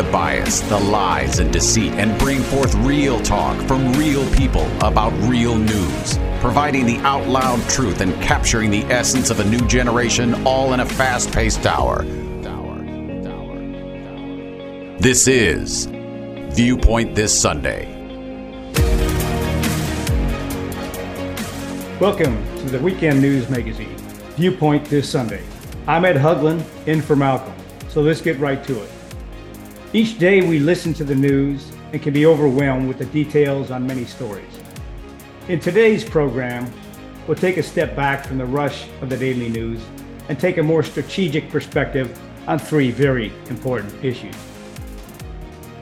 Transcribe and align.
the 0.00 0.10
bias, 0.10 0.60
the 0.60 0.78
lies, 0.78 1.40
and 1.40 1.52
deceit 1.52 1.92
and 1.92 2.18
bring 2.18 2.40
forth 2.40 2.74
real 2.76 3.20
talk 3.20 3.54
from 3.68 3.92
real 3.92 4.26
people 4.30 4.64
about 4.82 5.12
real 5.28 5.54
news, 5.54 6.18
providing 6.40 6.86
the 6.86 6.96
out 7.00 7.28
loud 7.28 7.60
truth 7.68 8.00
and 8.00 8.14
capturing 8.22 8.70
the 8.70 8.82
essence 8.84 9.28
of 9.28 9.40
a 9.40 9.44
new 9.44 9.60
generation 9.66 10.46
all 10.46 10.72
in 10.72 10.80
a 10.80 10.86
fast 10.86 11.30
paced 11.32 11.66
hour. 11.66 12.02
This 15.00 15.28
is 15.28 15.84
Viewpoint 16.54 17.14
This 17.14 17.38
Sunday. 17.38 17.84
Welcome 22.00 22.42
to 22.60 22.70
the 22.70 22.78
Weekend 22.82 23.20
News 23.20 23.50
Magazine, 23.50 23.98
Viewpoint 24.38 24.86
This 24.86 25.10
Sunday. 25.10 25.44
I'm 25.86 26.06
Ed 26.06 26.16
Haugland, 26.16 26.64
in 26.86 27.02
for 27.02 27.16
Malcolm. 27.16 27.52
So 27.90 28.00
let's 28.00 28.22
get 28.22 28.38
right 28.38 28.64
to 28.64 28.82
it. 28.82 28.90
Each 29.92 30.16
day 30.20 30.40
we 30.40 30.60
listen 30.60 30.94
to 30.94 31.04
the 31.04 31.16
news 31.16 31.72
and 31.92 32.00
can 32.00 32.12
be 32.12 32.24
overwhelmed 32.24 32.86
with 32.86 32.98
the 32.98 33.06
details 33.06 33.72
on 33.72 33.84
many 33.84 34.04
stories. 34.04 34.60
In 35.48 35.58
today's 35.58 36.04
program, 36.04 36.72
we'll 37.26 37.36
take 37.36 37.56
a 37.56 37.62
step 37.64 37.96
back 37.96 38.24
from 38.24 38.38
the 38.38 38.44
rush 38.44 38.86
of 39.00 39.10
the 39.10 39.16
daily 39.16 39.48
news 39.48 39.82
and 40.28 40.38
take 40.38 40.58
a 40.58 40.62
more 40.62 40.84
strategic 40.84 41.50
perspective 41.50 42.16
on 42.46 42.60
three 42.60 42.92
very 42.92 43.32
important 43.48 43.92
issues. 44.04 44.36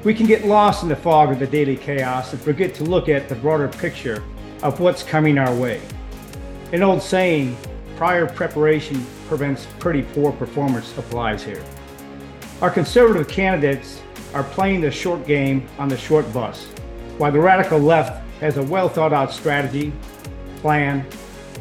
We 0.05 0.15
can 0.15 0.27
get 0.27 0.47
lost 0.47 0.83
in 0.83 0.89
the 0.89 0.97
fog 0.97 1.31
of 1.31 1.39
the 1.39 1.47
daily 1.47 1.77
chaos 1.77 2.33
and 2.33 2.41
forget 2.41 2.75
to 2.77 2.85
look 2.85 3.11
at 3.11 3.29
the 3.29 3.35
broader 3.35 3.69
picture 3.69 4.25
of 4.63 4.81
what's 4.81 5.03
coming 5.03 5.37
our 5.37 5.55
way. 5.55 5.83
An 6.73 6.83
old 6.83 7.03
saying, 7.03 7.59
prior 7.97 8.27
preparation 8.27 9.05
prevents 9.27 9.67
pretty 9.79 10.01
poor 10.01 10.33
performance, 10.33 10.97
applies 10.97 11.45
here. 11.45 11.63
Our 12.61 12.71
conservative 12.71 13.29
candidates 13.29 14.03
are 14.35 14.43
playing 14.43 14.81
the 14.81 14.91
short 14.91 15.25
game 15.29 15.69
on 15.79 15.89
the 15.89 15.97
short 15.97 16.33
bus, 16.33 16.65
while 17.17 17.31
the 17.31 17.39
radical 17.39 17.79
left 17.79 18.21
has 18.41 18.57
a 18.57 18.63
well 18.65 18.89
thought 18.89 19.13
out 19.13 19.31
strategy, 19.33 19.93
plan, 20.57 21.07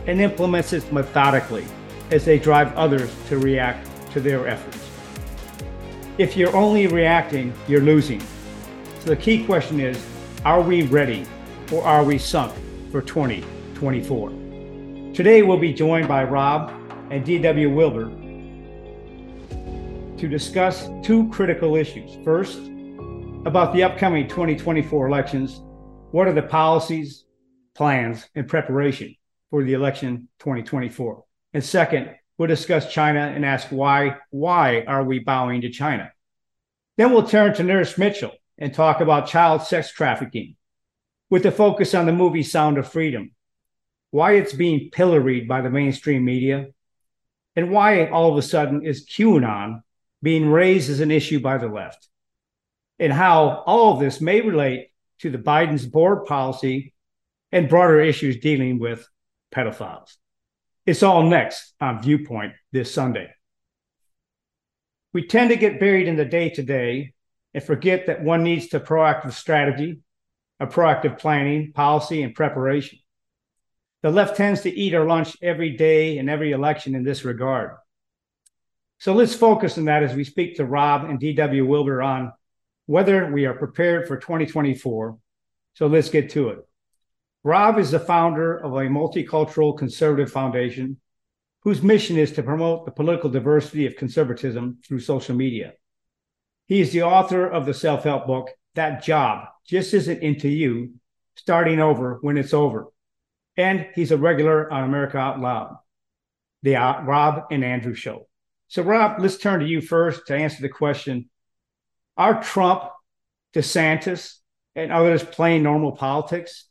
and 0.08 0.20
implements 0.20 0.74
it 0.74 0.92
methodically 0.92 1.66
as 2.10 2.26
they 2.26 2.40
drive 2.40 2.76
others 2.76 3.14
to 3.28 3.38
react 3.38 3.88
to 4.14 4.20
their 4.20 4.48
efforts. 4.48 4.90
If 6.18 6.36
you're 6.36 6.56
only 6.56 6.88
reacting, 6.88 7.54
you're 7.68 7.82
losing. 7.82 8.22
So 9.02 9.10
the 9.10 9.18
key 9.18 9.46
question 9.46 9.80
is 9.80 10.04
are 10.46 10.62
we 10.62 10.82
ready 10.82 11.28
or 11.72 11.84
are 11.84 12.04
we 12.04 12.18
sunk 12.18 12.56
for 12.92 13.04
2024? 13.04 14.30
Today 15.14 15.44
we'll 15.44 15.60
be 15.60 15.74
joined 15.74 16.08
by 16.08 16.24
Rob 16.24 16.74
and 17.12 17.24
D.W. 17.24 17.70
Wilber 17.70 18.12
to 20.18 20.28
discuss 20.28 20.90
two 21.04 21.30
critical 21.30 21.76
issues. 21.76 22.18
First, 22.24 22.58
about 23.46 23.72
the 23.72 23.84
upcoming 23.84 24.28
2024 24.28 25.08
elections. 25.08 25.62
What 26.12 26.28
are 26.28 26.34
the 26.34 26.42
policies, 26.42 27.26
plans, 27.76 28.28
and 28.34 28.48
preparation 28.48 29.16
for 29.52 29.64
the 29.64 29.74
election 29.74 30.28
2024? 30.40 31.24
And 31.54 31.64
second, 31.64 32.16
we'll 32.38 32.48
discuss 32.48 32.92
China 32.92 33.20
and 33.20 33.46
ask 33.46 33.68
why 33.70 34.18
why 34.32 34.84
are 34.88 35.04
we 35.04 35.20
bowing 35.20 35.62
to 35.62 35.70
China? 35.70 36.12
Then 36.98 37.12
we'll 37.12 37.28
turn 37.28 37.54
to 37.56 37.64
Nurse 37.64 37.98
Mitchell 37.98 38.34
and 38.58 38.74
talk 38.74 39.02
about 39.02 39.28
child 39.28 39.62
sex 39.62 39.92
trafficking 39.92 40.56
with 41.30 41.46
a 41.46 41.52
focus 41.52 41.94
on 41.94 42.06
the 42.06 42.12
movie 42.12 42.44
Sound 42.44 42.78
of 42.78 42.92
Freedom, 42.92 43.32
why 44.12 44.34
it's 44.34 44.54
being 44.54 44.90
pilloried 44.92 45.48
by 45.48 45.62
the 45.62 45.70
mainstream 45.70 46.26
media, 46.26 46.68
and 47.56 47.70
why 47.70 48.08
all 48.08 48.32
of 48.32 48.38
a 48.38 48.42
sudden 48.42 48.84
is 48.84 49.06
QAnon 49.06 49.84
being 50.22 50.50
raised 50.50 50.90
as 50.90 51.00
an 51.00 51.12
issue 51.12 51.40
by 51.40 51.58
the 51.58 51.68
left, 51.68 52.08
and 53.00 53.14
how 53.14 53.64
all 53.66 53.94
of 53.94 54.00
this 54.00 54.20
may 54.20 54.42
relate 54.42 54.90
to 55.20 55.30
the 55.30 55.38
Biden's 55.38 55.86
board 55.86 56.26
policy 56.26 56.94
and 57.52 57.70
broader 57.70 58.00
issues 58.00 58.38
dealing 58.38 58.80
with 58.80 59.08
pedophiles. 59.54 60.16
It's 60.86 61.04
all 61.04 61.24
next 61.24 61.74
on 61.82 62.02
Viewpoint 62.02 62.54
this 62.72 62.94
Sunday. 62.94 63.30
We 65.14 65.26
tend 65.26 65.50
to 65.50 65.56
get 65.56 65.80
buried 65.80 66.08
in 66.08 66.16
the 66.16 66.26
day 66.26 66.50
to 66.52 66.64
day 66.64 67.14
and 67.54 67.64
forget 67.64 68.06
that 68.08 68.24
one 68.24 68.44
needs 68.44 68.68
to 68.70 68.80
proactive 68.80 69.34
strategy, 69.34 70.00
a 70.60 70.68
proactive 70.68 71.18
planning, 71.18 71.72
policy, 71.74 72.22
and 72.22 72.36
preparation. 72.36 73.00
The 74.04 74.12
left 74.12 74.38
tends 74.38 74.62
to 74.62 74.70
eat 74.70 74.94
our 74.94 75.06
lunch 75.06 75.36
every 75.42 75.76
day 75.76 76.20
and 76.20 76.30
every 76.30 76.52
election 76.52 76.94
in 76.94 77.04
this 77.04 77.26
regard. 77.26 77.72
So 79.00 79.14
let's 79.14 79.36
focus 79.36 79.78
on 79.78 79.86
that 79.86 80.04
as 80.04 80.16
we 80.16 80.24
speak 80.24 80.56
to 80.56 80.66
Rob 80.66 81.10
and 81.10 81.20
DW 81.20 81.68
Wilber 81.68 82.02
on 82.02 82.34
whether 82.88 83.32
we 83.32 83.46
are 83.46 83.54
prepared 83.54 84.08
for 84.08 84.18
2024. 84.18 85.18
So 85.76 85.88
let's 85.88 86.10
get 86.10 86.32
to 86.32 86.50
it. 86.50 86.68
Rob 87.44 87.78
is 87.78 87.92
the 87.92 88.00
founder 88.00 88.58
of 88.58 88.74
a 88.74 88.88
multicultural 88.88 89.78
conservative 89.78 90.32
foundation 90.32 90.98
whose 91.62 91.84
mission 91.84 92.18
is 92.18 92.32
to 92.32 92.44
promote 92.44 92.86
the 92.86 92.92
political 92.92 93.30
diversity 93.30 93.86
of 93.86 93.96
conservatism 93.96 94.80
through 94.86 95.00
social 95.00 95.36
media. 95.36 95.74
He 96.66 96.82
is 96.82 96.92
the 96.92 97.04
author 97.04 97.46
of 97.46 97.66
the 97.66 97.74
self 97.74 98.04
help 98.04 98.26
book, 98.26 98.50
That 98.76 99.04
Job 99.04 99.48
Just 99.66 99.94
Isn't 99.94 100.24
Into 100.24 100.50
You, 100.50 100.94
Starting 101.36 101.80
Over 101.80 102.18
When 102.22 102.38
It's 102.38 102.54
Over. 102.54 102.88
And 103.56 103.88
he's 103.96 104.12
a 104.12 104.18
regular 104.18 104.72
on 104.72 104.84
America 104.84 105.18
Out 105.18 105.40
Loud, 105.40 105.78
the 106.64 106.74
Rob 106.74 107.46
and 107.52 107.64
Andrew 107.64 107.94
Show. 107.94 108.27
So, 108.70 108.84
Rob, 108.84 109.20
let's 109.20 109.38
turn 109.38 109.62
to 109.62 109.66
you 109.66 109.82
first 109.82 110.28
to 110.28 110.36
answer 110.36 110.62
the 110.62 110.70
question 110.70 111.30
Are 112.18 112.42
Trump, 112.42 112.84
DeSantis, 113.54 114.36
and 114.76 114.92
others 114.92 115.24
playing 115.24 115.64
normal 115.64 115.94
politics? 115.94 116.66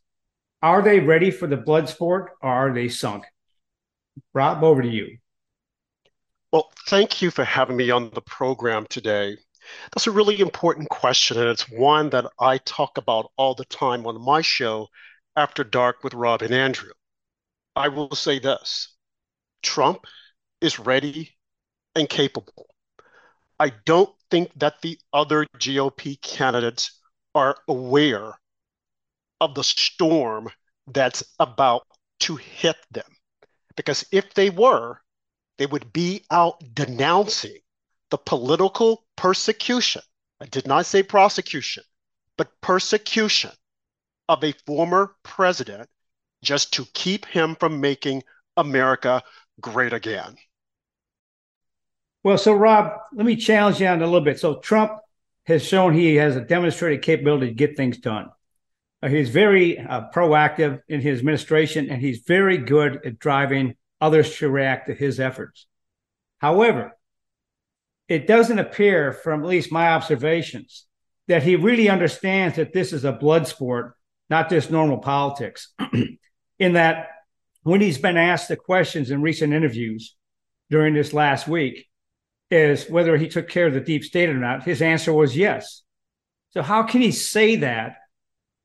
Are 0.63 0.83
they 0.83 1.01
ready 1.01 1.31
for 1.31 1.47
the 1.47 1.57
blood 1.57 1.89
sport 1.89 2.33
or 2.43 2.51
are 2.51 2.75
they 2.75 2.89
sunk? 2.89 3.25
Rob, 4.35 4.63
over 4.63 4.83
to 4.83 4.89
you. 4.89 5.19
Well, 6.53 6.71
thank 6.87 7.23
you 7.23 7.31
for 7.31 7.45
having 7.45 7.77
me 7.77 7.91
on 7.91 8.11
the 8.11 8.23
program 8.23 8.87
today. 8.89 9.37
That's 9.93 10.07
a 10.07 10.13
really 10.13 10.41
important 10.41 10.89
question, 10.89 11.39
and 11.39 11.49
it's 11.49 11.69
one 11.69 12.11
that 12.11 12.27
I 12.39 12.59
talk 12.59 12.99
about 12.99 13.33
all 13.37 13.55
the 13.55 13.65
time 13.65 14.07
on 14.07 14.21
my 14.21 14.41
show, 14.41 14.89
After 15.35 15.65
Dark 15.65 16.05
with 16.05 16.15
Rob 16.15 16.43
and 16.43 16.55
Andrew. 16.55 16.93
I 17.75 17.89
will 17.89 18.15
say 18.15 18.39
this 18.39 18.95
Trump 19.63 20.07
is 20.61 20.79
ready 20.79 21.36
and 21.97 22.09
capable. 22.09 22.67
I 23.59 23.73
don't 23.85 24.15
think 24.31 24.53
that 24.57 24.83
the 24.83 24.99
other 25.13 25.47
GOP 25.59 26.21
candidates 26.21 27.01
are 27.35 27.57
aware 27.67 28.33
of 29.41 29.55
the 29.55 29.65
storm 29.65 30.49
that's 30.87 31.25
about 31.41 31.83
to 32.21 32.37
hit 32.37 32.77
them. 32.91 33.05
Because 33.77 34.05
if 34.13 34.33
they 34.35 34.51
were, 34.51 35.01
they 35.59 35.67
would 35.67 35.93
be 35.93 36.25
out 36.31 36.63
denouncing 36.75 37.59
the 38.11 38.19
political 38.19 39.05
persecution. 39.17 40.03
I 40.41 40.47
did 40.47 40.67
not 40.67 40.87
say 40.87 41.03
prosecution, 41.03 41.83
but 42.37 42.61
persecution 42.61 43.51
of 44.29 44.45
a 44.45 44.53
former 44.67 45.17
president 45.23 45.89
just 46.43 46.73
to 46.75 46.85
keep 46.95 47.25
him 47.27 47.57
from 47.57 47.81
making 47.81 48.23
America 48.57 49.23
great 49.61 49.93
again. 49.93 50.37
Well, 52.27 52.39
so 52.39 52.55
Rob, 52.55 52.91
let 53.13 53.25
me 53.25 53.37
challenge 53.37 53.81
you 53.81 53.87
on 53.87 54.03
a 54.03 54.05
little 54.05 54.21
bit. 54.21 54.41
So 54.41 54.57
Trump 54.57 54.99
has 55.45 55.65
shown 55.65 55.95
he 55.95 56.17
has 56.17 56.35
a 56.35 56.41
demonstrated 56.41 57.03
capability 57.03 57.47
to 57.47 57.55
get 57.55 57.77
things 57.77 57.99
done. 57.99 58.31
Uh, 59.01 59.11
he's 59.11 59.31
very 59.31 59.79
uh, 59.79 60.11
proactive 60.13 60.81
in 60.89 61.01
his 61.01 61.21
administration, 61.21 61.89
and 61.89 62.03
he's 62.03 62.25
very 62.27 62.59
good 62.59 62.99
at 63.07 63.21
driving 63.21 63.77
others 64.01 64.37
to 64.39 64.51
react 64.51 64.89
to 64.89 64.95
his 64.95 65.21
efforts. 65.21 65.69
However, 66.39 66.99
it 68.09 68.27
doesn't 68.27 68.59
appear, 68.59 69.13
from 69.13 69.45
at 69.45 69.49
least 69.49 69.71
my 69.71 69.91
observations, 69.91 70.85
that 71.29 71.45
he 71.45 71.55
really 71.55 71.89
understands 71.89 72.57
that 72.57 72.73
this 72.73 72.93
is 72.93 73.05
a 73.05 73.13
blood 73.13 73.47
sport, 73.47 73.95
not 74.29 74.51
just 74.51 74.69
normal 74.69 74.99
politics. 74.99 75.73
in 76.59 76.73
that, 76.73 77.07
when 77.63 77.81
he's 77.81 77.99
been 77.99 78.17
asked 78.17 78.49
the 78.49 78.57
questions 78.57 79.13
in 79.13 79.23
recent 79.23 79.53
interviews 79.53 80.17
during 80.71 80.93
this 80.93 81.13
last 81.13 81.47
week, 81.47 81.87
is 82.51 82.89
whether 82.89 83.17
he 83.17 83.29
took 83.29 83.49
care 83.49 83.67
of 83.67 83.75
the 83.75 83.81
deep 83.81 84.05
state 84.05 84.29
or 84.29 84.39
not. 84.39 84.65
His 84.65 84.83
answer 84.83 85.13
was 85.13 85.37
yes. 85.37 85.83
So 86.51 86.63
how 86.63 86.85
can 86.85 87.01
he 87.01 87.13
say 87.13 87.57
that? 87.57 87.97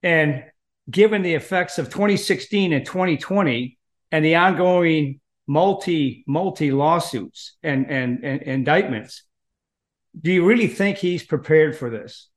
And 0.03 0.43
given 0.89 1.21
the 1.21 1.33
effects 1.33 1.77
of 1.77 1.87
2016 1.87 2.73
and 2.73 2.85
2020 2.85 3.77
and 4.11 4.25
the 4.25 4.35
ongoing 4.35 5.19
multi 5.47 6.23
multi 6.27 6.71
lawsuits 6.71 7.57
and, 7.63 7.89
and, 7.89 8.23
and 8.23 8.41
indictments, 8.43 9.23
do 10.19 10.31
you 10.31 10.45
really 10.45 10.67
think 10.67 10.97
he's 10.97 11.23
prepared 11.23 11.75
for 11.75 11.89
this? 11.89 12.29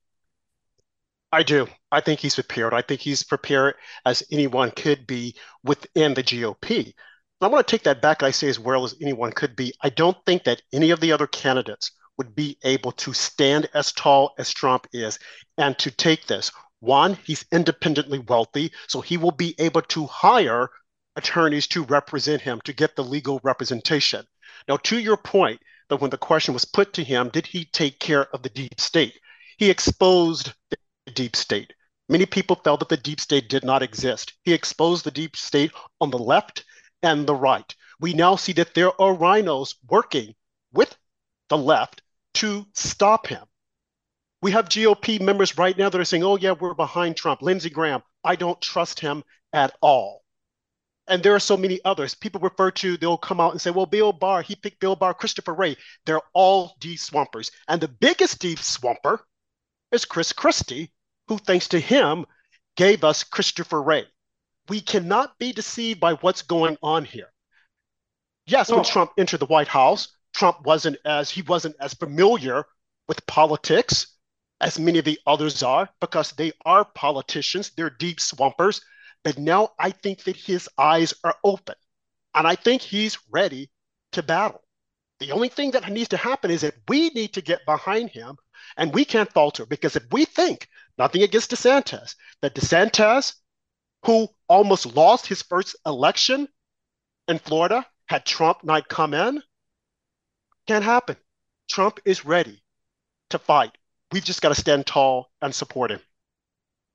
I 1.32 1.43
do. 1.43 1.67
I 1.91 2.00
think 2.00 2.20
he's 2.20 2.37
prepared. 2.37 2.73
I 2.73 2.82
think 2.82 3.00
he's 3.00 3.25
prepared 3.25 3.75
as 4.06 4.23
anyone 4.31 4.70
could 4.70 5.06
be 5.06 5.35
within 5.64 6.14
the 6.14 6.23
GOP. 6.23 6.94
I 7.44 7.49
want 7.49 7.67
to 7.67 7.70
take 7.70 7.85
that 7.85 8.00
back 8.00 8.23
I 8.23 8.31
say 8.31 8.49
as 8.49 8.58
well 8.58 8.85
as 8.85 8.96
anyone 9.02 9.32
could 9.32 9.55
be. 9.55 9.75
I 9.82 9.91
don't 9.91 10.17
think 10.25 10.44
that 10.44 10.62
any 10.73 10.91
of 10.91 11.00
the 11.00 11.12
other 11.12 11.26
candidates 11.26 11.91
would 12.17 12.35
be 12.35 12.56
able 12.64 12.93
to 12.93 13.12
stand 13.12 13.69
as 13.75 13.93
tall 13.93 14.32
as 14.38 14.50
Trump 14.50 14.87
is 14.94 15.19
and 15.58 15.79
to 15.79 15.91
take 15.91 16.26
this. 16.26 16.50
One, 16.81 17.19
he's 17.25 17.44
independently 17.52 18.19
wealthy, 18.20 18.73
so 18.88 19.02
he 19.02 19.19
will 19.19 19.32
be 19.32 19.55
able 19.58 19.82
to 19.82 20.06
hire 20.06 20.70
attorneys 21.17 21.67
to 21.69 21.85
represent 21.85 22.41
him 22.41 22.62
to 22.62 22.73
get 22.73 22.96
the 22.96 23.05
legal 23.05 23.41
representation. 23.43 24.25
Now, 24.67 24.79
to 24.79 24.99
your 24.99 25.19
point, 25.19 25.61
that 25.91 26.00
when 26.00 26.11
the 26.11 26.17
question 26.17 26.55
was 26.55 26.64
put 26.64 26.94
to 26.94 27.05
him, 27.05 27.29
did 27.29 27.46
he 27.46 27.67
take 27.67 28.00
care 28.00 28.26
of 28.35 28.43
the 28.43 28.49
deep 28.49 28.81
state? 28.81 29.19
He 29.58 29.69
exposed 29.69 30.55
the 30.70 30.79
deep 31.12 31.37
state. 31.37 31.75
Many 32.08 32.25
people 32.25 32.56
felt 32.64 32.81
that 32.81 32.88
the 32.88 32.96
deep 32.96 33.20
state 33.20 33.50
did 33.50 33.64
not 33.64 33.82
exist. 33.82 34.32
He 34.44 34.55
exposed 34.55 35.05
the 35.05 35.11
deep 35.11 35.37
state 35.37 35.73
on 36.00 36.11
the 36.11 36.19
left 36.19 36.64
and 37.05 37.27
the 37.27 37.35
right. 37.35 37.75
We 38.01 38.15
now 38.15 38.37
see 38.37 38.55
that 38.55 38.75
there 38.75 39.01
are 39.01 39.15
RINOs 39.15 39.77
working 39.89 40.35
with 40.73 40.97
the 41.49 41.59
left 41.59 42.03
to 42.35 42.67
stop 42.73 43.27
him. 43.27 43.45
We 44.43 44.51
have 44.51 44.69
GOP 44.69 45.21
members 45.21 45.56
right 45.56 45.77
now 45.77 45.89
that 45.89 46.01
are 46.01 46.05
saying, 46.05 46.25
oh, 46.25 46.37
yeah, 46.37 46.53
we're 46.53 46.75
behind 46.75 47.17
Trump. 47.17 47.43
Lindsey 47.43 47.71
Graham, 47.71 48.03
I 48.25 48.37
don't 48.37 48.61
trust 48.61 49.01
him 49.01 49.23
at 49.53 49.75
all. 49.81 50.23
And 51.06 51.23
there 51.23 51.35
are 51.35 51.41
so 51.41 51.56
many 51.56 51.81
others. 51.85 52.15
People 52.15 52.41
refer 52.41 52.71
to, 52.73 52.97
they'll 52.97 53.19
come 53.19 53.41
out 53.41 53.53
and 53.53 53.61
say, 53.61 53.71
well, 53.71 53.87
Bill 53.87 54.12
Barr, 54.12 54.43
he 54.43 54.55
picked 54.55 54.81
Bill 54.81 54.97
Barr, 54.97 55.15
Christopher 55.15 55.55
Wray. 55.55 55.77
They're 56.06 56.23
all 56.33 56.77
deep 56.81 56.99
swampers. 56.99 57.51
And 57.69 57.81
the 57.81 57.89
biggest 57.89 58.39
deep 58.39 58.59
swamper 58.59 59.21
is 59.93 60.06
Chris 60.06 60.33
Christie, 60.33 60.91
who, 61.29 61.39
thanks 61.39 61.69
to 61.69 61.79
him, 61.79 62.25
gave 62.77 63.05
us 63.05 63.23
Christopher 63.23 63.83
Wray. 63.83 64.06
We 64.69 64.81
cannot 64.81 65.38
be 65.38 65.52
deceived 65.52 66.00
by 66.00 66.14
what's 66.14 66.43
going 66.43 66.76
on 66.82 67.05
here. 67.05 67.32
Yes, 68.46 68.70
when 68.70 68.81
oh. 68.81 68.84
Trump 68.84 69.12
entered 69.19 69.40
the 69.40 69.46
White 69.46 69.69
House, 69.69 70.08
Trump 70.34 70.64
wasn't 70.64 70.99
as 71.05 71.31
he 71.31 71.43
wasn't 71.43 71.76
as 71.81 71.94
familiar 71.94 72.64
with 73.08 73.26
politics 73.26 74.14
as 74.61 74.78
many 74.78 74.99
of 74.99 75.05
the 75.05 75.19
others 75.26 75.62
are 75.62 75.88
because 76.00 76.32
they 76.32 76.52
are 76.64 76.84
politicians, 76.84 77.70
they're 77.76 77.90
deep 77.90 78.20
swampers. 78.20 78.81
But 79.22 79.38
now 79.38 79.70
I 79.78 79.90
think 79.90 80.25
that 80.25 80.37
his 80.37 80.69
eyes 80.78 81.14
are 81.22 81.37
open 81.44 81.75
and 82.34 82.46
I 82.46 82.55
think 82.56 82.82
he's 82.82 83.19
ready 83.31 83.70
to 84.12 84.22
battle. 84.22 84.62
The 85.20 85.32
only 85.32 85.49
thing 85.49 85.70
that 85.72 85.88
needs 85.90 86.08
to 86.08 86.17
happen 86.17 86.50
is 86.50 86.62
that 86.62 86.75
we 86.88 87.10
need 87.10 87.34
to 87.34 87.43
get 87.43 87.64
behind 87.67 88.10
him 88.10 88.37
and 88.76 88.93
we 88.93 89.05
can't 89.05 89.32
falter 89.32 89.64
because 89.67 89.96
if 89.96 90.05
we 90.10 90.25
think 90.25 90.69
nothing 90.99 91.22
against 91.22 91.50
DeSantis, 91.50 92.14
that 92.43 92.55
DeSantis, 92.55 93.34
who 94.05 94.29
almost 94.49 94.95
lost 94.95 95.27
his 95.27 95.43
first 95.43 95.77
election 95.87 96.49
in 97.29 97.39
Florida, 97.39 97.87
had 98.06 98.25
Trump 98.25 98.59
not 98.62 98.89
come 98.89 99.15
in, 99.15 99.43
can't 100.67 100.85
happen. 100.85 101.17
Trump 101.69 102.01
is 102.05 102.25
ready 102.25 102.62
to 103.31 103.39
fight. 103.39 103.77
We've 104.12 104.25
just 104.25 104.43
got 104.43 104.51
to 104.51 104.55
stand 104.55 104.87
tall 104.87 105.31
and 105.41 105.55
support 105.55 105.91
him. 105.91 106.01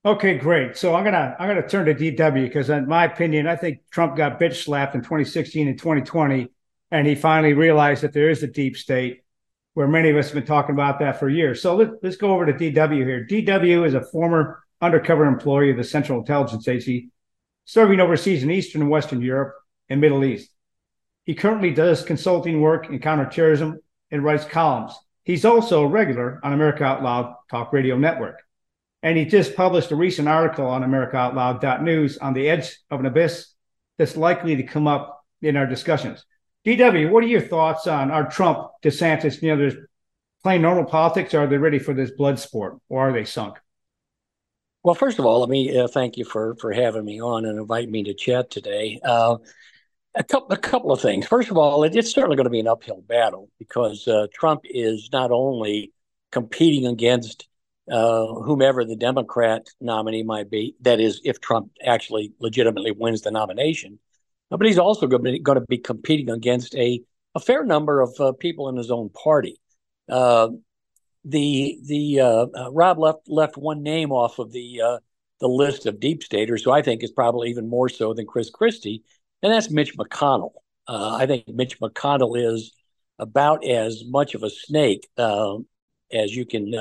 Okay, 0.06 0.38
great. 0.38 0.78
So 0.78 0.96
I'm 0.96 1.04
gonna 1.04 1.36
I'm 1.38 1.50
gonna 1.50 1.68
turn 1.68 1.86
to 1.88 1.94
DW 1.94 2.46
because, 2.46 2.70
in 2.70 2.88
my 2.88 3.04
opinion, 3.04 3.48
I 3.48 3.58
think 3.58 3.80
Trump 3.92 4.16
got 4.16 4.40
bitch 4.40 4.64
slapped 4.64 4.96
in 4.96 5.02
2016 5.02 5.68
and 5.68 5.78
2020, 5.78 6.48
and 6.92 7.06
he 7.06 7.16
finally 7.16 7.54
realized 7.54 8.04
that 8.04 8.14
there 8.14 8.30
is 8.30 8.42
a 8.42 8.48
deep 8.48 8.78
state 8.78 9.24
where 9.74 9.90
many 9.90 10.10
of 10.10 10.16
us 10.16 10.28
have 10.28 10.36
been 10.36 10.46
talking 10.46 10.74
about 10.74 11.00
that 11.00 11.20
for 11.20 11.28
years. 11.28 11.62
So 11.62 11.76
let, 11.76 12.02
let's 12.02 12.16
go 12.16 12.32
over 12.32 12.46
to 12.46 12.54
DW 12.54 13.06
here. 13.06 13.28
DW 13.30 13.86
is 13.86 13.94
a 13.94 14.02
former 14.02 14.64
undercover 14.82 15.26
employee 15.26 15.72
of 15.72 15.78
the 15.78 15.84
Central 15.84 16.20
Intelligence 16.20 16.68
Agency, 16.68 17.10
serving 17.66 18.00
overseas 18.00 18.44
in 18.44 18.52
Eastern 18.52 18.82
and 18.82 18.90
Western 18.90 19.22
Europe 19.22 19.56
and 19.90 20.02
Middle 20.02 20.24
East. 20.24 20.50
He 21.26 21.36
currently 21.36 21.72
does 21.72 22.04
consulting 22.04 22.62
work 22.62 22.90
in 22.90 23.00
counterterrorism 23.00 23.80
and 24.10 24.24
writes 24.24 24.46
columns. 24.46 24.98
He's 25.24 25.46
also 25.46 25.84
a 25.84 25.88
regular 25.88 26.40
on 26.44 26.54
America 26.54 26.84
Out 26.84 27.04
Loud 27.04 27.36
Talk 27.52 27.72
Radio 27.72 27.98
Network. 27.98 28.42
And 29.04 29.18
he 29.18 29.26
just 29.26 29.56
published 29.56 29.92
a 29.92 29.96
recent 29.96 30.28
article 30.28 30.66
on 30.66 30.84
AmericaOutloud.news 30.84 32.18
on 32.18 32.34
the 32.34 32.50
edge 32.50 32.78
of 32.90 33.00
an 33.00 33.06
abyss 33.06 33.54
that's 33.98 34.18
likely 34.18 34.56
to 34.56 34.64
come 34.64 34.88
up 34.88 35.24
in 35.42 35.56
our 35.56 35.68
discussions. 35.68 36.26
DW, 36.66 37.12
what 37.12 37.24
are 37.24 37.28
your 37.28 37.42
thoughts 37.42 37.88
on 37.88 38.12
our 38.12 38.30
Trump, 38.30 38.70
DeSantis, 38.84 39.42
you 39.42 39.50
know, 39.50 39.58
there's 39.58 39.76
playing 40.44 40.62
normal 40.62 40.86
politics? 40.86 41.34
Are 41.34 41.48
they 41.48 41.58
ready 41.58 41.80
for 41.80 41.94
this 41.94 42.12
blood 42.12 42.40
sport 42.40 42.78
or 42.90 43.10
are 43.10 43.14
they 43.14 43.26
sunk? 43.26 43.58
Well, 44.90 44.96
first 44.96 45.20
of 45.20 45.26
all, 45.28 45.42
let 45.42 45.50
me 45.50 45.78
uh, 45.78 45.88
thank 45.88 46.18
you 46.18 46.26
for 46.26 46.56
for 46.56 46.74
having 46.74 47.06
me 47.06 47.22
on 47.22 47.46
and 47.46 47.60
inviting 47.60 47.92
me 47.92 48.02
to 48.06 48.16
chat 48.16 48.50
today. 48.50 49.00
Uh, 49.06 49.38
a 50.16 50.24
couple, 50.24 50.52
a 50.52 50.58
couple 50.58 50.92
of 50.92 51.00
things. 51.00 51.28
First 51.28 51.52
of 51.52 51.58
all, 51.60 51.84
it, 51.84 51.96
it's 51.96 52.12
certainly 52.12 52.36
going 52.36 52.46
to 52.46 52.50
be 52.50 52.60
an 52.60 52.68
uphill 52.68 53.04
battle 53.08 53.52
because 53.60 54.08
uh, 54.08 54.26
Trump 54.34 54.62
is 54.64 55.10
not 55.14 55.30
only 55.30 55.94
competing 56.32 56.88
against 56.88 57.48
uh, 57.88 58.26
whomever 58.34 58.84
the 58.84 58.96
Democrat 58.96 59.68
nominee 59.80 60.24
might 60.24 60.50
be. 60.50 60.76
That 60.82 61.00
is, 61.00 61.22
if 61.24 61.40
Trump 61.40 61.70
actually 61.86 62.34
legitimately 62.40 62.90
wins 62.90 63.22
the 63.22 63.30
nomination, 63.30 64.00
but 64.50 64.66
he's 64.66 64.80
also 64.80 65.06
going 65.06 65.24
to 65.24 65.32
be, 65.34 65.40
going 65.40 65.60
to 65.60 65.66
be 65.68 65.78
competing 65.78 66.32
against 66.32 66.74
a, 66.74 67.00
a 67.36 67.40
fair 67.40 67.64
number 67.64 68.02
of 68.02 68.20
uh, 68.20 68.32
people 68.32 68.70
in 68.70 68.76
his 68.76 68.90
own 68.90 69.10
party. 69.10 69.62
Uh, 71.26 71.30
the 71.30 71.80
the 71.86 72.20
uh, 72.20 72.46
uh, 72.56 72.72
Rob 72.72 73.00
left 73.00 73.28
left 73.28 73.58
one 73.58 73.84
name 73.84 74.12
off 74.12 74.40
of 74.40 74.52
the 74.52 74.82
uh, 74.82 75.00
the 75.40 75.48
list 75.48 75.86
of 75.86 76.00
deep 76.00 76.24
staters, 76.24 76.64
who 76.64 76.72
I 76.72 76.82
think 76.82 77.04
is 77.04 77.12
probably 77.12 77.50
even 77.50 77.70
more 77.70 77.90
so 77.90 78.14
than 78.14 78.26
Chris 78.26 78.50
Christie, 78.50 79.04
and 79.42 79.52
that's 79.52 79.70
Mitch 79.70 79.98
McConnell. 79.98 80.54
Uh, 80.88 81.16
I 81.16 81.26
think 81.26 81.48
Mitch 81.48 81.80
McConnell 81.80 82.38
is 82.38 82.74
about 83.18 83.66
as 83.66 84.04
much 84.06 84.34
of 84.34 84.44
a 84.44 84.50
snake 84.50 85.08
uh, 85.18 85.58
as 86.12 86.36
you 86.36 86.46
can 86.46 86.74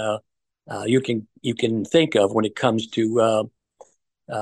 you 0.87 1.01
can 1.01 1.27
you 1.43 1.55
can 1.55 1.85
think 1.85 2.15
of 2.15 2.33
when 2.33 2.45
it 2.45 2.57
comes 2.57 2.89
to 2.89 3.51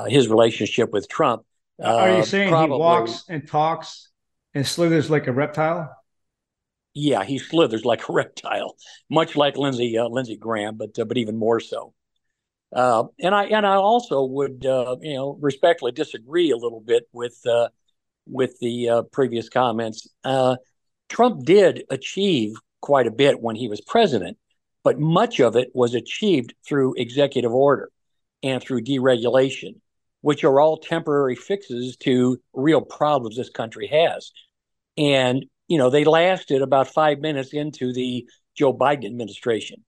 his 0.08 0.28
relationship 0.28 0.92
with 0.92 1.08
Trump. 1.08 1.44
Are 1.82 2.10
you 2.10 2.16
uh, 2.16 2.22
saying 2.22 2.49
probably. 2.49 2.76
he 2.76 2.81
walks 2.81 3.25
and 3.28 3.46
talks 3.46 4.08
and 4.54 4.66
slithers 4.66 5.10
like 5.10 5.26
a 5.26 5.32
reptile? 5.32 5.94
Yeah, 6.98 7.25
he 7.25 7.38
slithers 7.38 7.84
like 7.84 8.08
a 8.08 8.12
reptile, 8.12 8.76
much 9.10 9.37
like 9.37 9.56
Lindsey 9.56 9.98
uh, 9.98 10.08
Lindsey 10.08 10.37
Graham, 10.37 10.76
but 10.76 10.99
uh, 10.99 11.04
but 11.04 11.18
even 11.18 11.37
more 11.37 11.61
so. 11.61 11.94
Uh, 12.75 13.04
and 13.21 13.35
I 13.35 13.44
and 13.44 13.66
I 13.66 13.76
also 13.76 14.25
would 14.25 14.64
uh, 14.66 14.97
you 15.00 15.14
know 15.14 15.38
respectfully 15.40 15.92
disagree 15.92 16.50
a 16.50 16.56
little 16.56 16.80
bit 16.80 17.04
with 17.12 17.38
uh, 17.47 17.68
with 18.26 18.59
the 18.61 19.06
previous 19.12 19.49
comments. 19.49 20.09
Trump 21.09 21.44
did 21.44 21.85
achieve 21.88 22.56
quite 22.80 23.06
a 23.06 23.12
bit 23.12 23.40
when 23.40 23.54
he 23.54 23.68
was 23.68 23.80
president, 23.80 24.38
but 24.82 24.99
much 24.99 25.38
of 25.38 25.54
it 25.54 25.71
was 25.73 25.94
achieved 25.94 26.54
through 26.66 26.94
executive 26.97 27.52
order 27.52 27.90
and 28.42 28.61
through 28.61 28.82
deregulation 28.82 29.76
which 30.26 30.42
are 30.42 30.59
all 30.59 30.76
temporary 30.76 31.37
fixes 31.37 31.97
to 31.97 32.37
real 32.52 32.80
problems 32.80 33.37
this 33.37 33.49
country 33.49 33.87
has. 33.87 34.32
And, 34.97 35.47
you 35.68 35.78
know, 35.78 35.90
they 35.90 36.04
lasted 36.04 36.62
about 36.62 36.88
five 36.88 37.20
minutes 37.20 37.52
into 37.52 37.92
the 37.92 38.28
Joe 38.56 38.75
Biden 38.75 39.06
administration. 39.06 39.85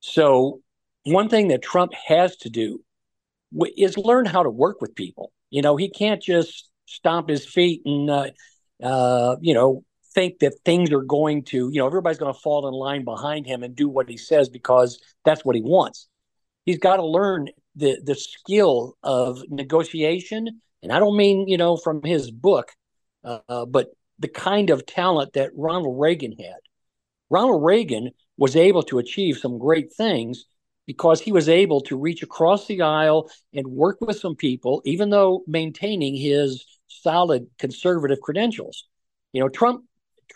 So, 0.00 0.60
one 1.04 1.28
thing 1.28 1.48
that 1.48 1.62
Trump 1.62 1.92
has 1.94 2.36
to 2.38 2.50
do 2.50 2.82
is 3.76 3.96
learn 3.96 4.26
how 4.26 4.42
to 4.42 4.50
work 4.50 4.80
with 4.80 4.94
people. 4.94 5.32
You 5.50 5.62
know, 5.62 5.76
he 5.76 5.88
can't 5.88 6.20
just 6.20 6.68
stomp 6.86 7.28
his 7.28 7.46
feet 7.46 7.82
and, 7.84 8.10
uh, 8.10 8.30
uh, 8.82 9.36
you 9.40 9.54
know, 9.54 9.84
think 10.14 10.40
that 10.40 10.54
things 10.64 10.90
are 10.92 11.02
going 11.02 11.44
to, 11.44 11.70
you 11.72 11.78
know, 11.78 11.86
everybody's 11.86 12.18
going 12.18 12.32
to 12.32 12.40
fall 12.40 12.66
in 12.66 12.74
line 12.74 13.04
behind 13.04 13.46
him 13.46 13.62
and 13.62 13.76
do 13.76 13.88
what 13.88 14.08
he 14.08 14.16
says 14.16 14.48
because 14.48 14.98
that's 15.24 15.44
what 15.44 15.54
he 15.54 15.62
wants. 15.62 16.08
He's 16.64 16.78
got 16.78 16.96
to 16.96 17.06
learn 17.06 17.48
the 17.76 17.98
the 18.02 18.14
skill 18.14 18.96
of 19.02 19.42
negotiation, 19.48 20.60
and 20.82 20.92
I 20.92 20.98
don't 20.98 21.16
mean 21.16 21.46
you 21.46 21.58
know 21.58 21.76
from 21.76 22.02
his 22.02 22.30
book, 22.30 22.72
uh, 23.22 23.66
but 23.66 23.88
the 24.18 24.28
kind 24.28 24.70
of 24.70 24.86
talent 24.86 25.34
that 25.34 25.50
Ronald 25.54 26.00
Reagan 26.00 26.32
had. 26.32 26.58
Ronald 27.30 27.64
Reagan 27.64 28.10
was 28.36 28.56
able 28.56 28.82
to 28.84 28.98
achieve 28.98 29.38
some 29.38 29.58
great 29.58 29.92
things 29.92 30.44
because 30.86 31.20
he 31.20 31.32
was 31.32 31.48
able 31.48 31.80
to 31.82 31.96
reach 31.96 32.22
across 32.22 32.66
the 32.66 32.82
aisle 32.82 33.30
and 33.52 33.66
work 33.66 33.98
with 34.00 34.18
some 34.18 34.36
people, 34.36 34.82
even 34.84 35.10
though 35.10 35.42
maintaining 35.46 36.14
his 36.14 36.64
solid 36.86 37.48
conservative 37.58 38.20
credentials. 38.20 38.84
You 39.32 39.42
know, 39.42 39.48
Trump 39.48 39.84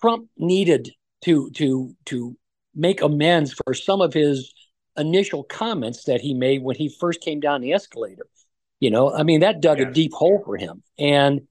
Trump 0.01 0.29
needed 0.37 0.91
to 1.23 1.51
to 1.53 1.95
to 2.07 2.37
make 2.75 3.03
amends 3.03 3.53
for 3.53 3.75
some 3.75 4.01
of 4.01 4.13
his 4.13 4.53
initial 4.97 5.45
comments 5.45 6.05
that 6.05 6.21
he 6.21 6.35
made 6.35 6.63
when 6.63 6.77
he 6.77 6.89
first 6.89 7.21
came 7.21 7.41
down 7.41 7.61
the 7.61 7.73
escalator. 7.73 8.27
You 8.81 8.91
know, 8.91 9.13
I 9.13 9.23
mean, 9.23 9.41
that 9.41 9.61
dug 9.61 9.79
yes. 9.79 9.89
a 9.89 9.93
deep 9.93 10.13
hole 10.13 10.43
for 10.45 10.57
him. 10.57 10.83
And, 10.99 11.43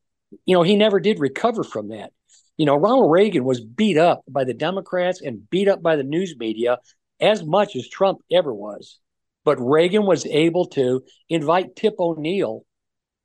you 0.45 0.55
know, 0.55 0.63
he 0.63 0.75
never 0.75 0.99
did 0.99 1.19
recover 1.19 1.63
from 1.63 1.89
that. 1.89 2.11
You 2.59 2.65
know, 2.67 2.75
Ronald 2.75 3.11
Reagan 3.11 3.45
was 3.45 3.61
beat 3.61 3.97
up 3.97 4.21
by 4.27 4.43
the 4.43 4.53
Democrats 4.53 5.21
and 5.21 5.49
beat 5.49 5.69
up 5.69 5.81
by 5.81 5.95
the 5.95 6.03
news 6.03 6.35
media 6.37 6.77
as 7.21 7.43
much 7.43 7.75
as 7.77 7.87
Trump 7.89 8.19
ever 8.31 8.53
was. 8.53 8.99
But 9.45 9.57
Reagan 9.61 10.05
was 10.05 10.25
able 10.27 10.65
to 10.67 11.01
invite 11.29 11.77
Tip 11.77 11.95
O'Neill 11.99 12.65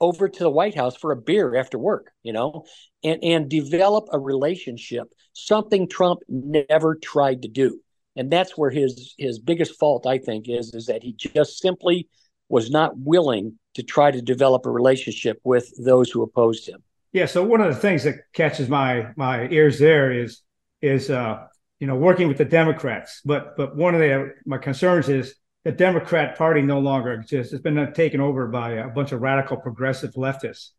over 0.01 0.29
to 0.29 0.39
the 0.45 0.51
White 0.51 0.77
House 0.77 0.97
for 0.97 1.11
a 1.11 1.17
beer 1.17 1.57
after 1.57 1.79
work, 1.79 2.13
you 2.23 2.33
know, 2.33 2.65
and, 3.03 3.25
and 3.25 3.51
develop 3.51 4.07
a 4.13 4.21
relationship, 4.21 5.09
something 5.33 5.89
Trump 5.89 6.21
never 6.29 6.95
tried 6.95 7.43
to 7.43 7.49
do. 7.49 7.81
and 8.17 8.31
that's 8.31 8.57
where 8.57 8.71
his 8.71 9.15
his 9.19 9.39
biggest 9.39 9.79
fault 9.79 10.07
I 10.07 10.19
think 10.19 10.49
is 10.49 10.75
is 10.75 10.87
that 10.87 11.03
he 11.03 11.13
just 11.13 11.59
simply 11.59 12.09
was 12.49 12.71
not 12.71 12.97
willing 12.97 13.59
to 13.75 13.83
try 13.83 14.11
to 14.13 14.23
develop 14.23 14.67
a 14.67 14.71
relationship 14.71 15.41
with 15.45 15.73
those 15.85 16.11
who 16.11 16.23
opposed 16.23 16.69
him. 16.69 16.83
Yeah. 17.15 17.27
So 17.27 17.45
one 17.45 17.61
of 17.61 17.73
the 17.73 17.81
things 17.81 18.03
that 18.05 18.17
catches 18.35 18.69
my 18.69 19.13
my 19.17 19.49
ears 19.49 19.79
there 19.79 20.11
is 20.13 20.43
is 20.83 21.11
uh, 21.11 21.47
you 21.79 21.87
know 21.87 21.95
working 21.95 22.27
with 22.27 22.39
the 22.39 22.45
Democrats, 22.45 23.23
but 23.25 23.57
but 23.57 23.77
one 23.77 23.95
of 23.95 24.01
the 24.01 24.35
my 24.45 24.59
concerns 24.59 25.09
is 25.09 25.37
the 25.65 25.71
Democrat 25.71 26.37
Party 26.37 26.61
no 26.61 26.81
longer 26.81 27.13
exists. 27.13 27.53
It's 27.53 27.63
been 27.63 27.93
taken 27.95 28.21
over 28.21 28.49
by 28.49 28.73
a 28.73 28.89
bunch 28.89 29.13
of 29.13 29.23
radical 29.23 29.57
progressive 29.57 30.15
leftists. 30.15 30.71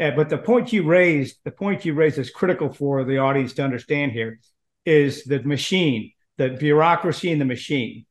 Uh, 0.00 0.12
but 0.12 0.30
the 0.30 0.38
point 0.38 0.72
you 0.72 0.82
raised, 0.82 1.36
the 1.44 1.50
point 1.50 1.84
you 1.84 1.92
raised 1.92 2.18
is 2.18 2.30
critical 2.30 2.72
for 2.72 3.04
the 3.04 3.18
audience 3.18 3.52
to 3.52 3.62
understand 3.62 4.12
here, 4.12 4.40
is 4.86 5.24
the 5.24 5.42
machine, 5.42 6.10
the 6.38 6.48
bureaucracy 6.48 7.30
in 7.30 7.38
the 7.38 7.44
machine. 7.44 8.06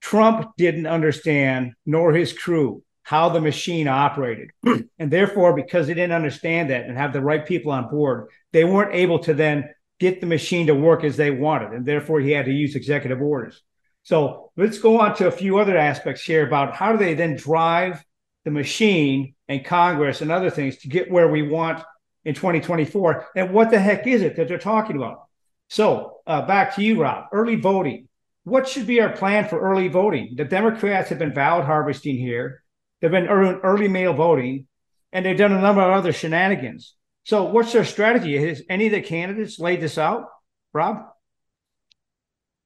Trump 0.00 0.52
didn't 0.56 0.86
understand, 0.86 1.72
nor 1.84 2.12
his 2.12 2.32
crew, 2.32 2.84
how 3.02 3.28
the 3.28 3.40
machine 3.40 3.88
operated. 3.88 4.50
and 4.98 5.10
therefore, 5.10 5.54
because 5.54 5.86
they 5.86 5.94
didn't 5.94 6.12
understand 6.12 6.70
that 6.70 6.86
and 6.86 6.96
have 6.96 7.12
the 7.12 7.20
right 7.20 7.44
people 7.44 7.72
on 7.72 7.88
board, 7.88 8.28
they 8.52 8.64
weren't 8.64 8.94
able 8.94 9.18
to 9.20 9.34
then 9.34 9.68
get 9.98 10.20
the 10.20 10.26
machine 10.26 10.66
to 10.66 10.74
work 10.74 11.04
as 11.04 11.16
they 11.16 11.30
wanted. 11.30 11.72
And 11.72 11.86
therefore, 11.86 12.20
he 12.20 12.30
had 12.30 12.46
to 12.46 12.52
use 12.52 12.74
executive 12.74 13.20
orders. 13.20 13.62
So 14.04 14.50
let's 14.56 14.78
go 14.78 15.00
on 15.00 15.14
to 15.16 15.28
a 15.28 15.32
few 15.32 15.58
other 15.58 15.76
aspects 15.76 16.22
here 16.22 16.46
about 16.46 16.74
how 16.74 16.92
do 16.92 16.98
they 16.98 17.14
then 17.14 17.36
drive 17.36 18.04
the 18.44 18.50
machine 18.50 19.34
and 19.48 19.64
Congress 19.64 20.20
and 20.20 20.32
other 20.32 20.50
things 20.50 20.78
to 20.78 20.88
get 20.88 21.10
where 21.10 21.28
we 21.28 21.42
want 21.42 21.84
in 22.24 22.34
2024. 22.34 23.28
And 23.36 23.52
what 23.52 23.70
the 23.70 23.78
heck 23.78 24.06
is 24.06 24.22
it 24.22 24.36
that 24.36 24.48
they're 24.48 24.58
talking 24.58 24.96
about? 24.96 25.26
So 25.68 26.18
uh, 26.26 26.42
back 26.46 26.74
to 26.76 26.82
you, 26.82 27.00
Rob. 27.00 27.26
Early 27.32 27.56
voting. 27.56 28.08
What 28.44 28.68
should 28.68 28.86
be 28.86 29.00
our 29.00 29.12
plan 29.12 29.48
for 29.48 29.60
early 29.60 29.88
voting? 29.88 30.34
The 30.36 30.44
Democrats 30.44 31.10
have 31.10 31.18
been 31.18 31.32
ballot 31.32 31.64
harvesting 31.64 32.16
here. 32.16 32.61
They've 33.02 33.10
been 33.10 33.26
early 33.26 33.88
mail 33.88 34.14
voting, 34.14 34.68
and 35.12 35.26
they've 35.26 35.36
done 35.36 35.52
a 35.52 35.60
number 35.60 35.82
of 35.82 35.92
other 35.92 36.12
shenanigans. 36.12 36.94
So, 37.24 37.44
what's 37.44 37.72
their 37.72 37.84
strategy? 37.84 38.36
Has 38.46 38.62
any 38.70 38.86
of 38.86 38.92
the 38.92 39.02
candidates 39.02 39.58
laid 39.58 39.80
this 39.80 39.98
out, 39.98 40.26
Rob? 40.72 41.08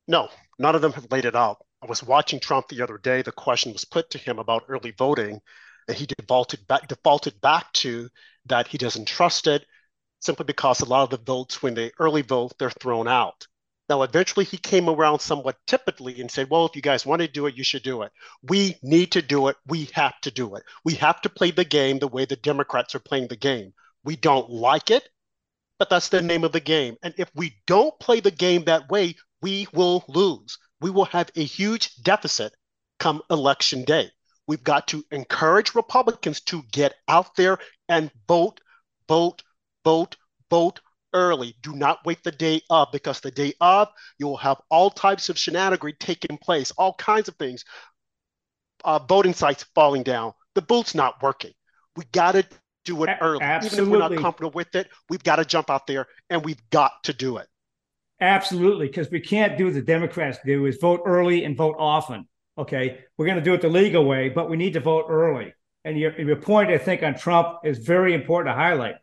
No, 0.07 0.29
none 0.59 0.75
of 0.75 0.83
them 0.83 0.93
have 0.93 1.11
laid 1.11 1.25
it 1.25 1.35
out. 1.35 1.65
I 1.83 1.87
was 1.87 2.03
watching 2.03 2.39
Trump 2.39 2.69
the 2.69 2.83
other 2.83 2.99
day. 2.99 3.23
The 3.23 3.33
question 3.33 3.73
was 3.73 3.87
put 3.87 4.11
to 4.11 4.19
him 4.19 4.39
about 4.39 4.65
early 4.69 4.93
voting, 4.97 5.41
and 5.89 5.97
he 5.97 6.05
defaulted 6.05 6.67
back, 6.67 6.87
defaulted 6.87 7.41
back 7.41 7.73
to 7.75 8.11
that 8.45 8.69
he 8.69 8.77
doesn't 8.77 9.09
trust 9.09 9.47
it 9.47 9.65
simply 10.21 10.45
because 10.45 10.81
a 10.81 10.85
lot 10.85 11.05
of 11.05 11.11
the 11.11 11.25
votes, 11.25 11.63
when 11.63 11.75
they 11.75 11.93
early 11.99 12.23
vote, 12.23 12.53
they're 12.59 12.71
thrown 12.71 13.09
out. 13.09 13.47
Now, 13.89 14.03
eventually 14.03 14.45
he 14.45 14.59
came 14.59 14.89
around 14.89 15.21
somewhat 15.21 15.59
typically 15.67 16.21
and 16.21 16.31
said, 16.31 16.51
well, 16.51 16.67
if 16.67 16.75
you 16.75 16.83
guys 16.83 17.07
want 17.07 17.23
to 17.23 17.29
do 17.29 17.47
it, 17.47 17.57
you 17.57 17.63
should 17.63 17.85
do 17.85 18.03
it. 18.03 18.11
We 18.43 18.77
need 18.83 19.13
to 19.13 19.23
do 19.23 19.47
it. 19.47 19.57
We 19.67 19.89
have 19.95 20.21
to 20.23 20.31
do 20.31 20.57
it. 20.57 20.65
We 20.85 20.95
have 20.95 21.21
to 21.23 21.29
play 21.29 21.53
the 21.53 21.65
game 21.65 21.99
the 21.99 22.09
way 22.09 22.25
the 22.25 22.37
Democrats 22.37 22.97
are 22.97 23.01
playing 23.01 23.29
the 23.29 23.37
game. 23.37 23.73
We 24.03 24.17
don't 24.17 24.51
like 24.51 24.91
it, 24.91 25.09
but 25.79 25.89
that's 25.89 26.09
the 26.09 26.21
name 26.21 26.43
of 26.43 26.53
the 26.53 26.61
game. 26.61 26.97
And 27.03 27.15
if 27.17 27.31
we 27.35 27.55
don't 27.67 27.99
play 28.01 28.19
the 28.19 28.31
game 28.33 28.65
that 28.65 28.89
way, 28.89 29.15
we 29.41 29.69
will 29.73 30.05
lose. 30.09 30.59
We 30.81 30.91
will 30.91 31.05
have 31.07 31.31
a 31.37 31.45
huge 31.45 31.95
deficit 32.03 32.55
come 32.99 33.23
election 33.31 33.85
day. 33.85 34.11
We've 34.49 34.65
got 34.65 34.89
to 34.89 35.05
encourage 35.11 35.75
Republicans 35.75 36.41
to 36.43 36.63
get 36.73 36.95
out 37.09 37.37
there 37.37 37.59
and 37.89 38.11
vote, 38.27 38.61
vote, 39.09 39.43
vote, 39.85 40.17
vote 40.51 40.81
early. 41.17 41.57
Do 41.63 41.73
not 41.73 42.05
wait 42.05 42.23
the 42.23 42.31
day 42.31 42.61
of 42.71 42.89
because 42.93 43.21
the 43.21 43.31
day 43.31 43.55
of 43.61 43.89
you 44.19 44.27
will 44.27 44.37
have 44.37 44.59
all 44.71 44.91
types 44.91 45.29
of 45.31 45.39
shenanigans 45.39 45.97
taking 45.99 46.37
place, 46.39 46.71
all 46.73 46.95
kinds 46.95 47.29
of 47.29 47.35
things. 47.37 47.65
Uh, 48.85 49.01
voting 49.01 49.33
sites 49.33 49.65
falling 49.75 50.03
down, 50.03 50.33
the 50.55 50.63
booth's 50.63 50.95
not 50.95 51.21
working. 51.23 51.53
We 51.97 52.05
got 52.13 52.33
to 52.33 52.47
do 52.85 53.03
it 53.03 53.11
early. 53.21 53.43
Absolutely. 53.43 53.79
Even 53.79 53.85
if 53.85 53.91
we're 53.91 54.17
not 54.17 54.23
comfortable 54.23 54.51
with 54.53 54.75
it, 54.77 54.89
we've 55.09 55.25
got 55.25 55.37
to 55.37 55.45
jump 55.45 55.71
out 55.71 55.87
there 55.87 56.07
and 56.31 56.45
we've 56.45 56.63
got 56.71 56.93
to 57.05 57.13
do 57.13 57.39
it. 57.39 57.49
Absolutely, 58.21 58.87
because 58.87 59.11
we 59.11 59.21
can't 59.21 59.59
do 59.59 59.65
what 59.65 59.75
the 59.75 59.83
Democrats 59.83 60.39
do 60.45 60.67
is 60.67 60.77
vote 60.77 61.03
early 61.05 61.45
and 61.45 61.57
vote 61.57 61.77
often. 61.79 62.29
Okay, 62.59 63.01
we're 63.17 63.27
going 63.27 63.39
to 63.39 63.45
do 63.45 63.55
it 63.55 63.61
the 63.61 63.69
legal 63.69 64.05
way, 64.05 64.29
but 64.29 64.49
we 64.49 64.57
need 64.57 64.75
to 64.75 64.81
vote 64.81 65.07
early. 65.09 65.53
And 65.85 65.99
your, 65.99 66.19
your 66.21 66.37
point, 66.37 66.71
I 66.71 66.79
think, 66.79 67.03
on 67.03 67.15
Trump 67.15 67.59
is 67.65 67.79
very 67.79 68.15
important 68.15 68.55
to 68.55 68.59
highlight. 68.59 68.97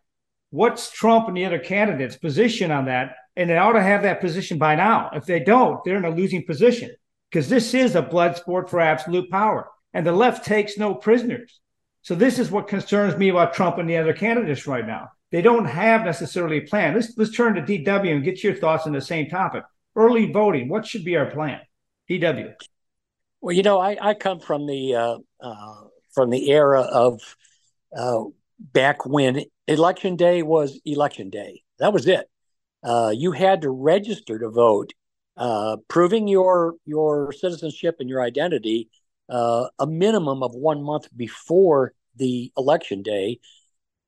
What's 0.54 0.92
Trump 0.92 1.28
and 1.28 1.36
the 1.36 1.46
other 1.46 1.58
candidates' 1.58 2.16
position 2.16 2.70
on 2.70 2.86
that? 2.86 3.16
And 3.36 3.50
they 3.50 3.58
ought 3.58 3.74
to 3.74 3.82
have 3.82 4.04
that 4.04 4.22
position 4.22 4.60
by 4.60 4.76
now. 4.76 5.10
If 5.12 5.26
they 5.26 5.40
don't, 5.40 5.84
they're 5.84 5.98
in 5.98 6.06
a 6.06 6.12
losing 6.12 6.46
position 6.46 6.92
because 7.32 7.50
this 7.50 7.74
is 7.74 7.96
a 7.96 8.04
blood 8.04 8.38
sport 8.38 8.70
for 8.70 8.80
absolute 8.80 9.32
power, 9.32 9.68
and 9.96 10.06
the 10.06 10.12
left 10.12 10.46
takes 10.46 10.78
no 10.78 10.94
prisoners. 10.94 11.60
So 12.04 12.14
this 12.14 12.38
is 12.38 12.52
what 12.52 12.68
concerns 12.68 13.18
me 13.18 13.30
about 13.30 13.56
Trump 13.56 13.80
and 13.80 13.90
the 13.90 13.98
other 13.98 14.14
candidates 14.14 14.68
right 14.68 14.86
now. 14.86 15.10
They 15.32 15.42
don't 15.42 15.66
have 15.66 16.06
necessarily 16.06 16.58
a 16.58 16.68
plan. 16.68 16.94
Let's 16.94 17.18
let's 17.18 17.36
turn 17.36 17.56
to 17.56 17.62
DW 17.64 18.14
and 18.14 18.24
get 18.24 18.44
your 18.44 18.54
thoughts 18.54 18.86
on 18.86 18.94
the 18.94 19.02
same 19.02 19.30
topic. 19.30 19.64
Early 19.96 20.32
voting. 20.32 20.70
What 20.70 20.86
should 20.86 21.04
be 21.04 21.18
our 21.18 21.32
plan? 21.32 21.62
DW. 22.12 22.54
Well, 23.42 23.56
you 23.56 23.64
know, 23.64 23.80
I, 23.80 23.98
I 24.00 24.14
come 24.14 24.40
from 24.40 24.68
the 24.68 24.94
uh, 24.94 25.18
uh, 25.40 25.76
from 26.14 26.30
the 26.30 26.52
era 26.52 26.82
of 26.82 27.20
uh, 27.98 28.26
back 28.64 29.06
when 29.06 29.44
election 29.68 30.16
day 30.16 30.42
was 30.42 30.80
election 30.86 31.30
day. 31.30 31.64
That 31.80 31.94
was 31.94 32.08
it. 32.08 32.30
Uh, 32.84 33.14
you 33.16 33.32
had 33.32 33.62
to 33.62 33.70
register 33.70 34.40
to 34.40 34.50
vote, 34.50 34.94
uh, 35.38 35.78
proving 35.88 36.28
your 36.28 36.76
your 36.86 37.32
citizenship 37.32 37.98
and 38.00 38.10
your 38.10 38.22
identity 38.22 38.90
uh, 39.30 39.68
a 39.80 39.88
minimum 39.88 40.44
of 40.44 40.54
one 40.54 40.84
month 40.84 41.08
before 41.16 41.94
the 42.16 42.52
election 42.58 43.02
day. 43.02 43.40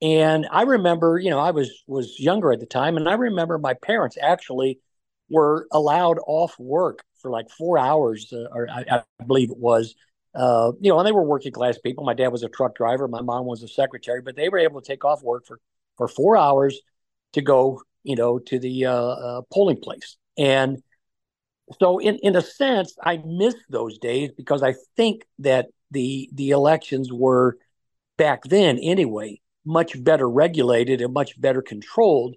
And 0.02 0.46
I 0.52 0.64
remember, 0.64 1.18
you 1.18 1.30
know, 1.30 1.40
I 1.40 1.52
was 1.52 1.84
was 1.88 2.20
younger 2.20 2.52
at 2.52 2.60
the 2.60 2.66
time, 2.66 2.98
and 2.98 3.08
I 3.08 3.14
remember 3.14 3.58
my 3.58 3.74
parents 3.74 4.18
actually 4.22 4.80
were 5.30 5.68
allowed 5.72 6.20
off 6.28 6.60
work 6.60 7.04
for 7.22 7.32
like 7.32 7.50
four 7.50 7.78
hours, 7.78 8.32
uh, 8.32 8.46
or 8.52 8.70
I, 8.70 8.86
I, 9.20 9.24
believe 9.26 9.50
it 9.50 9.58
was. 9.58 9.96
Uh, 10.36 10.74
you 10.82 10.92
know, 10.92 11.00
and 11.00 11.08
they 11.08 11.12
were 11.12 11.24
working 11.24 11.52
class 11.52 11.78
people. 11.78 12.04
My 12.04 12.14
dad 12.14 12.30
was 12.30 12.44
a 12.44 12.50
truck 12.50 12.76
driver, 12.76 13.08
my 13.08 13.22
mom 13.22 13.46
was 13.46 13.64
a 13.64 13.68
secretary, 13.68 14.22
but 14.22 14.36
they 14.36 14.50
were 14.50 14.60
able 14.60 14.82
to 14.82 14.88
take 14.88 15.06
off 15.06 15.24
work 15.24 15.46
for 15.46 15.60
for 15.98 16.08
four 16.08 16.36
hours 16.38 16.80
to 17.34 17.42
go, 17.42 17.82
you 18.04 18.16
know, 18.16 18.40
to 18.40 18.60
the 18.60 18.86
uh, 18.86 18.94
uh 18.94 19.42
polling 19.52 19.80
place. 19.80 20.18
And 20.38 20.84
so, 21.80 22.00
in 22.00 22.20
in 22.22 22.36
a 22.36 22.42
sense, 22.42 22.96
I 23.02 23.18
miss 23.26 23.56
those 23.70 23.98
days 23.98 24.32
because 24.36 24.62
I 24.62 24.76
think 24.98 25.26
that 25.40 25.68
the 25.92 26.30
the 26.34 26.52
elections 26.52 27.12
were 27.14 27.58
back 28.18 28.44
then 28.44 28.78
anyway 28.80 29.40
much 29.66 30.02
better 30.02 30.30
regulated 30.30 31.02
and 31.02 31.14
much 31.14 31.40
better 31.42 31.62
controlled. 31.62 32.36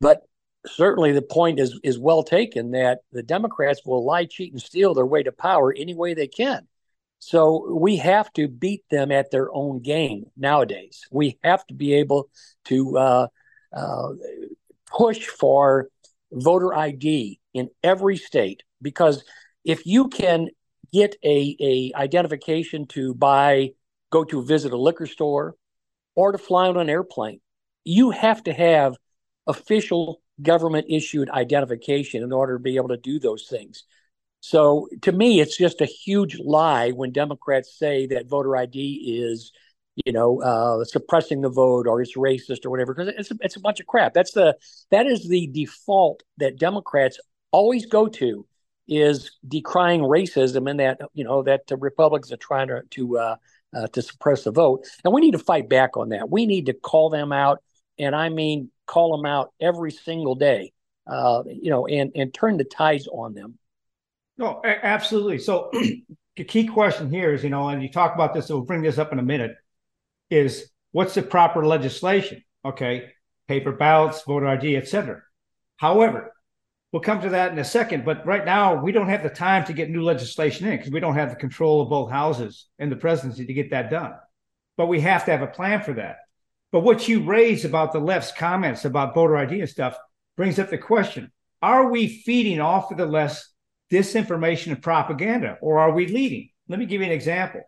But 0.00 0.22
certainly 0.66 1.12
the 1.12 1.22
point 1.22 1.58
is 1.58 1.78
is 1.82 1.98
well 1.98 2.22
taken 2.22 2.72
that 2.72 3.00
the 3.10 3.22
Democrats 3.22 3.80
will 3.84 4.04
lie, 4.04 4.26
cheat, 4.26 4.52
and 4.52 4.60
steal 4.60 4.94
their 4.94 5.06
way 5.06 5.22
to 5.22 5.32
power 5.32 5.72
any 5.76 5.94
way 5.94 6.14
they 6.14 6.28
can. 6.28 6.68
So 7.18 7.74
we 7.74 7.96
have 7.96 8.32
to 8.34 8.48
beat 8.48 8.84
them 8.90 9.10
at 9.10 9.30
their 9.30 9.52
own 9.52 9.80
game 9.80 10.26
nowadays. 10.36 11.06
We 11.10 11.38
have 11.42 11.66
to 11.66 11.74
be 11.74 11.94
able 11.94 12.30
to 12.66 12.98
uh, 12.98 13.26
uh, 13.72 14.08
push 14.86 15.26
for 15.26 15.88
voter 16.32 16.74
ID 16.74 17.40
in 17.54 17.70
every 17.82 18.16
state 18.16 18.62
because 18.80 19.24
if 19.64 19.84
you 19.86 20.08
can 20.08 20.48
get 20.92 21.16
a, 21.24 21.56
a 21.60 21.92
identification 21.98 22.86
to 22.86 23.14
buy, 23.14 23.72
go 24.10 24.24
to 24.24 24.42
visit 24.42 24.72
a 24.72 24.78
liquor 24.78 25.06
store, 25.06 25.54
or 26.14 26.32
to 26.32 26.38
fly 26.38 26.68
on 26.68 26.76
an 26.76 26.88
airplane. 26.88 27.40
You 27.84 28.10
have 28.10 28.42
to 28.44 28.52
have 28.52 28.96
official 29.46 30.20
government 30.40 30.86
issued 30.88 31.30
identification 31.30 32.22
in 32.22 32.32
order 32.32 32.54
to 32.54 32.62
be 32.62 32.76
able 32.76 32.88
to 32.88 32.96
do 32.96 33.18
those 33.18 33.46
things. 33.48 33.84
So 34.40 34.88
to 35.02 35.12
me, 35.12 35.40
it's 35.40 35.56
just 35.56 35.80
a 35.80 35.86
huge 35.86 36.38
lie 36.38 36.90
when 36.90 37.12
Democrats 37.12 37.76
say 37.76 38.06
that 38.08 38.28
voter 38.28 38.56
ID 38.56 39.20
is, 39.22 39.52
you 40.04 40.12
know, 40.12 40.40
uh, 40.42 40.84
suppressing 40.84 41.40
the 41.40 41.50
vote 41.50 41.86
or 41.86 42.00
it's 42.00 42.16
racist 42.16 42.64
or 42.64 42.70
whatever, 42.70 42.94
because 42.94 43.12
it's 43.16 43.30
a, 43.30 43.34
it's 43.40 43.56
a 43.56 43.60
bunch 43.60 43.80
of 43.80 43.86
crap. 43.86 44.14
That's 44.14 44.32
the 44.32 44.56
that 44.90 45.06
is 45.06 45.28
the 45.28 45.48
default 45.48 46.22
that 46.38 46.58
Democrats 46.58 47.18
always 47.50 47.86
go 47.86 48.06
to 48.08 48.46
is 48.86 49.32
decrying 49.46 50.00
racism 50.00 50.70
and 50.70 50.80
that 50.80 51.00
you 51.14 51.24
know 51.24 51.42
that 51.42 51.66
the 51.66 51.76
Republicans 51.76 52.32
are 52.32 52.36
trying 52.38 52.68
to 52.68 52.82
to 52.90 53.18
uh, 53.18 53.36
uh, 53.76 53.86
to 53.88 54.02
suppress 54.02 54.44
the 54.44 54.52
vote. 54.52 54.86
And 55.04 55.12
we 55.12 55.20
need 55.20 55.32
to 55.32 55.38
fight 55.38 55.68
back 55.68 55.96
on 55.96 56.10
that. 56.10 56.30
We 56.30 56.46
need 56.46 56.66
to 56.66 56.74
call 56.74 57.10
them 57.10 57.32
out, 57.32 57.62
and 57.98 58.14
I 58.14 58.28
mean 58.28 58.70
call 58.86 59.16
them 59.16 59.26
out 59.26 59.52
every 59.60 59.90
single 59.90 60.34
day. 60.34 60.72
Uh, 61.06 61.42
you 61.46 61.70
know, 61.70 61.86
and 61.86 62.12
and 62.14 62.32
turn 62.32 62.56
the 62.56 62.64
tides 62.64 63.08
on 63.08 63.34
them. 63.34 63.58
No, 64.38 64.62
absolutely. 64.64 65.38
So 65.38 65.70
the 66.36 66.44
key 66.44 66.68
question 66.68 67.10
here 67.10 67.34
is, 67.34 67.42
you 67.42 67.50
know, 67.50 67.68
and 67.68 67.82
you 67.82 67.90
talk 67.90 68.14
about 68.14 68.32
this, 68.32 68.48
we'll 68.48 68.62
bring 68.62 68.82
this 68.82 68.98
up 68.98 69.12
in 69.12 69.18
a 69.18 69.22
minute, 69.22 69.56
is 70.30 70.70
what's 70.92 71.14
the 71.14 71.22
proper 71.22 71.66
legislation? 71.66 72.42
Okay, 72.64 73.10
paper 73.48 73.72
ballots, 73.72 74.22
voter 74.22 74.46
ID, 74.46 74.76
etc. 74.76 75.22
However, 75.76 76.32
we'll 76.92 77.02
come 77.02 77.20
to 77.22 77.30
that 77.30 77.52
in 77.52 77.58
a 77.58 77.64
second. 77.64 78.04
But 78.04 78.26
right 78.26 78.44
now, 78.44 78.80
we 78.82 78.92
don't 78.92 79.08
have 79.08 79.22
the 79.24 79.30
time 79.30 79.64
to 79.64 79.72
get 79.72 79.90
new 79.90 80.02
legislation 80.02 80.68
in 80.68 80.76
because 80.76 80.92
we 80.92 81.00
don't 81.00 81.14
have 81.14 81.30
the 81.30 81.36
control 81.36 81.80
of 81.82 81.88
both 81.88 82.10
houses 82.10 82.66
and 82.78 82.92
the 82.92 82.96
presidency 82.96 83.44
to 83.46 83.52
get 83.52 83.70
that 83.70 83.90
done. 83.90 84.14
But 84.76 84.86
we 84.86 85.00
have 85.00 85.24
to 85.24 85.32
have 85.32 85.42
a 85.42 85.48
plan 85.48 85.82
for 85.82 85.94
that. 85.94 86.18
But 86.70 86.80
what 86.80 87.08
you 87.08 87.24
raise 87.24 87.64
about 87.64 87.92
the 87.92 87.98
left's 87.98 88.32
comments 88.32 88.84
about 88.84 89.14
voter 89.14 89.36
ID 89.36 89.60
and 89.60 89.68
stuff 89.68 89.96
brings 90.36 90.58
up 90.58 90.70
the 90.70 90.78
question 90.78 91.32
are 91.60 91.90
we 91.90 92.06
feeding 92.06 92.60
off 92.60 92.92
of 92.92 92.98
the 92.98 93.06
left's 93.06 93.52
disinformation 93.90 94.68
and 94.72 94.82
propaganda, 94.82 95.58
or 95.60 95.78
are 95.78 95.92
we 95.92 96.06
leading? 96.06 96.50
Let 96.68 96.78
me 96.78 96.86
give 96.86 97.00
you 97.00 97.06
an 97.06 97.12
example. 97.12 97.62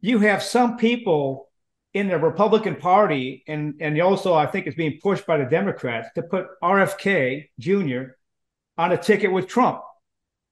You 0.00 0.18
have 0.20 0.42
some 0.42 0.76
people 0.76 1.48
in 1.94 2.08
the 2.08 2.18
Republican 2.18 2.76
Party, 2.76 3.44
and, 3.46 3.74
and 3.80 4.00
also 4.00 4.34
I 4.34 4.46
think 4.46 4.66
it's 4.66 4.76
being 4.76 4.98
pushed 5.02 5.26
by 5.26 5.38
the 5.38 5.44
Democrats 5.44 6.08
to 6.14 6.22
put 6.22 6.46
RFK 6.62 7.48
Jr. 7.58 8.14
on 8.78 8.92
a 8.92 8.96
ticket 8.96 9.32
with 9.32 9.46
Trump. 9.46 9.82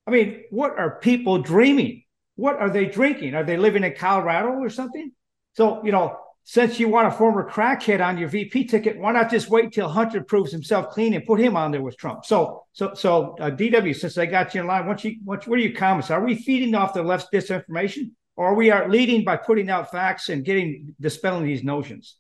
I 0.07 0.11
mean, 0.11 0.45
what 0.51 0.79
are 0.79 0.99
people 1.01 1.43
dreaming? 1.43 2.05
What 2.37 2.57
are 2.57 2.71
they 2.71 2.87
drinking? 2.87 3.35
Are 3.35 3.45
they 3.45 3.57
living 3.57 3.85
in 3.85 3.95
Colorado 3.95 4.49
or 4.49 4.71
something? 4.71 5.13
So, 5.55 5.85
you 5.85 5.93
know, 5.93 6.17
since 6.45 6.81
you 6.81 6.89
want 6.89 7.07
a 7.07 7.11
former 7.11 7.49
crackhead 7.49 8.05
on 8.05 8.19
your 8.19 8.29
VP 8.29 8.65
ticket, 8.65 8.99
why 8.99 9.13
not 9.13 9.31
just 9.31 9.51
wait 9.51 9.73
till 9.73 9.89
Hunter 9.89 10.23
proves 10.23 10.51
himself 10.51 10.91
clean 10.91 11.15
and 11.15 11.25
put 11.25 11.39
him 11.39 11.57
on 11.57 11.71
there 11.71 11.83
with 11.83 11.97
Trump? 11.97 12.25
So, 12.25 12.65
so, 12.73 12.93
so, 12.95 13.37
uh, 13.41 13.51
DW, 13.51 13.95
since 13.95 14.19
I 14.19 14.27
got 14.27 14.55
you 14.55 14.63
in 14.63 14.67
line, 14.67 14.87
what 14.87 15.05
you, 15.05 15.17
what, 15.25 15.47
what 15.47 15.59
are 15.59 15.63
your 15.63 15.77
comments? 15.77 16.11
Are 16.11 16.25
we 16.25 16.35
feeding 16.35 16.75
off 16.75 16.95
the 16.95 17.03
left's 17.03 17.29
disinformation, 17.33 18.11
or 18.37 18.47
are 18.47 18.55
we 18.55 18.71
are 18.71 18.89
leading 18.89 19.25
by 19.25 19.37
putting 19.37 19.71
out 19.71 19.91
facts 19.91 20.29
and 20.29 20.45
getting 20.45 20.95
dispelling 21.01 21.45
these 21.45 21.63
notions? 21.63 22.17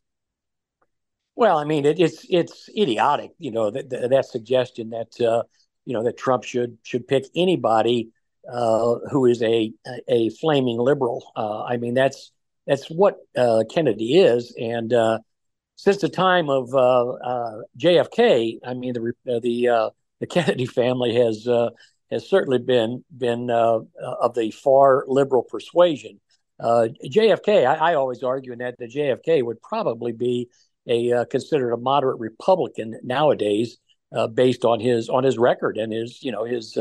Well, 1.35 1.57
I 1.57 1.65
mean, 1.65 1.87
it, 1.87 1.99
it's 1.99 2.27
it's 2.29 2.69
idiotic, 2.77 3.31
you 3.39 3.51
know, 3.51 3.71
that 3.71 3.89
that 3.89 4.27
suggestion 4.27 4.91
that 4.91 5.19
uh, 5.21 5.45
you 5.87 5.95
know 5.95 6.05
that 6.05 6.19
Trump 6.19 6.45
should 6.45 6.77
should 6.83 7.09
pick 7.09 7.25
anybody 7.35 8.11
uh, 8.47 8.97
who 9.11 9.27
is 9.27 9.43
a 9.43 9.73
a 10.09 10.29
flaming 10.31 10.79
liberal. 10.79 11.33
Uh, 11.35 11.63
I 11.65 11.79
mean, 11.79 11.95
that's 11.95 12.33
that's 12.71 12.87
what 12.87 13.17
uh, 13.37 13.65
Kennedy 13.69 14.21
is. 14.21 14.55
And 14.57 14.93
uh, 14.93 15.19
since 15.75 15.97
the 15.97 16.09
time 16.09 16.49
of 16.49 16.73
uh, 16.73 17.11
uh 17.11 17.63
JFK, 17.77 18.59
I 18.65 18.75
mean 18.75 18.93
the 18.93 19.13
uh, 19.29 19.41
the 19.41 19.69
uh, 19.69 19.91
the 20.21 20.27
Kennedy 20.29 20.67
family 20.67 21.17
has 21.17 21.49
has 22.13 22.29
certainly 22.29 22.59
been 22.59 23.05
been 23.17 23.51
of 23.51 23.89
the 24.35 24.53
far 24.53 25.05
liberal 25.09 25.43
persuasion. 25.43 26.21
JFK, 26.61 27.67
I, 27.67 27.93
I, 27.93 27.95
always 27.95 28.23
argue 28.23 28.53
in 28.53 28.59
that 28.59 28.77
the 28.79 28.87
JFK 28.87 29.43
would 29.43 29.63
probably 29.63 30.13
be 30.13 30.49
a 30.87 31.27
considered 31.27 31.73
a 31.73 31.77
moderate 31.77 32.21
Republican 32.21 33.01
nowadays, 33.03 33.79
based 34.35 34.65
on 34.65 34.79
his 34.79 35.09
on 35.09 35.25
his 35.25 35.39
record 35.39 35.77
and 35.77 35.93
his 35.93 36.23
you 36.23 36.31
know 36.31 36.45
his 36.45 36.79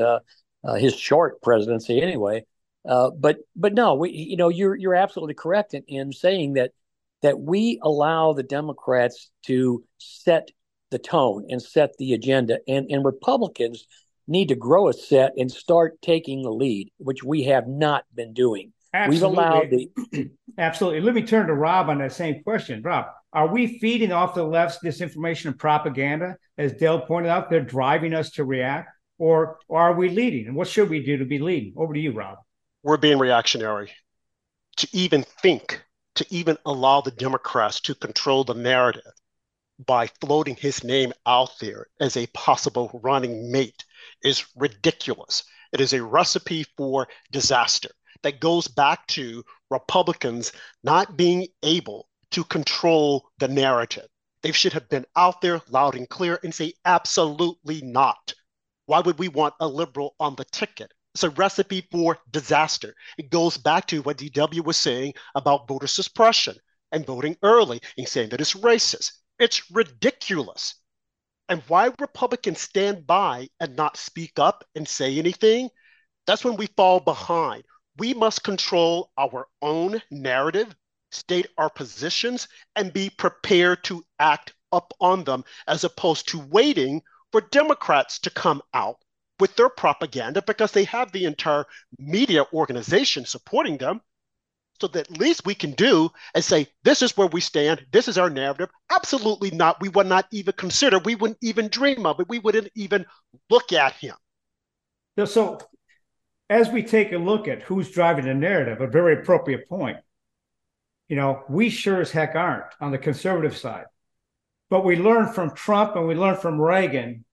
his 0.78 0.96
short 0.96 1.42
presidency 1.42 2.00
anyway. 2.00 2.46
Uh, 2.88 3.12
but 3.12 3.38
but 3.56 3.74
no, 3.74 3.96
we 3.96 4.12
you 4.12 4.38
know 4.38 4.50
you're 4.50 4.76
you're 4.76 4.96
absolutely 4.96 5.34
correct 5.34 5.74
in, 5.74 5.84
in 5.88 6.14
saying 6.14 6.54
that 6.54 6.72
that 7.22 7.40
we 7.40 7.80
allow 7.84 8.34
the 8.34 8.44
Democrats 8.44 9.30
to 9.44 9.84
set 9.98 10.50
the 10.90 11.00
tone 11.00 11.46
and 11.50 11.62
set 11.62 11.92
the 11.98 12.14
agenda, 12.14 12.60
and 12.68 12.90
and 12.90 13.04
Republicans 13.04 13.86
need 14.28 14.50
to 14.50 14.56
grow 14.56 14.88
a 14.88 14.94
set 14.94 15.34
and 15.38 15.52
start 15.52 16.02
taking 16.02 16.44
the 16.44 16.52
lead, 16.52 16.92
which 16.98 17.24
we 17.24 17.44
have 17.44 17.68
not 17.68 18.06
been 18.14 18.34
doing. 18.34 18.72
Absolutely. 18.94 19.28
We've 19.28 19.38
allowed 19.38 19.70
the 19.70 20.32
absolutely. 20.58 21.02
Let 21.02 21.16
me 21.16 21.24
turn 21.24 21.48
to 21.48 21.54
Rob 21.54 21.90
on 21.90 21.98
that 21.98 22.14
same 22.14 22.44
question. 22.44 22.82
Rob, 22.82 23.08
are 23.34 23.48
we 23.48 23.80
feeding 23.80 24.12
off 24.12 24.36
the 24.36 24.44
left's 24.44 24.80
disinformation 24.84 25.48
and 25.48 25.60
propaganda? 25.60 26.38
As 26.58 26.74
Dale 26.74 27.02
pointed 27.02 27.30
out, 27.30 27.50
they're 27.50 27.62
driving 27.62 28.14
us 28.14 28.32
to 28.32 28.46
react, 28.46 28.90
or, 29.18 29.58
or 29.68 29.82
are 29.82 29.94
we 29.94 30.10
leading? 30.10 30.48
And 30.48 30.56
what 30.56 30.68
should 30.68 30.90
we 30.90 31.04
do 31.04 31.18
to 31.18 31.26
be 31.26 31.40
leading? 31.40 31.74
Over 31.76 31.94
to 31.94 32.00
you, 32.00 32.14
Rob 32.14 32.38
we're 32.84 32.98
being 32.98 33.20
reactionary. 33.20 33.92
To 34.78 34.88
even 34.94 35.24
think, 35.24 35.84
to 36.16 36.26
even 36.30 36.58
allow 36.66 37.02
the 37.02 37.12
Democrats 37.12 37.80
to 37.82 37.96
control 37.96 38.44
the 38.44 38.54
narrative 38.54 39.12
by 39.86 40.08
floating 40.22 40.56
his 40.56 40.84
name 40.84 41.14
out 41.26 41.52
there 41.60 41.88
as 42.00 42.18
a 42.18 42.28
possible 42.28 43.00
running 43.04 43.52
mate 43.52 43.84
is 44.24 44.46
ridiculous. 44.56 45.44
It 45.72 45.82
is 45.82 45.94
a 45.94 46.04
recipe 46.04 46.66
for 46.76 47.08
disaster 47.32 47.90
that 48.24 48.42
goes 48.42 48.68
back 48.68 49.08
to 49.08 49.44
Republicans 49.70 50.52
not 50.84 51.16
being 51.16 51.48
able 51.64 52.10
to 52.32 52.44
control 52.44 53.30
the 53.40 53.48
narrative. 53.48 54.08
They 54.42 54.52
should 54.52 54.74
have 54.74 54.90
been 54.90 55.06
out 55.16 55.42
there 55.42 55.62
loud 55.70 55.96
and 55.96 56.08
clear 56.10 56.40
and 56.44 56.54
say, 56.54 56.74
absolutely 56.86 57.82
not. 57.82 58.34
Why 58.86 59.00
would 59.00 59.20
we 59.20 59.28
want 59.28 59.54
a 59.60 59.68
liberal 59.68 60.16
on 60.20 60.36
the 60.36 60.46
ticket? 60.46 60.92
It's 61.16 61.24
a 61.24 61.32
recipe 61.32 61.88
for 61.92 62.20
disaster. 62.30 62.96
It 63.18 63.32
goes 63.32 63.58
back 63.58 63.88
to 63.88 64.02
what 64.04 64.18
DW 64.18 64.64
was 64.64 64.78
saying 64.78 65.14
about 65.34 65.68
voter 65.68 65.88
suppression 65.88 66.56
and 66.92 67.06
voting 67.06 67.36
early 67.42 67.82
and 67.98 68.08
saying 68.08 68.30
that 68.30 68.42
it's 68.42 68.54
racist. 68.54 69.14
It's 69.40 69.72
ridiculous. 69.72 70.76
And 71.48 71.64
why 71.68 71.92
Republicans 72.00 72.62
stand 72.62 73.08
by 73.08 73.50
and 73.60 73.76
not 73.76 73.98
speak 73.98 74.38
up 74.38 74.64
and 74.76 74.88
say 74.88 75.18
anything, 75.18 75.70
that's 76.28 76.46
when 76.46 76.58
we 76.58 76.68
fall 76.78 77.00
behind. 77.00 77.64
We 77.98 78.14
must 78.14 78.44
control 78.44 79.12
our 79.18 79.48
own 79.64 80.02
narrative, 80.12 80.76
state 81.12 81.48
our 81.58 81.72
positions, 81.72 82.48
and 82.76 82.94
be 82.94 83.10
prepared 83.10 83.84
to 83.86 84.04
act 84.20 84.54
up 84.72 84.94
on 85.02 85.24
them 85.24 85.44
as 85.68 85.84
opposed 85.84 86.28
to 86.30 86.40
waiting 86.40 87.02
for 87.32 87.42
Democrats 87.42 88.20
to 88.20 88.30
come 88.30 88.62
out 88.76 88.98
with 89.40 89.56
their 89.56 89.70
propaganda 89.70 90.42
because 90.42 90.72
they 90.72 90.84
have 90.86 91.12
the 91.12 91.26
entire 91.26 91.66
media 91.98 92.46
organization 92.54 93.26
supporting 93.26 93.78
them. 93.78 94.02
So 94.80 94.88
that 94.88 95.12
least 95.12 95.46
we 95.46 95.56
can 95.56 95.72
do 95.72 96.10
and 96.34 96.44
say, 96.44 96.68
this 96.84 97.02
is 97.02 97.18
where 97.18 97.28
we 97.28 97.42
stand, 97.42 97.86
this 97.92 98.08
is 98.08 98.18
our 98.18 98.30
narrative. 98.30 98.70
Absolutely 98.90 99.52
not. 99.52 99.82
We 99.82 99.90
would 99.90 100.08
not 100.08 100.28
even 100.32 100.54
consider, 100.54 101.00
we 101.00 101.16
wouldn't 101.16 101.40
even 101.42 101.68
dream 101.68 102.06
of 102.06 102.20
it, 102.20 102.30
we 102.30 102.40
wouldn't 102.40 102.70
even 102.76 103.06
look 103.50 103.74
at 103.74 103.94
him. 103.94 104.16
So, 105.26 105.60
as 106.50 106.70
we 106.70 106.82
take 106.82 107.12
a 107.12 107.18
look 107.18 107.48
at 107.48 107.62
who's 107.62 107.92
driving 107.92 108.26
the 108.26 108.34
narrative, 108.34 108.80
a 108.80 108.88
very 108.88 109.22
appropriate 109.22 109.68
point. 109.68 109.98
You 111.10 111.16
know, 111.16 111.44
we 111.50 111.70
sure 111.70 112.02
as 112.02 112.12
heck 112.12 112.36
aren't 112.36 112.72
on 112.80 112.92
the 112.92 112.98
conservative 112.98 113.58
side. 113.58 113.86
But 114.70 114.86
we 114.86 114.96
learned 114.96 115.34
from 115.34 115.56
Trump 115.56 115.96
and 115.96 116.08
we 116.08 116.16
learned 116.16 116.40
from 116.40 116.62
Reagan 116.62 117.26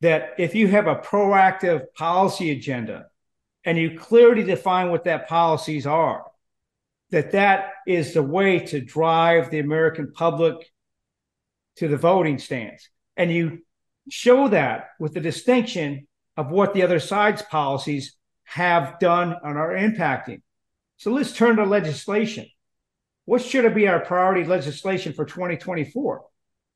that 0.00 0.34
if 0.38 0.54
you 0.54 0.68
have 0.68 0.86
a 0.86 0.96
proactive 0.96 1.92
policy 1.94 2.50
agenda 2.50 3.06
and 3.64 3.76
you 3.76 3.98
clearly 3.98 4.42
define 4.42 4.90
what 4.90 5.04
that 5.04 5.28
policies 5.28 5.86
are, 5.86 6.24
that 7.10 7.32
that 7.32 7.72
is 7.86 8.14
the 8.14 8.22
way 8.22 8.60
to 8.60 8.80
drive 8.80 9.50
the 9.50 9.58
American 9.58 10.12
public 10.12 10.56
to 11.76 11.88
the 11.88 11.96
voting 11.96 12.38
stands. 12.38 12.88
And 13.16 13.30
you 13.30 13.60
show 14.08 14.48
that 14.48 14.90
with 14.98 15.14
the 15.14 15.20
distinction 15.20 16.06
of 16.36 16.50
what 16.50 16.72
the 16.72 16.82
other 16.82 17.00
side's 17.00 17.42
policies 17.42 18.16
have 18.44 18.98
done 18.98 19.34
and 19.42 19.58
are 19.58 19.74
impacting. 19.74 20.40
So 20.96 21.12
let's 21.12 21.32
turn 21.32 21.56
to 21.56 21.64
legislation. 21.64 22.46
What 23.24 23.42
should 23.42 23.74
be 23.74 23.86
our 23.86 24.00
priority 24.00 24.44
legislation 24.44 25.12
for 25.12 25.24
2024? 25.24 26.24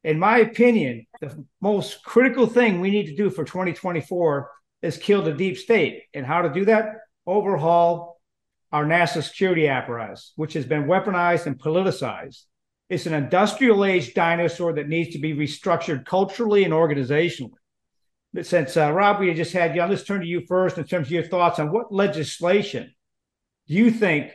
In 0.05 0.19
my 0.19 0.39
opinion, 0.39 1.07
the 1.21 1.45
most 1.61 2.05
critical 2.05 2.47
thing 2.47 2.81
we 2.81 2.91
need 2.91 3.07
to 3.07 3.17
do 3.17 3.31
for 3.31 3.45
2024 3.45 4.51
is 4.83 4.99
kill 4.99 5.23
the 5.23 5.33
deep 5.33 5.57
state. 5.57 6.03
And 6.13 6.27
how 6.27 6.43
to 6.43 6.53
do 6.53 6.67
that? 6.67 6.97
Overhaul 7.27 8.21
our 8.71 8.85
national 8.85 9.23
security 9.23 9.69
apparatus, 9.69 10.33
which 10.35 10.53
has 10.55 10.67
been 10.67 10.85
weaponized 10.85 11.47
and 11.47 11.59
politicized. 11.59 12.43
It's 12.91 13.07
an 13.07 13.15
industrial 13.15 13.85
age 13.85 14.15
dinosaur 14.15 14.75
that 14.75 14.89
needs 14.89 15.13
to 15.13 15.21
be 15.21 15.33
restructured 15.33 16.05
culturally 16.05 16.65
and 16.65 16.75
organizationally. 16.75 17.53
But 18.35 18.47
since 18.47 18.77
uh, 18.77 18.93
Rob, 18.93 19.21
we 19.21 19.33
just 19.33 19.53
had 19.53 19.77
you 19.77 19.81
on, 19.81 19.91
let's 19.91 20.03
turn 20.03 20.21
to 20.21 20.27
you 20.27 20.45
first 20.49 20.77
in 20.77 20.85
terms 20.85 21.07
of 21.07 21.13
your 21.13 21.23
thoughts 21.23 21.61
on 21.61 21.73
what 21.73 21.95
legislation 21.95 22.93
do 23.69 23.75
you 23.75 23.93
think 23.93 24.33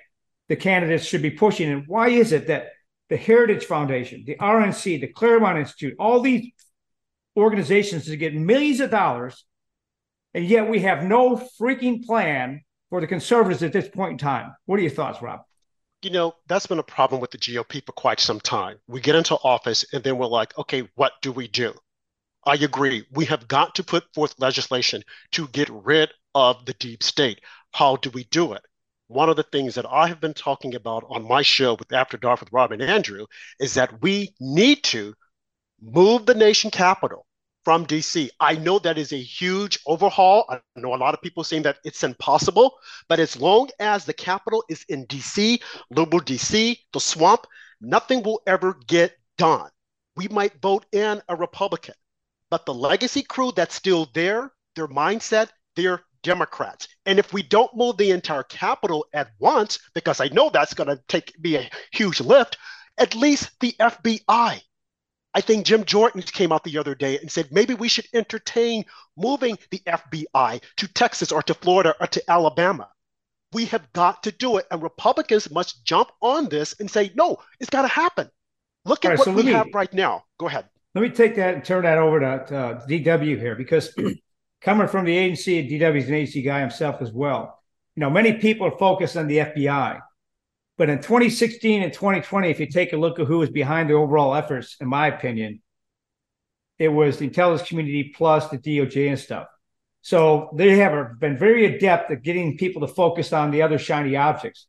the 0.48 0.56
candidates 0.56 1.04
should 1.04 1.22
be 1.22 1.32
pushing, 1.32 1.70
and 1.70 1.84
why 1.86 2.08
is 2.08 2.32
it 2.32 2.48
that 2.48 2.70
the 3.10 3.18
Heritage 3.18 3.66
Foundation, 3.66 4.24
the 4.26 4.36
RNC, 4.36 5.02
the 5.02 5.08
Claremont 5.08 5.58
Institute, 5.58 5.96
all 6.00 6.22
these 6.22 6.52
organizations 7.36 8.06
to 8.06 8.18
get 8.18 8.36
millions 8.36 8.80
of 8.80 8.92
dollars, 8.92 9.46
and 10.34 10.46
yet 10.46 10.70
we 10.70 10.80
have 10.82 11.04
no 11.04 11.36
freaking 11.60 12.06
plan 12.06 12.62
for 12.90 13.02
the 13.02 13.08
conservatives 13.08 13.64
at 13.64 13.74
this 13.74 13.88
point 13.88 14.14
in 14.14 14.18
time. 14.18 14.54
What 14.66 14.80
are 14.80 14.84
your 14.84 14.92
thoughts, 14.92 15.22
Rob? 15.22 15.42
You 16.02 16.12
know, 16.12 16.34
that's 16.48 16.68
been 16.68 16.80
a 16.80 16.84
problem 16.84 17.20
with 17.20 17.32
the 17.32 17.38
GOP 17.38 17.86
for 17.86 17.92
quite 17.92 18.20
some 18.20 18.40
time. 18.40 18.78
We 18.88 19.02
get 19.02 19.16
into 19.16 19.36
office 19.36 19.86
and 19.92 20.04
then 20.04 20.18
we're 20.18 20.28
like, 20.28 20.58
okay, 20.58 20.88
what 20.96 21.14
do 21.22 21.32
we 21.32 21.48
do? 21.48 21.74
I 22.46 22.56
agree. 22.56 23.06
We 23.12 23.26
have 23.26 23.48
got 23.48 23.76
to 23.76 23.84
put 23.84 24.06
forth 24.14 24.34
legislation 24.40 25.04
to 25.32 25.48
get 25.50 25.70
rid 25.70 26.10
of 26.36 26.66
the 26.66 26.74
deep 26.74 27.04
state. 27.04 27.42
How 27.74 27.98
do 27.98 28.10
we 28.12 28.24
do 28.26 28.54
it? 28.54 28.62
One 29.10 29.28
of 29.28 29.36
the 29.36 29.44
things 29.44 29.74
that 29.74 29.88
I 29.90 30.08
have 30.08 30.22
been 30.22 30.36
talking 30.36 30.76
about 30.76 31.04
on 31.10 31.28
my 31.28 31.42
show 31.42 31.74
with 31.74 31.92
After 31.92 32.16
Dark 32.16 32.40
with 32.42 32.54
Rob 32.54 32.72
and 32.72 32.82
Andrew 32.82 33.26
is 33.60 33.74
that 33.74 34.04
we 34.04 34.36
need 34.40 34.84
to 34.86 35.16
move 35.82 36.28
the 36.28 36.36
nation 36.36 36.70
capital 36.70 37.26
from 37.66 37.88
DC. 37.88 38.30
I 38.40 38.54
know 38.54 38.78
that 38.78 39.00
is 39.00 39.12
a 39.12 39.18
huge 39.18 39.80
overhaul. 39.88 40.46
I 40.48 40.60
know 40.76 40.94
a 40.94 40.96
lot 40.96 41.16
of 41.16 41.24
people 41.24 41.44
saying 41.44 41.64
that 41.64 41.80
it's 41.84 42.04
impossible, 42.04 42.78
but 43.08 43.20
as 43.20 43.36
long 43.36 43.70
as 43.80 44.06
the 44.06 44.14
capital 44.14 44.64
is 44.70 44.86
in 44.90 45.08
DC, 45.08 45.60
liberal 45.90 46.22
DC, 46.22 46.78
the 46.94 47.00
swamp, 47.00 47.48
nothing 47.82 48.22
will 48.22 48.44
ever 48.46 48.78
get 48.86 49.18
done. 49.40 49.72
We 50.18 50.28
might 50.28 50.62
vote 50.62 50.86
in 50.92 51.20
a 51.28 51.36
Republican, 51.36 51.96
but 52.52 52.68
the 52.68 52.76
legacy 52.76 53.24
crew 53.24 53.54
that's 53.56 53.74
still 53.74 54.08
there, 54.14 54.52
their 54.76 54.88
mindset, 54.88 55.50
they're 55.76 56.04
Democrats. 56.24 56.88
And 57.06 57.20
if 57.20 57.34
we 57.34 57.44
don't 57.44 57.76
move 57.76 57.98
the 57.98 58.12
entire 58.12 58.44
capital 58.44 59.06
at 59.14 59.32
once, 59.40 59.80
because 59.94 60.20
I 60.20 60.28
know 60.30 60.50
that's 60.50 60.74
going 60.74 60.90
to 60.90 61.02
take 61.08 61.34
be 61.42 61.56
a 61.56 61.70
huge 61.92 62.22
lift, 62.22 62.58
at 62.98 63.16
least 63.16 63.52
the 63.60 63.76
FBI. 63.80 64.62
I 65.34 65.42
think 65.42 65.66
Jim 65.66 65.86
Jordan 65.86 66.22
came 66.24 66.52
out 66.52 66.64
the 66.64 66.78
other 66.78 66.96
day 66.96 67.20
and 67.20 67.32
said 67.32 67.52
maybe 67.52 67.74
we 67.74 67.88
should 67.88 68.08
entertain 68.14 68.86
moving 69.16 69.58
the 69.70 69.82
FBI 69.86 70.62
to 70.78 70.88
Texas 70.88 71.32
or 71.32 71.44
to 71.44 71.54
Florida 71.54 71.96
or 72.00 72.08
to 72.08 72.32
Alabama. 72.32 72.90
We 73.54 73.66
have 73.66 73.92
got 73.94 74.24
to 74.24 74.32
do 74.32 74.58
it. 74.58 74.66
And 74.72 74.82
Republicans 74.82 75.52
must 75.52 75.84
jump 75.86 76.10
on 76.22 76.50
this 76.50 76.76
and 76.80 76.90
say, 76.90 77.12
no, 77.16 77.38
it's 77.60 77.70
got 77.70 77.84
to 77.84 77.88
happen. 77.88 78.30
Look 78.86 79.06
at 79.06 79.10
right, 79.10 79.18
what 79.20 79.26
so 79.26 79.32
we 79.32 79.44
me, 79.44 79.52
have 79.52 79.68
right 79.74 79.94
now. 79.94 80.24
Go 80.40 80.48
ahead. 80.48 80.66
Let 80.96 81.02
me 81.02 81.10
take 81.10 81.36
that 81.36 81.54
and 81.54 81.64
turn 81.64 81.84
that 81.84 81.98
over 81.98 82.20
to, 82.20 82.26
uh, 82.28 82.86
to 82.86 82.88
DW 82.88 83.40
here 83.40 83.56
because 83.56 83.94
coming 84.62 84.88
from 84.88 85.06
the 85.06 85.18
agency, 85.18 85.68
DW 85.68 85.98
is 85.98 86.08
an 86.08 86.16
agency 86.16 86.42
guy 86.42 86.62
himself 86.62 87.02
as 87.02 87.12
well. 87.12 87.60
You 87.96 88.02
know, 88.02 88.10
many 88.10 88.34
people 88.34 88.68
are 88.68 88.78
focused 88.78 89.18
on 89.18 89.28
the 89.28 89.38
FBI. 89.38 90.02
But 90.78 90.90
in 90.90 91.00
2016 91.00 91.84
and 91.84 91.92
2020, 91.92 92.50
if 92.50 92.60
you 92.60 92.68
take 92.68 92.94
a 92.94 92.98
look 92.98 93.20
at 93.20 93.28
who 93.28 93.40
was 93.40 93.50
behind 93.50 93.90
the 93.90 93.96
overall 93.96 94.34
efforts, 94.34 94.78
in 94.80 94.88
my 94.88 95.08
opinion, 95.08 95.62
it 96.78 96.88
was 96.88 97.18
the 97.18 97.26
intelligence 97.26 97.68
community 97.68 98.14
plus 98.16 98.48
the 98.48 98.58
DOJ 98.58 99.10
and 99.10 99.20
stuff. 99.20 99.48
So 100.02 100.50
they 100.56 100.78
have 100.78 101.20
been 101.20 101.38
very 101.38 101.66
adept 101.76 102.10
at 102.12 102.24
getting 102.24 102.58
people 102.58 102.88
to 102.88 102.94
focus 102.94 103.34
on 103.34 103.52
the 103.52 103.62
other 103.62 103.78
shiny 103.78 104.16
objects. 104.16 104.68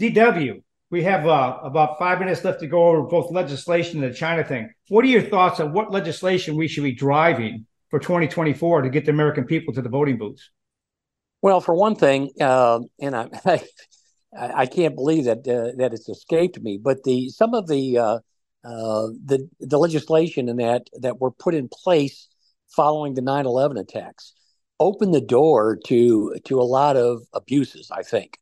DW, 0.00 0.62
we 0.90 1.02
have 1.02 1.26
uh, 1.26 1.58
about 1.62 1.98
five 1.98 2.18
minutes 2.18 2.42
left 2.42 2.60
to 2.60 2.66
go 2.66 2.88
over 2.88 3.02
both 3.02 3.30
legislation 3.30 4.02
and 4.02 4.10
the 4.10 4.16
China 4.16 4.42
thing. 4.42 4.72
What 4.88 5.04
are 5.04 5.08
your 5.08 5.22
thoughts 5.22 5.60
on 5.60 5.74
what 5.74 5.92
legislation 5.92 6.56
we 6.56 6.68
should 6.68 6.84
be 6.84 6.92
driving 6.92 7.66
for 7.90 7.98
2024 7.98 8.82
to 8.82 8.90
get 8.90 9.04
the 9.04 9.10
American 9.10 9.44
people 9.44 9.74
to 9.74 9.82
the 9.82 9.88
voting 9.88 10.18
booths? 10.18 10.50
Well, 11.42 11.60
for 11.60 11.74
one 11.74 11.96
thing, 11.96 12.30
uh, 12.40 12.80
and 13.00 13.16
I, 13.16 13.28
I, 13.44 13.62
I, 14.54 14.66
can't 14.66 14.94
believe 14.94 15.24
that 15.24 15.38
uh, 15.38 15.76
that 15.76 15.92
it's 15.92 16.08
escaped 16.08 16.60
me, 16.60 16.78
but 16.78 17.02
the 17.04 17.28
some 17.30 17.54
of 17.54 17.66
the 17.66 17.98
uh, 17.98 18.18
uh 18.62 19.08
the 19.24 19.48
the 19.58 19.78
legislation 19.78 20.48
and 20.48 20.60
that 20.60 20.88
that 21.00 21.20
were 21.20 21.30
put 21.30 21.54
in 21.54 21.68
place 21.68 22.28
following 22.68 23.14
the 23.14 23.22
9/11 23.22 23.80
attacks 23.80 24.34
opened 24.78 25.14
the 25.14 25.20
door 25.20 25.78
to 25.86 26.36
to 26.44 26.60
a 26.60 26.62
lot 26.62 26.96
of 26.96 27.22
abuses. 27.32 27.90
I 27.90 28.02
think 28.02 28.38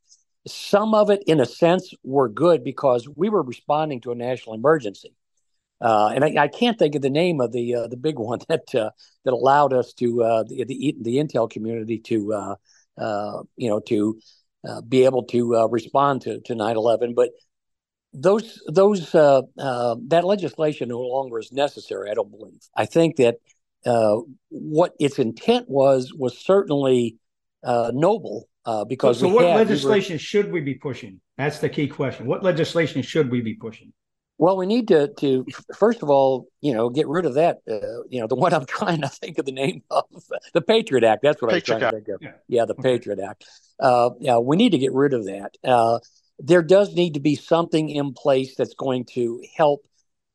some 0.47 0.95
of 0.95 1.11
it, 1.11 1.23
in 1.27 1.41
a 1.41 1.47
sense, 1.47 1.93
were 2.03 2.29
good 2.29 2.65
because 2.65 3.09
we 3.17 3.29
were 3.29 3.43
responding 3.43 4.01
to 4.03 4.13
a 4.13 4.15
national 4.15 4.55
emergency. 4.55 5.15
Uh, 5.81 6.11
and 6.15 6.25
I, 6.25 6.45
I, 6.45 6.49
can't 6.49 6.79
think 6.79 6.97
of 6.97 7.03
the 7.03 7.11
name 7.11 7.41
of 7.41 7.53
the 7.53 7.75
uh, 7.75 7.87
the 7.87 7.97
big 7.97 8.19
one 8.19 8.41
that 8.49 8.75
uh, 8.75 8.91
that 9.25 9.33
allowed 9.33 9.73
us 9.73 9.93
to 9.95 10.23
uh, 10.23 10.45
the, 10.45 10.65
the, 10.65 10.97
the 11.01 11.17
Intel 11.17 11.49
community 11.49 11.99
to 11.99 12.35
uh, 12.35 12.55
uh, 12.97 13.43
you 13.57 13.69
know 13.69 13.81
to 13.81 14.19
be 14.89 15.05
able 15.05 15.23
to 15.25 15.69
respond 15.71 16.23
to 16.23 16.41
to 16.41 16.55
9/11. 16.55 17.15
But 17.15 17.31
those 18.13 18.61
those 18.67 19.13
that 19.13 20.23
legislation 20.25 20.89
no 20.89 21.01
longer 21.01 21.39
is 21.39 21.53
necessary. 21.53 22.11
I 22.11 22.15
don't 22.15 22.31
believe. 22.31 22.61
I 22.75 22.87
think 22.87 23.17
that 23.17 23.37
what 24.49 24.95
its 24.99 25.19
intent 25.19 25.69
was 25.69 26.13
was 26.13 26.39
certainly 26.39 27.19
noble 27.65 28.49
because 28.89 29.21
so, 29.21 29.29
so 29.29 29.35
what 29.35 29.45
legislation 29.45 30.15
we 30.15 30.17
were, 30.17 30.19
should 30.19 30.53
we 30.53 30.61
be 30.61 30.75
pushing? 30.75 31.21
That's 31.39 31.61
the 31.61 31.69
key 31.69 31.87
question. 31.87 32.27
What 32.27 32.43
legislation 32.43 33.03
should 33.03 33.31
we 33.31 33.41
be 33.41 33.55
pushing? 33.55 33.93
Well, 34.39 34.57
we 34.57 34.67
need 34.67 34.89
to 34.89 35.09
to 35.19 35.47
first 35.75 36.03
of 36.03 36.11
all, 36.11 36.47
you 36.61 36.73
know, 36.73 36.89
get 36.89 37.09
rid 37.09 37.27
of 37.27 37.35
that. 37.35 37.59
Uh, 37.69 38.05
you 38.09 38.21
know, 38.21 38.29
the 38.29 38.37
one 38.37 38.55
I'm 38.55 38.67
trying 38.79 39.03
to 39.03 39.09
think 39.09 39.39
of 39.39 39.45
the 39.45 39.53
name 39.53 39.83
of 39.91 40.07
the 40.55 40.61
Patriot 40.61 41.05
Act. 41.05 41.23
That's 41.23 41.43
what 41.43 41.51
Patriot 41.51 41.75
I 41.75 41.77
was 41.77 41.81
trying 41.81 41.83
Act. 41.83 42.07
to 42.07 42.13
think 42.13 42.17
of. 42.17 42.23
Yeah, 42.23 42.59
yeah 42.61 42.65
the. 42.65 42.75
Patriot 42.75 43.19
Act. 43.21 43.45
Uh, 43.81 44.11
yeah, 44.21 44.39
we 44.39 44.57
need 44.57 44.71
to 44.71 44.79
get 44.79 44.93
rid 44.93 45.13
of 45.13 45.27
that. 45.27 45.57
Uh, 45.65 45.99
there 46.39 46.63
does 46.63 46.95
need 46.95 47.15
to 47.15 47.21
be 47.21 47.35
something 47.35 47.89
in 47.89 48.13
place 48.13 48.55
that's 48.55 48.75
going 48.75 49.05
to 49.07 49.43
help 49.57 49.85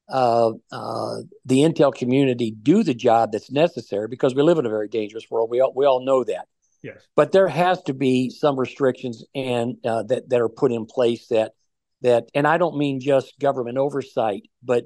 uh, 0.09 0.51
uh, 0.71 1.15
the 1.45 1.59
intel 1.59 1.93
community 1.93 2.51
do 2.51 2.83
the 2.83 2.93
job 2.93 3.31
that's 3.31 3.51
necessary 3.51 4.07
because 4.07 4.35
we 4.35 4.41
live 4.43 4.57
in 4.57 4.65
a 4.65 4.69
very 4.69 4.89
dangerous 4.89 5.29
world. 5.31 5.49
We 5.49 5.61
all 5.61 5.73
we 5.73 5.85
all 5.85 6.03
know 6.03 6.23
that. 6.25 6.47
Yes. 6.81 6.97
But 7.15 7.31
there 7.31 7.47
has 7.47 7.81
to 7.83 7.93
be 7.93 8.29
some 8.29 8.59
restrictions 8.59 9.23
and 9.33 9.77
uh, 9.85 10.03
that 10.03 10.29
that 10.29 10.41
are 10.41 10.49
put 10.49 10.73
in 10.73 10.85
place 10.85 11.27
that 11.27 11.53
that, 12.03 12.29
and 12.33 12.47
I 12.47 12.57
don't 12.57 12.77
mean 12.77 12.99
just 12.99 13.39
government 13.39 13.77
oversight, 13.77 14.43
but 14.61 14.85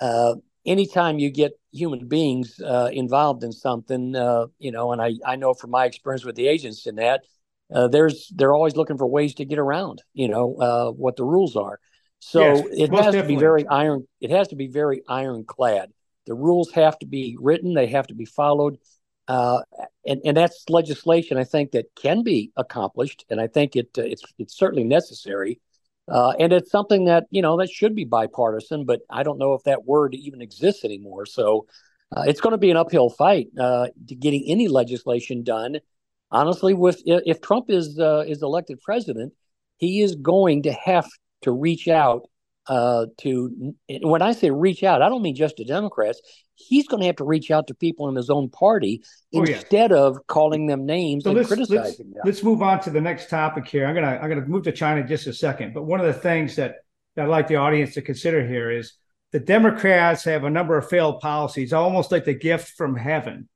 uh, 0.00 0.34
anytime 0.66 1.18
you 1.18 1.30
get 1.30 1.52
human 1.72 2.08
beings 2.08 2.60
uh, 2.60 2.90
involved 2.92 3.44
in 3.44 3.52
something, 3.52 4.16
uh, 4.16 4.46
you 4.58 4.72
know, 4.72 4.92
and 4.92 5.00
I, 5.00 5.14
I 5.26 5.36
know 5.36 5.54
from 5.54 5.70
my 5.70 5.84
experience 5.84 6.24
with 6.24 6.36
the 6.36 6.48
agents 6.48 6.86
in 6.86 6.96
that, 6.96 7.22
uh, 7.74 7.88
there's 7.88 8.32
they're 8.34 8.52
always 8.54 8.76
looking 8.76 8.98
for 8.98 9.06
ways 9.06 9.34
to 9.34 9.44
get 9.44 9.58
around, 9.58 10.02
you 10.12 10.28
know, 10.28 10.56
uh, 10.56 10.90
what 10.90 11.16
the 11.16 11.24
rules 11.24 11.56
are. 11.56 11.78
So 12.20 12.40
yes, 12.40 12.66
it 12.70 12.90
has 12.90 13.06
definitely. 13.06 13.20
to 13.20 13.28
be 13.28 13.36
very 13.36 13.66
iron. 13.66 14.08
It 14.20 14.30
has 14.30 14.48
to 14.48 14.56
be 14.56 14.68
very 14.68 15.02
ironclad. 15.08 15.90
The 16.26 16.34
rules 16.34 16.70
have 16.72 16.98
to 17.00 17.06
be 17.06 17.36
written. 17.38 17.74
They 17.74 17.88
have 17.88 18.06
to 18.06 18.14
be 18.14 18.24
followed. 18.24 18.78
Uh, 19.26 19.60
and, 20.06 20.20
and 20.24 20.36
that's 20.36 20.64
legislation 20.68 21.38
I 21.38 21.44
think 21.44 21.72
that 21.72 21.86
can 21.96 22.22
be 22.22 22.52
accomplished, 22.56 23.24
and 23.30 23.40
I 23.40 23.46
think 23.46 23.74
it 23.74 23.88
it's 23.96 24.22
it's 24.38 24.56
certainly 24.56 24.84
necessary. 24.84 25.60
Uh, 26.08 26.34
and 26.38 26.52
it's 26.52 26.70
something 26.70 27.06
that 27.06 27.24
you 27.30 27.40
know 27.40 27.56
that 27.56 27.70
should 27.70 27.94
be 27.94 28.04
bipartisan, 28.04 28.84
but 28.84 29.00
I 29.10 29.22
don't 29.22 29.38
know 29.38 29.54
if 29.54 29.62
that 29.64 29.84
word 29.84 30.14
even 30.14 30.42
exists 30.42 30.84
anymore. 30.84 31.26
So 31.26 31.66
uh, 32.14 32.24
it's 32.26 32.40
going 32.40 32.52
to 32.52 32.58
be 32.58 32.70
an 32.70 32.76
uphill 32.76 33.10
fight 33.10 33.48
uh, 33.58 33.88
to 34.08 34.14
getting 34.14 34.44
any 34.46 34.68
legislation 34.68 35.42
done. 35.42 35.78
Honestly, 36.30 36.74
with 36.74 37.02
if 37.06 37.40
Trump 37.40 37.70
is 37.70 37.98
uh, 37.98 38.24
is 38.26 38.42
elected 38.42 38.80
president, 38.82 39.32
he 39.78 40.02
is 40.02 40.14
going 40.14 40.64
to 40.64 40.72
have 40.72 41.08
to 41.42 41.52
reach 41.52 41.88
out 41.88 42.28
uh, 42.66 43.06
to 43.18 43.74
when 44.02 44.22
I 44.22 44.32
say 44.32 44.50
reach 44.50 44.82
out, 44.82 45.02
I 45.02 45.08
don't 45.08 45.22
mean 45.22 45.34
just 45.34 45.56
to 45.58 45.64
Democrats. 45.64 46.20
He's 46.56 46.86
going 46.86 47.00
to 47.00 47.06
have 47.06 47.16
to 47.16 47.24
reach 47.24 47.50
out 47.50 47.66
to 47.66 47.74
people 47.74 48.08
in 48.08 48.14
his 48.14 48.30
own 48.30 48.48
party 48.48 49.02
oh, 49.34 49.42
instead 49.42 49.90
yeah. 49.90 49.96
of 49.96 50.26
calling 50.28 50.66
them 50.66 50.86
names 50.86 51.24
so 51.24 51.30
and 51.30 51.36
let's, 51.36 51.48
criticizing 51.48 51.82
let's, 51.82 51.96
them. 51.98 52.22
Let's 52.24 52.42
move 52.42 52.62
on 52.62 52.80
to 52.82 52.90
the 52.90 53.00
next 53.00 53.28
topic 53.28 53.66
here. 53.66 53.86
I'm 53.86 53.94
gonna 53.94 54.18
I'm 54.22 54.28
gonna 54.28 54.46
move 54.46 54.64
to 54.64 54.72
China 54.72 55.00
in 55.00 55.08
just 55.08 55.26
a 55.26 55.32
second. 55.32 55.74
But 55.74 55.84
one 55.84 56.00
of 56.00 56.06
the 56.06 56.12
things 56.12 56.56
that, 56.56 56.76
that 57.16 57.24
I'd 57.24 57.28
like 57.28 57.48
the 57.48 57.56
audience 57.56 57.94
to 57.94 58.02
consider 58.02 58.46
here 58.46 58.70
is 58.70 58.94
the 59.32 59.40
Democrats 59.40 60.24
have 60.24 60.44
a 60.44 60.50
number 60.50 60.78
of 60.78 60.88
failed 60.88 61.20
policies, 61.20 61.72
almost 61.72 62.12
like 62.12 62.24
the 62.24 62.34
gift 62.34 62.68
from 62.76 62.96
heaven. 62.96 63.48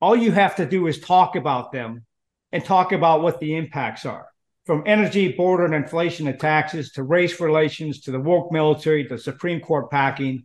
All 0.00 0.16
you 0.16 0.32
have 0.32 0.56
to 0.56 0.66
do 0.66 0.86
is 0.86 0.98
talk 0.98 1.36
about 1.36 1.72
them 1.72 2.04
and 2.52 2.64
talk 2.64 2.92
about 2.92 3.22
what 3.22 3.38
the 3.38 3.54
impacts 3.54 4.06
are 4.06 4.26
from 4.66 4.82
energy, 4.84 5.32
border, 5.32 5.64
and 5.64 5.74
inflation 5.74 6.26
to 6.26 6.32
taxes 6.32 6.90
to 6.92 7.04
race 7.04 7.40
relations 7.40 8.00
to 8.00 8.10
the 8.10 8.20
woke 8.20 8.50
military 8.50 9.06
to 9.06 9.16
Supreme 9.16 9.60
Court 9.60 9.90
packing. 9.90 10.44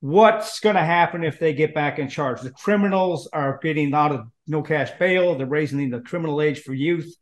What's 0.00 0.60
going 0.60 0.76
to 0.76 0.84
happen 0.84 1.24
if 1.24 1.38
they 1.38 1.54
get 1.54 1.74
back 1.74 1.98
in 1.98 2.08
charge? 2.08 2.42
The 2.42 2.50
criminals 2.50 3.28
are 3.32 3.58
getting 3.62 3.94
out 3.94 4.12
of 4.12 4.26
no 4.46 4.62
cash 4.62 4.90
bail. 4.98 5.34
They're 5.34 5.46
raising 5.46 5.88
the 5.88 6.00
criminal 6.00 6.42
age 6.42 6.60
for 6.60 6.74
youth. 6.74 7.16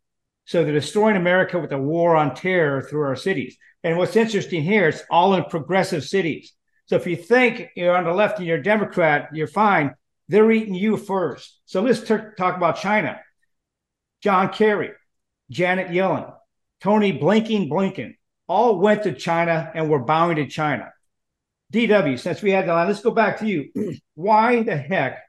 So 0.45 0.63
they're 0.63 0.73
destroying 0.73 1.15
America 1.15 1.57
with 1.59 1.71
a 1.71 1.77
war 1.77 2.17
on 2.17 2.35
terror 2.35 2.81
through 2.81 3.03
our 3.03 3.15
cities. 3.15 3.55
And 3.83 3.97
what's 3.97 4.15
interesting 4.15 4.63
here, 4.63 4.89
it's 4.89 5.03
all 5.09 5.35
in 5.35 5.45
progressive 5.45 6.03
cities. 6.03 6.53
So 6.87 6.97
if 6.97 7.07
you 7.07 7.15
think 7.15 7.69
you're 7.75 7.95
on 7.95 8.03
the 8.03 8.11
left 8.11 8.39
and 8.39 8.47
you're 8.47 8.57
a 8.57 8.63
Democrat, 8.63 9.29
you're 9.31 9.47
fine. 9.47 9.95
They're 10.27 10.51
eating 10.51 10.73
you 10.73 10.97
first. 10.97 11.61
So 11.65 11.81
let's 11.81 12.01
t- 12.01 12.17
talk 12.37 12.57
about 12.57 12.81
China. 12.81 13.19
John 14.21 14.51
Kerry, 14.51 14.91
Janet 15.51 15.89
Yellen, 15.89 16.33
Tony 16.81 17.11
Blinking 17.11 17.69
Blinken, 17.69 18.15
all 18.47 18.79
went 18.79 19.03
to 19.03 19.13
China 19.13 19.71
and 19.75 19.89
were 19.89 19.99
bowing 19.99 20.37
to 20.37 20.47
China. 20.47 20.91
DW, 21.73 22.19
since 22.19 22.41
we 22.41 22.51
had 22.51 22.67
the 22.67 22.73
line, 22.73 22.87
let's 22.87 23.01
go 23.01 23.11
back 23.11 23.39
to 23.39 23.47
you. 23.47 23.69
Why 24.15 24.63
the 24.63 24.75
heck 24.75 25.19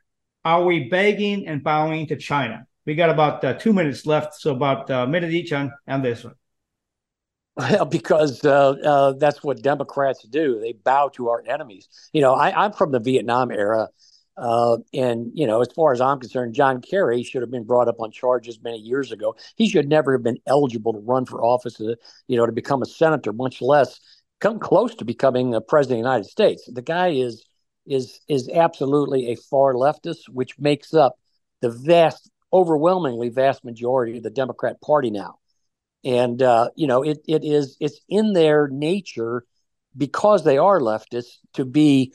are 0.45 0.65
we 0.65 0.89
begging 0.89 1.47
and 1.47 1.63
bowing 1.63 2.07
to 2.07 2.17
China? 2.17 2.67
We 2.87 2.95
got 2.95 3.11
about 3.11 3.45
uh, 3.45 3.55
two 3.55 3.73
minutes 3.73 4.07
left, 4.07 4.35
so 4.41 4.53
about 4.53 4.91
a 4.91 5.07
minute 5.07 5.33
each 5.33 5.53
on, 5.53 5.73
on 5.87 6.03
this 6.03 6.25
one. 6.25 6.35
Well, 7.57 7.85
because 7.99 8.45
uh, 8.45 8.71
uh, 8.71 9.13
that's 9.13 9.43
what 9.43 9.63
Democrats 9.63 10.23
do. 10.25 10.61
They 10.61 10.73
bow 10.73 11.11
to 11.15 11.29
our 11.29 11.45
enemies. 11.47 11.89
You 12.13 12.23
know, 12.23 12.35
I, 12.35 12.65
I'm 12.65 12.73
from 12.73 12.93
the 12.93 13.01
Vietnam 13.01 13.51
era. 13.51 13.89
Uh, 14.37 14.79
and 14.95 15.31
you 15.35 15.47
know, 15.47 15.61
as 15.61 15.69
far 15.75 15.93
as 15.93 16.01
I'm 16.01 16.19
concerned, 16.19 16.55
John 16.55 16.81
Kerry 16.81 17.23
should 17.23 17.43
have 17.43 17.51
been 17.51 17.65
brought 17.65 17.89
up 17.89 18.01
on 18.01 18.11
charges 18.11 18.59
many 18.63 18.79
years 18.79 19.13
ago. 19.13 19.37
He 19.57 19.69
should 19.69 19.89
never 19.89 20.13
have 20.13 20.23
been 20.23 20.39
eligible 20.47 20.95
to 20.95 21.01
run 21.01 21.27
for 21.27 21.45
office, 21.45 21.75
to, 21.75 21.93
uh, 21.93 21.95
you 22.29 22.37
know, 22.37 22.47
to 22.47 22.53
become 22.53 22.83
a 22.83 22.87
senator, 22.87 23.33
much 23.33 23.61
less 23.61 24.01
come 24.41 24.59
close 24.59 24.95
to 24.97 25.05
becoming 25.05 25.55
a 25.55 25.61
president 25.61 26.01
of 26.01 26.03
the 26.03 26.09
United 26.09 26.29
States. 26.29 26.69
The 26.71 26.83
guy 26.83 27.09
is 27.09 27.45
is 27.87 28.21
is 28.29 28.49
absolutely 28.49 29.29
a 29.29 29.37
far 29.37 29.75
leftist, 29.75 30.29
which 30.29 30.59
makes 30.59 30.95
up 30.95 31.17
the 31.61 31.71
vast, 31.71 32.31
overwhelmingly 32.53 33.29
vast 33.29 33.65
majority 33.65 34.17
of 34.17 34.23
the 34.23 34.31
Democrat 34.31 34.81
Party 34.81 35.11
now. 35.11 35.39
And 36.05 36.43
uh, 36.43 36.71
you 36.75 36.87
know, 36.87 37.03
it 37.03 37.19
it 37.29 37.45
is 37.45 37.77
it's 37.81 38.01
in 38.09 38.33
their 38.33 38.69
nature 38.69 39.45
because 39.97 40.43
they 40.45 40.59
are 40.59 40.81
leftists 40.81 41.37
to 41.55 41.65
be 41.65 42.15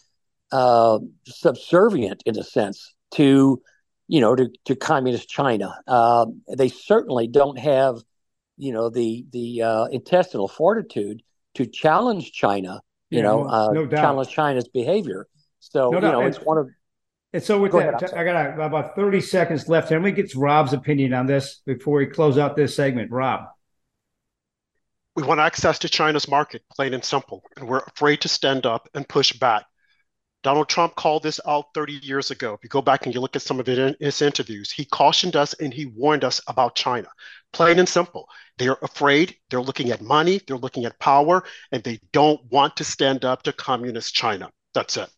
uh, 0.51 0.99
subservient 1.25 2.23
in 2.25 2.37
a 2.37 2.43
sense 2.43 2.93
to 3.11 3.61
you 4.07 4.21
know 4.21 4.35
to, 4.35 4.49
to 4.65 4.75
communist 4.75 5.29
China. 5.29 5.77
Uh, 5.87 6.25
they 6.57 6.69
certainly 6.69 7.27
don't 7.27 7.59
have 7.59 7.97
you 8.57 8.73
know 8.73 8.89
the 8.89 9.25
the 9.31 9.61
uh, 9.61 9.85
intestinal 9.85 10.47
fortitude 10.47 11.21
to 11.55 11.65
challenge 11.65 12.31
China. 12.31 12.81
You 13.09 13.19
yeah, 13.19 13.23
know, 13.23 13.43
no, 13.43 13.71
no 13.71 13.83
uh, 13.85 13.89
challenge 13.89 14.29
China's 14.29 14.67
behavior. 14.67 15.27
So 15.59 15.89
no 15.89 15.97
you 15.97 16.01
know, 16.01 16.21
it's 16.21 16.37
one 16.37 16.57
of. 16.57 16.69
And 17.33 17.43
so 17.43 17.59
with 17.59 17.73
that, 17.73 18.01
ahead, 18.01 18.13
I 18.17 18.23
got 18.23 18.59
about 18.59 18.95
thirty 18.95 19.21
seconds 19.21 19.67
left. 19.67 19.91
Let 19.91 20.01
me 20.01 20.11
get 20.11 20.33
Rob's 20.35 20.73
opinion 20.73 21.13
on 21.13 21.25
this 21.25 21.61
before 21.65 21.99
we 21.99 22.07
close 22.07 22.37
out 22.37 22.55
this 22.55 22.75
segment. 22.75 23.11
Rob. 23.11 23.41
We 25.15 25.23
want 25.23 25.39
access 25.39 25.79
to 25.79 25.89
China's 25.89 26.27
market, 26.27 26.61
plain 26.75 26.93
and 26.93 27.03
simple, 27.03 27.43
and 27.57 27.67
we're 27.67 27.79
afraid 27.79 28.21
to 28.21 28.27
stand 28.27 28.65
up 28.65 28.87
and 28.93 29.07
push 29.07 29.33
back. 29.33 29.65
Donald 30.43 30.69
Trump 30.69 30.95
called 30.95 31.23
this 31.23 31.39
out 31.47 31.65
30 31.73 31.93
years 31.93 32.31
ago. 32.31 32.53
If 32.53 32.59
you 32.63 32.69
go 32.69 32.81
back 32.81 33.05
and 33.05 33.13
you 33.13 33.19
look 33.21 33.35
at 33.35 33.41
some 33.41 33.59
of 33.59 33.67
it 33.67 33.79
in 33.79 33.95
his 33.99 34.21
interviews, 34.21 34.71
he 34.71 34.85
cautioned 34.85 35.35
us 35.35 35.53
and 35.55 35.73
he 35.73 35.87
warned 35.87 36.23
us 36.23 36.41
about 36.47 36.75
China. 36.75 37.07
Plain 37.53 37.79
and 37.79 37.89
simple. 37.89 38.29
They're 38.57 38.77
afraid, 38.81 39.35
they're 39.49 39.61
looking 39.61 39.91
at 39.91 40.01
money, 40.01 40.41
they're 40.47 40.57
looking 40.57 40.85
at 40.85 40.99
power, 40.99 41.43
and 41.71 41.83
they 41.83 41.99
don't 42.11 42.39
want 42.51 42.77
to 42.77 42.83
stand 42.83 43.25
up 43.25 43.43
to 43.43 43.53
communist 43.53 44.13
China. 44.13 44.51
That's 44.73 44.97
it. 44.97 45.09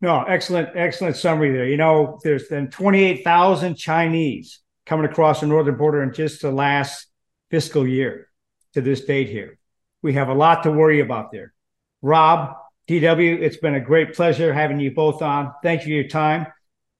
No, 0.00 0.22
excellent, 0.22 0.70
excellent 0.74 1.16
summary 1.16 1.52
there. 1.52 1.66
You 1.66 1.76
know, 1.76 2.18
there's 2.24 2.48
been 2.48 2.70
28,000 2.70 3.76
Chinese 3.76 4.60
coming 4.84 5.06
across 5.06 5.40
the 5.40 5.46
northern 5.46 5.76
border 5.76 6.02
in 6.02 6.12
just 6.12 6.42
the 6.42 6.50
last 6.50 7.06
fiscal 7.50 7.86
year 7.86 8.28
to 8.74 8.80
this 8.80 9.04
date 9.04 9.28
here. 9.28 9.58
We 10.02 10.14
have 10.14 10.28
a 10.28 10.34
lot 10.34 10.64
to 10.64 10.72
worry 10.72 11.00
about 11.00 11.30
there. 11.30 11.52
Rob, 12.00 12.56
DW, 12.88 13.40
it's 13.40 13.58
been 13.58 13.74
a 13.74 13.80
great 13.80 14.14
pleasure 14.14 14.52
having 14.52 14.80
you 14.80 14.90
both 14.90 15.22
on. 15.22 15.52
Thank 15.62 15.82
you 15.82 15.86
for 15.86 15.90
your 15.90 16.08
time. 16.08 16.46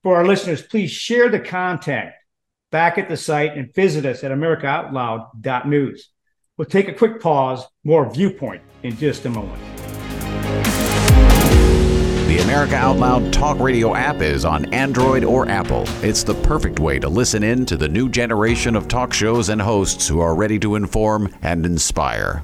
For 0.03 0.15
our 0.17 0.25
listeners, 0.25 0.61
please 0.61 0.91
share 0.91 1.29
the 1.29 1.39
content 1.39 2.11
back 2.71 2.97
at 2.97 3.09
the 3.09 3.17
site 3.17 3.55
and 3.55 3.73
visit 3.73 4.05
us 4.05 4.23
at 4.23 4.31
americaoutloud.news. 4.31 6.09
We'll 6.57 6.65
take 6.65 6.87
a 6.87 6.93
quick 6.93 7.19
pause, 7.21 7.65
more 7.83 8.11
viewpoint 8.11 8.61
in 8.83 8.97
just 8.97 9.25
a 9.25 9.29
moment. 9.29 9.61
The 12.27 12.39
America 12.43 12.75
Out 12.75 12.97
Loud 12.97 13.31
Talk 13.31 13.59
Radio 13.59 13.93
app 13.95 14.21
is 14.21 14.45
on 14.45 14.73
Android 14.73 15.23
or 15.23 15.47
Apple. 15.49 15.83
It's 16.01 16.23
the 16.23 16.33
perfect 16.33 16.79
way 16.79 16.97
to 16.99 17.09
listen 17.09 17.43
in 17.43 17.65
to 17.67 17.77
the 17.77 17.87
new 17.87 18.09
generation 18.09 18.75
of 18.75 18.87
talk 18.87 19.13
shows 19.13 19.49
and 19.49 19.61
hosts 19.61 20.07
who 20.07 20.19
are 20.19 20.33
ready 20.33 20.57
to 20.59 20.75
inform 20.75 21.33
and 21.41 21.65
inspire. 21.65 22.43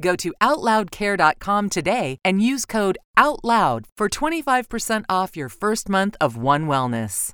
Go 0.00 0.14
to 0.16 0.34
OutLoudCare.com 0.42 1.70
today 1.70 2.18
and 2.24 2.42
use 2.42 2.66
code 2.66 2.98
OUTLOUD 3.16 3.86
for 3.96 4.08
25% 4.08 5.04
off 5.08 5.36
your 5.36 5.48
first 5.48 5.88
month 5.88 6.16
of 6.20 6.36
One 6.36 6.66
Wellness. 6.66 7.32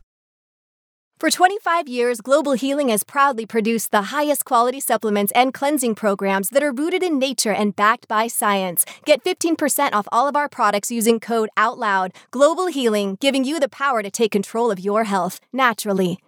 For 1.18 1.31
25 1.31 1.87
years, 1.87 2.20
Global 2.20 2.53
Healing 2.53 2.88
has 2.88 3.05
proudly 3.05 3.46
produced 3.46 3.92
the 3.92 4.11
highest 4.14 4.44
quality 4.44 4.81
supplements 4.81 5.33
and 5.37 5.55
cleansing 5.55 5.94
programs 5.94 6.48
that 6.51 6.62
are 6.64 6.72
rooted 6.72 7.03
in 7.03 7.18
nature 7.18 7.53
and 7.53 7.77
backed 7.77 8.09
by 8.09 8.27
science. 8.27 8.85
Get 9.05 9.22
15% 9.22 9.92
off 9.92 10.09
all 10.11 10.27
of 10.27 10.35
our 10.35 10.48
products 10.48 10.90
using 10.90 11.20
code 11.20 11.48
OUTLOUD. 11.57 12.12
Global 12.31 12.66
Healing, 12.66 13.18
giving 13.20 13.44
you 13.44 13.61
the 13.61 13.68
power 13.68 14.03
to 14.03 14.11
take 14.11 14.33
control 14.33 14.70
of 14.70 14.81
your 14.81 15.05
health 15.05 15.40
naturally. 15.53 16.18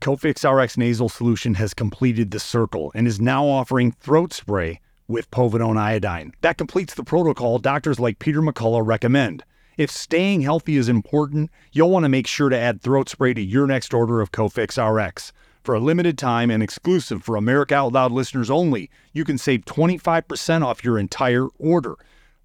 Cofix 0.00 0.44
RX 0.48 0.76
nasal 0.76 1.08
solution 1.08 1.54
has 1.54 1.74
completed 1.74 2.30
the 2.30 2.40
circle 2.40 2.92
and 2.94 3.06
is 3.06 3.20
now 3.20 3.44
offering 3.46 3.92
throat 3.92 4.32
spray 4.32 4.80
with 5.08 5.30
povidone 5.30 5.78
iodine. 5.78 6.32
That 6.42 6.58
completes 6.58 6.94
the 6.94 7.02
protocol 7.02 7.58
doctors 7.58 7.98
like 7.98 8.18
Peter 8.18 8.40
McCullough 8.40 8.86
recommend. 8.86 9.42
If 9.78 9.90
staying 9.90 10.42
healthy 10.42 10.76
is 10.76 10.88
important, 10.88 11.50
you'll 11.72 11.90
want 11.90 12.04
to 12.04 12.08
make 12.08 12.26
sure 12.26 12.48
to 12.48 12.58
add 12.58 12.82
throat 12.82 13.08
spray 13.08 13.32
to 13.34 13.40
your 13.40 13.66
next 13.66 13.94
order 13.94 14.20
of 14.20 14.32
Cofix 14.32 14.76
RX. 14.76 15.32
For 15.62 15.74
a 15.74 15.80
limited 15.80 16.18
time 16.18 16.50
and 16.50 16.62
exclusive 16.62 17.22
for 17.22 17.36
America 17.36 17.74
Out 17.74 17.92
Loud 17.92 18.12
listeners 18.12 18.50
only, 18.50 18.90
you 19.12 19.24
can 19.24 19.38
save 19.38 19.64
25% 19.64 20.64
off 20.64 20.84
your 20.84 20.98
entire 20.98 21.46
order. 21.58 21.94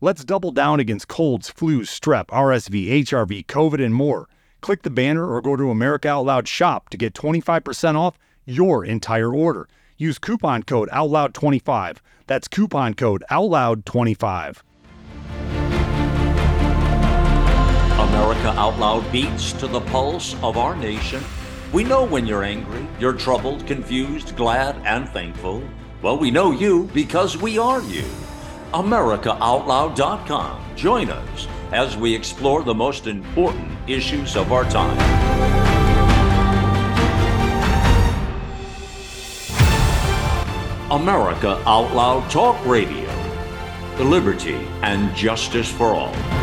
Let's 0.01 0.23
double 0.25 0.51
down 0.51 0.79
against 0.79 1.07
colds, 1.07 1.49
flus, 1.51 1.87
strep, 1.87 2.25
RSV, 2.27 3.03
HRV, 3.03 3.45
COVID, 3.45 3.83
and 3.83 3.95
more. 3.95 4.27
Click 4.61 4.83
the 4.83 4.89
banner 4.89 5.25
or 5.25 5.41
go 5.41 5.55
to 5.55 5.71
America 5.71 6.09
Out 6.09 6.25
Loud 6.25 6.47
shop 6.47 6.89
to 6.89 6.97
get 6.97 7.13
25% 7.13 7.95
off 7.95 8.19
your 8.45 8.85
entire 8.85 9.33
order. 9.33 9.67
Use 9.97 10.19
coupon 10.19 10.63
code 10.63 10.89
OUTLOUD25. 10.89 11.97
That's 12.27 12.47
coupon 12.47 12.93
code 12.93 13.23
OUTLOUD25. 13.29 14.61
America 17.93 18.49
Out 18.59 18.77
Loud 18.79 19.11
beats 19.11 19.53
to 19.53 19.67
the 19.67 19.81
pulse 19.81 20.35
of 20.43 20.57
our 20.57 20.75
nation. 20.75 21.23
We 21.71 21.83
know 21.83 22.05
when 22.05 22.25
you're 22.25 22.43
angry, 22.43 22.85
you're 22.99 23.13
troubled, 23.13 23.65
confused, 23.65 24.35
glad, 24.35 24.75
and 24.85 25.07
thankful. 25.09 25.63
Well, 26.01 26.17
we 26.17 26.29
know 26.29 26.51
you 26.51 26.89
because 26.93 27.37
we 27.37 27.57
are 27.57 27.81
you. 27.81 28.03
AmericaOutloud.com. 28.73 30.75
Join 30.75 31.09
us 31.09 31.47
as 31.71 31.95
we 31.95 32.13
explore 32.13 32.63
the 32.63 32.73
most 32.73 33.07
important 33.07 33.71
issues 33.87 34.35
of 34.35 34.51
our 34.51 34.65
time. 34.65 35.82
America 40.93 41.59
Out 41.65 41.91
Loud 41.95 42.29
Talk 42.29 42.63
Radio. 42.67 43.09
The 43.97 44.03
Liberty 44.03 44.67
and 44.83 45.13
justice 45.15 45.67
for 45.67 45.87
all. 45.87 46.42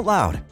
out 0.01 0.05
loud. 0.07 0.43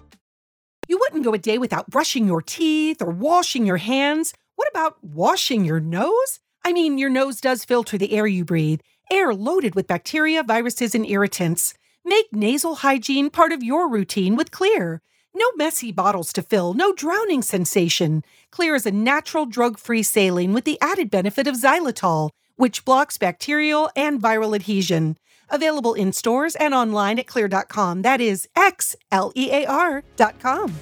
You 0.88 0.98
wouldn't 1.00 1.24
go 1.24 1.34
a 1.34 1.38
day 1.38 1.58
without 1.58 1.90
brushing 1.90 2.28
your 2.28 2.42
teeth 2.42 3.02
or 3.02 3.12
washing 3.12 3.66
your 3.66 3.78
hands. 3.78 4.34
What 4.56 4.70
about 4.70 5.04
washing 5.04 5.66
your 5.66 5.80
nose? 5.80 6.40
I 6.64 6.74
mean, 6.74 6.98
your 6.98 7.10
nose 7.10 7.42
does 7.42 7.66
filter 7.66 7.98
the 7.98 8.14
air 8.14 8.28
you 8.28 8.44
breathe, 8.44 8.82
air 9.12 9.34
loaded 9.34 9.76
with 9.76 9.88
bacteria, 9.88 10.44
viruses, 10.44 10.94
and 10.94 11.06
irritants. 11.06 11.74
Make 12.06 12.28
nasal 12.32 12.76
hygiene 12.76 13.30
part 13.30 13.52
of 13.52 13.64
your 13.64 13.90
routine 13.90 14.36
with 14.36 14.52
Xlear. 14.52 15.00
No 15.34 15.46
messy 15.56 15.92
bottles 15.92 16.34
to 16.34 16.42
fill, 16.42 16.74
no 16.74 16.94
drowning 16.94 17.42
sensation. 17.42 18.24
Xlear 18.52 18.76
is 18.76 18.86
a 18.86 18.92
natural 18.92 19.46
drug 19.46 19.78
free 19.78 20.04
saline 20.04 20.54
with 20.54 20.66
the 20.66 20.80
added 20.82 21.10
benefit 21.10 21.48
of 21.48 21.56
xylitol, 21.56 22.32
which 22.56 22.84
blocks 22.84 23.18
bacterial 23.18 23.90
and 23.96 24.22
viral 24.22 24.56
adhesion. 24.56 25.18
Available 25.50 25.94
in 25.94 26.14
stores 26.14 26.56
and 26.56 26.74
online 26.74 27.20
at 27.20 27.28
xlear.com. 27.28 28.02
That 28.04 28.22
is 28.22 28.48
X 28.56 28.96
L 29.12 29.32
E 29.36 29.52
A 29.52 29.66
R.com. 29.66 30.76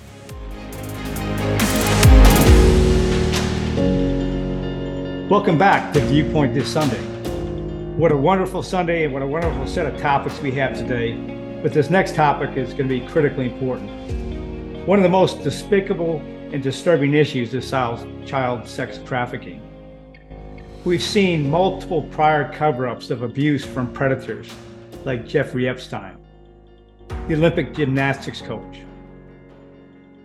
Welcome 5.29 5.57
back 5.57 5.93
to 5.93 5.99
Viewpoint 5.99 6.53
this 6.53 6.71
Sunday. 6.71 7.01
What 7.97 8.13
a 8.13 8.15
wonderful 8.15 8.63
Sunday 8.63 9.03
and 9.03 9.13
what 9.13 9.21
a 9.21 9.27
wonderful 9.27 9.67
set 9.67 9.85
of 9.85 9.99
topics 9.99 10.39
we 10.39 10.53
have 10.53 10.77
today. 10.77 11.13
But 11.61 11.73
this 11.73 11.89
next 11.89 12.15
topic 12.15 12.55
is 12.55 12.69
going 12.69 12.87
to 12.87 12.99
be 12.99 13.05
critically 13.07 13.51
important. 13.51 13.89
One 14.87 14.99
of 14.99 15.03
the 15.03 15.09
most 15.09 15.43
despicable 15.43 16.19
and 16.53 16.63
disturbing 16.63 17.13
issues 17.13 17.53
is 17.53 17.69
child 17.69 18.65
sex 18.65 19.01
trafficking. 19.05 19.66
We've 20.87 21.03
seen 21.03 21.49
multiple 21.49 22.03
prior 22.03 22.49
cover 22.53 22.87
ups 22.87 23.09
of 23.09 23.21
abuse 23.21 23.65
from 23.65 23.91
predators 23.91 24.49
like 25.03 25.27
Jeffrey 25.27 25.67
Epstein, 25.67 26.15
the 27.27 27.33
Olympic 27.33 27.73
gymnastics 27.73 28.39
coach. 28.39 28.79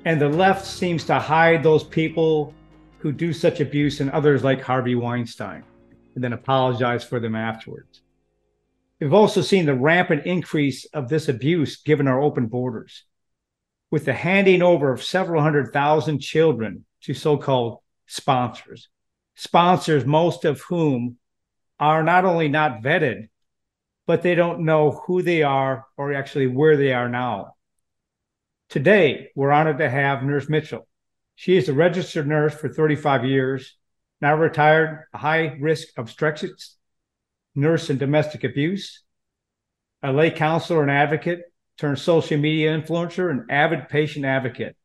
And 0.05 0.20
the 0.20 0.29
left 0.29 0.64
seems 0.64 1.03
to 1.07 1.18
hide 1.18 1.64
those 1.64 1.83
people 1.83 2.55
who 2.98 3.11
do 3.11 3.33
such 3.33 3.59
abuse 3.59 3.98
and 3.98 4.09
others 4.12 4.44
like 4.44 4.62
Harvey 4.62 4.94
Weinstein 4.94 5.64
and 6.14 6.22
then 6.22 6.33
apologize 6.33 7.03
for 7.03 7.18
them 7.18 7.35
afterwards. 7.35 8.03
We've 9.01 9.12
also 9.12 9.40
seen 9.40 9.66
the 9.66 9.75
rampant 9.75 10.27
increase 10.27 10.85
of 10.94 11.09
this 11.09 11.29
abuse 11.29 11.83
given 11.83 12.07
our 12.07 12.22
open 12.22 12.46
borders, 12.46 13.03
with 13.90 14.05
the 14.05 14.12
handing 14.12 14.62
over 14.62 14.92
of 14.92 15.03
several 15.03 15.42
hundred 15.42 15.72
thousand 15.72 16.20
children 16.20 16.85
to 17.01 17.14
so 17.14 17.37
called 17.37 17.81
sponsors 18.07 18.88
sponsors, 19.35 20.05
most 20.05 20.45
of 20.45 20.61
whom 20.62 21.16
are 21.79 22.03
not 22.03 22.25
only 22.25 22.49
not 22.49 22.83
vetted, 22.83 23.29
but 24.07 24.23
they 24.23 24.35
don't 24.35 24.64
know 24.64 24.90
who 25.07 25.23
they 25.23 25.42
are 25.42 25.87
or 25.97 26.12
actually 26.12 26.47
where 26.47 26.77
they 26.77 26.92
are 26.92 27.09
now. 27.09 27.55
Today, 28.68 29.29
we're 29.35 29.53
honored 29.53 29.79
to 29.79 29.88
have 29.88 30.23
Nurse 30.23 30.49
Michele. 30.49 30.87
She 31.35 31.57
is 31.57 31.68
a 31.68 31.73
registered 31.75 32.27
nurse 32.27 32.55
for 32.55 32.68
35 32.68 33.25
years, 33.25 33.77
now 34.21 34.35
retired, 34.37 35.07
a 35.12 35.18
high 35.18 35.57
risk 35.61 35.88
obstetrics 35.97 36.77
nurse 37.55 37.90
and 37.90 37.99
domestic 37.99 38.45
abuse, 38.45 39.03
a 40.03 40.12
lay 40.12 40.31
counselor 40.31 40.83
and 40.83 40.90
advocate, 40.90 41.42
turned 41.79 41.99
social 41.99 42.38
media 42.38 42.77
influencer 42.77 43.31
and 43.31 43.51
avid 43.51 43.88
patient 43.88 44.25
advocate. 44.25 44.77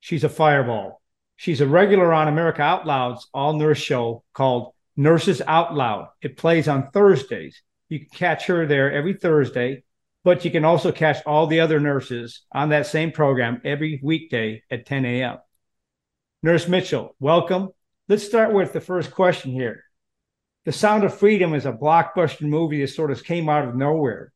She's 0.00 0.24
a 0.24 0.28
fireball. 0.28 1.00
She's 1.36 1.60
a 1.60 1.66
regular 1.66 2.12
on 2.12 2.28
America 2.28 2.62
Out 2.62 2.86
Loud's 2.86 3.28
all 3.34 3.54
nurse 3.54 3.78
show 3.78 4.22
called 4.32 4.72
Nurses 4.96 5.42
Out 5.46 5.74
Loud. 5.74 6.08
It 6.22 6.36
plays 6.36 6.68
on 6.68 6.90
Thursdays. 6.90 7.62
You 7.88 8.00
can 8.00 8.08
catch 8.10 8.46
her 8.46 8.66
there 8.66 8.92
every 8.92 9.14
Thursday, 9.14 9.82
but 10.22 10.44
you 10.44 10.50
can 10.50 10.64
also 10.64 10.92
catch 10.92 11.24
all 11.26 11.46
the 11.46 11.60
other 11.60 11.80
nurses 11.80 12.42
on 12.52 12.70
that 12.70 12.86
same 12.86 13.12
program 13.12 13.60
every 13.64 14.00
weekday 14.02 14.62
at 14.70 14.86
10 14.86 15.04
a.m. 15.04 15.38
Nurse 16.42 16.68
Michele, 16.68 17.14
welcome. 17.18 17.70
Let's 18.08 18.24
start 18.24 18.52
with 18.52 18.72
the 18.72 18.80
first 18.80 19.10
question 19.10 19.52
here. 19.52 19.82
The 20.64 20.72
Sound 20.72 21.04
of 21.04 21.18
Freedom 21.18 21.52
is 21.54 21.66
a 21.66 21.72
blockbuster 21.72 22.42
movie 22.42 22.80
that 22.80 22.88
sort 22.88 23.10
of 23.10 23.22
came 23.24 23.48
out 23.48 23.68
of 23.68 23.74
nowhere. 23.74 24.32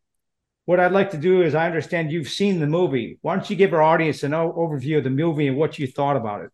What 0.66 0.80
I'd 0.80 0.92
like 0.92 1.12
to 1.12 1.16
do 1.16 1.40
is, 1.42 1.54
I 1.54 1.66
understand 1.66 2.12
you've 2.12 2.28
seen 2.28 2.60
the 2.60 2.66
movie. 2.66 3.18
Why 3.22 3.34
don't 3.34 3.48
you 3.48 3.56
give 3.56 3.72
our 3.72 3.80
audience 3.80 4.22
an 4.22 4.32
overview 4.32 4.98
of 4.98 5.04
the 5.04 5.10
movie 5.10 5.48
and 5.48 5.56
what 5.56 5.78
you 5.78 5.86
thought 5.86 6.16
about 6.16 6.42
it? 6.42 6.50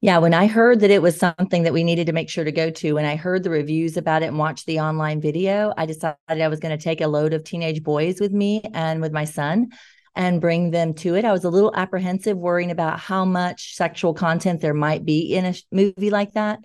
Yeah, 0.00 0.18
when 0.18 0.32
I 0.32 0.46
heard 0.46 0.80
that 0.80 0.92
it 0.92 1.02
was 1.02 1.16
something 1.16 1.64
that 1.64 1.72
we 1.72 1.82
needed 1.82 2.06
to 2.06 2.12
make 2.12 2.30
sure 2.30 2.44
to 2.44 2.52
go 2.52 2.70
to, 2.70 2.98
and 2.98 3.06
I 3.06 3.16
heard 3.16 3.42
the 3.42 3.50
reviews 3.50 3.96
about 3.96 4.22
it 4.22 4.26
and 4.26 4.38
watched 4.38 4.66
the 4.66 4.78
online 4.78 5.20
video, 5.20 5.74
I 5.76 5.86
decided 5.86 6.16
I 6.28 6.46
was 6.46 6.60
going 6.60 6.76
to 6.76 6.82
take 6.82 7.00
a 7.00 7.08
load 7.08 7.34
of 7.34 7.42
teenage 7.42 7.82
boys 7.82 8.20
with 8.20 8.30
me 8.30 8.62
and 8.74 9.00
with 9.00 9.10
my 9.10 9.24
son 9.24 9.70
and 10.14 10.40
bring 10.40 10.70
them 10.70 10.94
to 10.94 11.16
it. 11.16 11.24
I 11.24 11.32
was 11.32 11.42
a 11.42 11.50
little 11.50 11.74
apprehensive, 11.74 12.38
worrying 12.38 12.70
about 12.70 13.00
how 13.00 13.24
much 13.24 13.74
sexual 13.74 14.14
content 14.14 14.60
there 14.60 14.72
might 14.74 15.04
be 15.04 15.34
in 15.34 15.46
a 15.46 15.54
movie 15.72 16.10
like 16.10 16.34
that. 16.34 16.60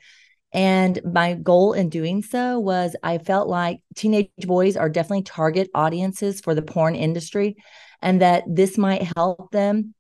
And 0.52 1.02
my 1.04 1.34
goal 1.34 1.74
in 1.74 1.90
doing 1.90 2.22
so 2.22 2.60
was 2.60 2.96
I 3.02 3.18
felt 3.18 3.48
like 3.48 3.80
teenage 3.96 4.30
boys 4.46 4.78
are 4.78 4.90
definitely 4.90 5.24
target 5.24 5.72
audiences 5.74 6.40
for 6.40 6.54
the 6.54 6.62
porn 6.62 6.94
industry, 6.94 7.56
and 8.00 8.22
that 8.22 8.44
this 8.48 8.78
might 8.78 9.12
help 9.16 9.50
them 9.50 9.96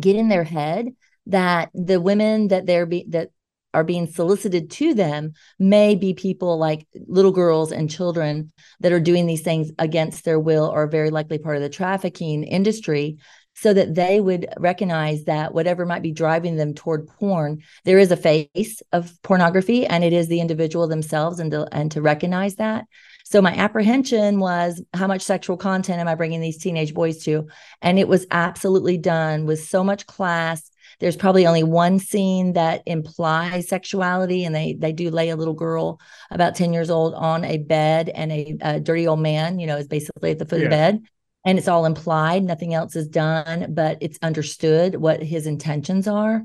get 0.00 0.16
in 0.16 0.28
their 0.28 0.44
head 0.44 0.86
that 1.26 1.70
the 1.74 2.00
women 2.00 2.48
that 2.48 2.66
they're 2.66 2.86
be 2.86 3.04
that 3.08 3.30
are 3.74 3.84
being 3.84 4.06
solicited 4.06 4.70
to 4.70 4.94
them 4.94 5.34
may 5.58 5.94
be 5.94 6.14
people 6.14 6.56
like 6.58 6.86
little 7.06 7.30
girls 7.30 7.72
and 7.72 7.90
children 7.90 8.50
that 8.80 8.92
are 8.92 9.00
doing 9.00 9.26
these 9.26 9.42
things 9.42 9.70
against 9.78 10.24
their 10.24 10.40
will 10.40 10.64
or 10.64 10.86
very 10.86 11.10
likely 11.10 11.36
part 11.36 11.56
of 11.56 11.62
the 11.62 11.68
trafficking 11.68 12.42
industry 12.42 13.18
so 13.54 13.74
that 13.74 13.94
they 13.94 14.18
would 14.18 14.46
recognize 14.58 15.24
that 15.24 15.52
whatever 15.52 15.84
might 15.84 16.02
be 16.02 16.10
driving 16.10 16.56
them 16.56 16.72
toward 16.72 17.06
porn 17.06 17.62
there 17.84 17.98
is 17.98 18.10
a 18.10 18.16
face 18.16 18.82
of 18.92 19.12
pornography 19.22 19.84
and 19.86 20.02
it 20.02 20.12
is 20.12 20.28
the 20.28 20.40
individual 20.40 20.86
themselves 20.86 21.38
and 21.38 21.50
to, 21.50 21.68
and 21.70 21.92
to 21.92 22.00
recognize 22.00 22.56
that. 22.56 22.86
So 23.24 23.42
my 23.42 23.54
apprehension 23.54 24.38
was 24.38 24.80
how 24.94 25.08
much 25.08 25.20
sexual 25.20 25.56
content 25.56 26.00
am 26.00 26.06
i 26.06 26.14
bringing 26.14 26.40
these 26.40 26.58
teenage 26.58 26.94
boys 26.94 27.24
to? 27.24 27.48
And 27.82 27.98
it 27.98 28.08
was 28.08 28.24
absolutely 28.30 28.98
done 28.98 29.46
with 29.46 29.64
so 29.64 29.82
much 29.82 30.06
class 30.06 30.70
there's 30.98 31.16
probably 31.16 31.46
only 31.46 31.62
one 31.62 31.98
scene 31.98 32.54
that 32.54 32.82
implies 32.86 33.68
sexuality, 33.68 34.44
and 34.44 34.54
they 34.54 34.74
they 34.74 34.92
do 34.92 35.10
lay 35.10 35.30
a 35.30 35.36
little 35.36 35.54
girl 35.54 36.00
about 36.30 36.54
10 36.54 36.72
years 36.72 36.90
old 36.90 37.14
on 37.14 37.44
a 37.44 37.58
bed, 37.58 38.08
and 38.08 38.32
a, 38.32 38.56
a 38.60 38.80
dirty 38.80 39.06
old 39.06 39.20
man, 39.20 39.58
you 39.58 39.66
know, 39.66 39.76
is 39.76 39.88
basically 39.88 40.30
at 40.30 40.38
the 40.38 40.46
foot 40.46 40.60
yeah. 40.60 40.64
of 40.66 40.70
the 40.70 40.76
bed. 40.76 41.02
And 41.44 41.58
it's 41.58 41.68
all 41.68 41.86
implied, 41.86 42.42
nothing 42.42 42.74
else 42.74 42.96
is 42.96 43.06
done, 43.06 43.72
but 43.72 43.98
it's 44.00 44.18
understood 44.20 44.96
what 44.96 45.22
his 45.22 45.46
intentions 45.46 46.08
are. 46.08 46.42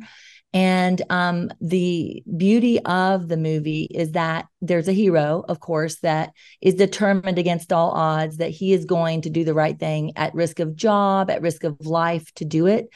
And 0.53 1.01
um, 1.09 1.49
the 1.61 2.23
beauty 2.37 2.79
of 2.81 3.27
the 3.27 3.37
movie 3.37 3.83
is 3.83 4.11
that 4.11 4.47
there's 4.61 4.89
a 4.89 4.93
hero, 4.93 5.45
of 5.47 5.59
course, 5.59 5.99
that 5.99 6.33
is 6.59 6.75
determined 6.75 7.39
against 7.39 7.71
all 7.71 7.91
odds 7.91 8.37
that 8.37 8.49
he 8.49 8.73
is 8.73 8.85
going 8.85 9.21
to 9.21 9.29
do 9.29 9.45
the 9.45 9.53
right 9.53 9.79
thing 9.79 10.11
at 10.17 10.35
risk 10.35 10.59
of 10.59 10.75
job, 10.75 11.29
at 11.29 11.41
risk 11.41 11.63
of 11.63 11.85
life 11.85 12.31
to 12.35 12.45
do 12.45 12.67
it. 12.67 12.89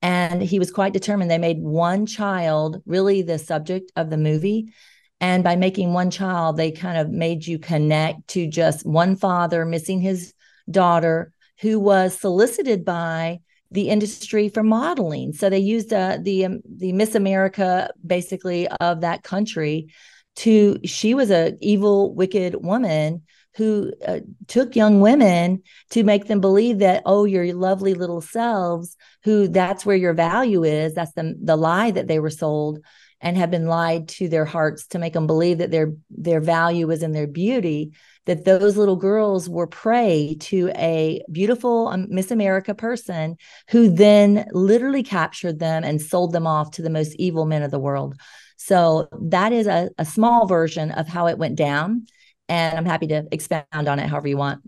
And 0.00 0.40
he 0.42 0.58
was 0.58 0.70
quite 0.70 0.92
determined. 0.92 1.30
They 1.30 1.38
made 1.38 1.60
one 1.60 2.06
child 2.06 2.82
really 2.86 3.22
the 3.22 3.38
subject 3.38 3.90
of 3.96 4.10
the 4.10 4.16
movie. 4.16 4.72
And 5.20 5.42
by 5.42 5.56
making 5.56 5.92
one 5.92 6.10
child, 6.10 6.56
they 6.56 6.70
kind 6.70 6.98
of 6.98 7.10
made 7.10 7.46
you 7.46 7.58
connect 7.58 8.28
to 8.28 8.46
just 8.46 8.86
one 8.86 9.16
father 9.16 9.64
missing 9.64 10.00
his 10.00 10.32
daughter 10.70 11.32
who 11.60 11.80
was 11.80 12.18
solicited 12.18 12.84
by 12.84 13.40
the 13.70 13.88
industry 13.88 14.48
for 14.48 14.62
modeling. 14.62 15.32
So 15.32 15.50
they 15.50 15.58
used 15.58 15.92
uh, 15.92 16.18
the 16.22 16.46
um, 16.46 16.60
the 16.64 16.92
Miss 16.92 17.14
America 17.14 17.90
basically 18.06 18.68
of 18.80 19.02
that 19.02 19.22
country 19.22 19.92
to 20.36 20.78
she 20.84 21.14
was 21.14 21.30
a 21.30 21.54
evil 21.60 22.14
wicked 22.14 22.54
woman 22.64 23.22
who 23.58 23.92
uh, 24.06 24.20
took 24.46 24.76
young 24.76 25.00
women 25.00 25.62
to 25.90 26.04
make 26.04 26.26
them 26.26 26.40
believe 26.40 26.78
that 26.78 27.02
oh 27.04 27.24
your 27.24 27.52
lovely 27.52 27.92
little 27.92 28.20
selves 28.20 28.96
who 29.24 29.48
that's 29.48 29.84
where 29.84 29.96
your 29.96 30.14
value 30.14 30.64
is. 30.64 30.94
That's 30.94 31.12
the 31.12 31.34
the 31.42 31.56
lie 31.56 31.90
that 31.90 32.06
they 32.06 32.20
were 32.20 32.30
sold 32.30 32.78
and 33.20 33.36
have 33.36 33.50
been 33.50 33.66
lied 33.66 34.08
to 34.08 34.28
their 34.28 34.44
hearts 34.44 34.86
to 34.86 34.98
make 35.00 35.12
them 35.12 35.26
believe 35.26 35.58
that 35.58 35.72
their 35.72 35.92
their 36.08 36.40
value 36.40 36.88
is 36.90 37.02
in 37.02 37.12
their 37.12 37.26
beauty 37.26 37.92
that 38.26 38.44
those 38.44 38.76
little 38.76 38.96
girls 38.96 39.48
were 39.48 39.66
prey 39.66 40.36
to 40.38 40.70
a 40.76 41.20
beautiful 41.32 41.88
um, 41.88 42.06
miss 42.10 42.30
america 42.30 42.74
person 42.74 43.36
who 43.70 43.88
then 43.90 44.46
literally 44.52 45.02
captured 45.02 45.58
them 45.58 45.82
and 45.82 46.00
sold 46.00 46.32
them 46.32 46.46
off 46.46 46.70
to 46.70 46.82
the 46.82 46.90
most 46.90 47.14
evil 47.16 47.44
men 47.44 47.62
of 47.62 47.70
the 47.72 47.78
world. 47.78 48.14
So 48.56 49.08
that 49.20 49.52
is 49.52 49.66
a, 49.66 49.90
a 49.98 50.04
small 50.04 50.46
version 50.46 50.90
of 50.90 51.08
how 51.08 51.26
it 51.26 51.38
went 51.38 51.56
down 51.56 52.06
and 52.48 52.76
I'm 52.76 52.84
happy 52.84 53.06
to 53.08 53.26
expound 53.30 53.66
on 53.72 53.98
it 53.98 54.08
however 54.08 54.28
you 54.28 54.36
want. 54.36 54.62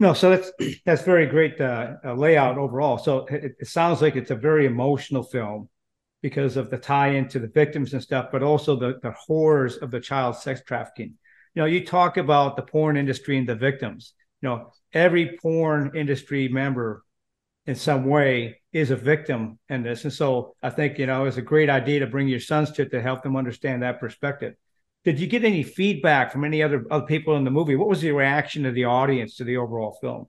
No, 0.00 0.12
so 0.12 0.30
that's 0.30 0.52
that's 0.86 1.02
very 1.02 1.26
great 1.26 1.60
uh, 1.60 1.94
uh, 2.04 2.14
layout 2.14 2.58
overall. 2.58 2.98
So 2.98 3.26
it, 3.26 3.56
it, 3.58 3.66
sounds 3.66 4.02
like 4.02 4.16
it's 4.16 4.30
a 4.30 4.36
very 4.36 4.66
emotional 4.66 5.22
film 5.22 5.68
because 6.22 6.56
of 6.56 6.70
the 6.70 6.78
tie 6.78 7.08
into 7.08 7.38
the 7.38 7.48
victims 7.48 7.92
and 7.92 8.02
stuff, 8.02 8.28
but 8.32 8.42
also 8.42 8.76
the 8.76 8.98
the 9.02 9.12
horrors 9.12 9.76
of 9.76 9.90
the 9.90 10.00
child 10.00 10.36
sex 10.36 10.62
trafficking. 10.66 11.14
You 11.54 11.62
know, 11.62 11.66
you 11.66 11.84
talk 11.84 12.16
about 12.16 12.56
the 12.56 12.62
porn 12.62 12.96
industry 12.96 13.38
and 13.38 13.48
the 13.48 13.54
victims. 13.54 14.14
You 14.42 14.48
know, 14.48 14.72
every 14.92 15.38
porn 15.40 15.92
industry 15.94 16.48
member 16.48 17.04
in 17.66 17.76
some 17.76 18.04
way 18.04 18.60
is 18.72 18.90
a 18.90 18.96
victim 18.96 19.58
in 19.68 19.82
this, 19.82 20.04
and 20.04 20.12
so 20.12 20.56
I 20.62 20.70
think 20.70 20.98
you 20.98 21.06
know 21.06 21.24
it's 21.26 21.36
a 21.36 21.42
great 21.42 21.70
idea 21.70 22.00
to 22.00 22.06
bring 22.06 22.28
your 22.28 22.40
sons 22.40 22.72
to 22.72 22.82
it 22.82 22.90
to 22.90 23.00
help 23.00 23.22
them 23.22 23.36
understand 23.36 23.82
that 23.82 24.00
perspective. 24.00 24.54
Did 25.04 25.20
you 25.20 25.26
get 25.26 25.44
any 25.44 25.62
feedback 25.62 26.32
from 26.32 26.44
any 26.44 26.62
other 26.62 26.84
other 26.90 27.06
people 27.06 27.36
in 27.36 27.44
the 27.44 27.50
movie? 27.50 27.76
What 27.76 27.88
was 27.88 28.00
the 28.00 28.12
reaction 28.12 28.64
of 28.64 28.74
the 28.74 28.84
audience 28.84 29.36
to 29.36 29.44
the 29.44 29.58
overall 29.58 29.98
film? 30.00 30.26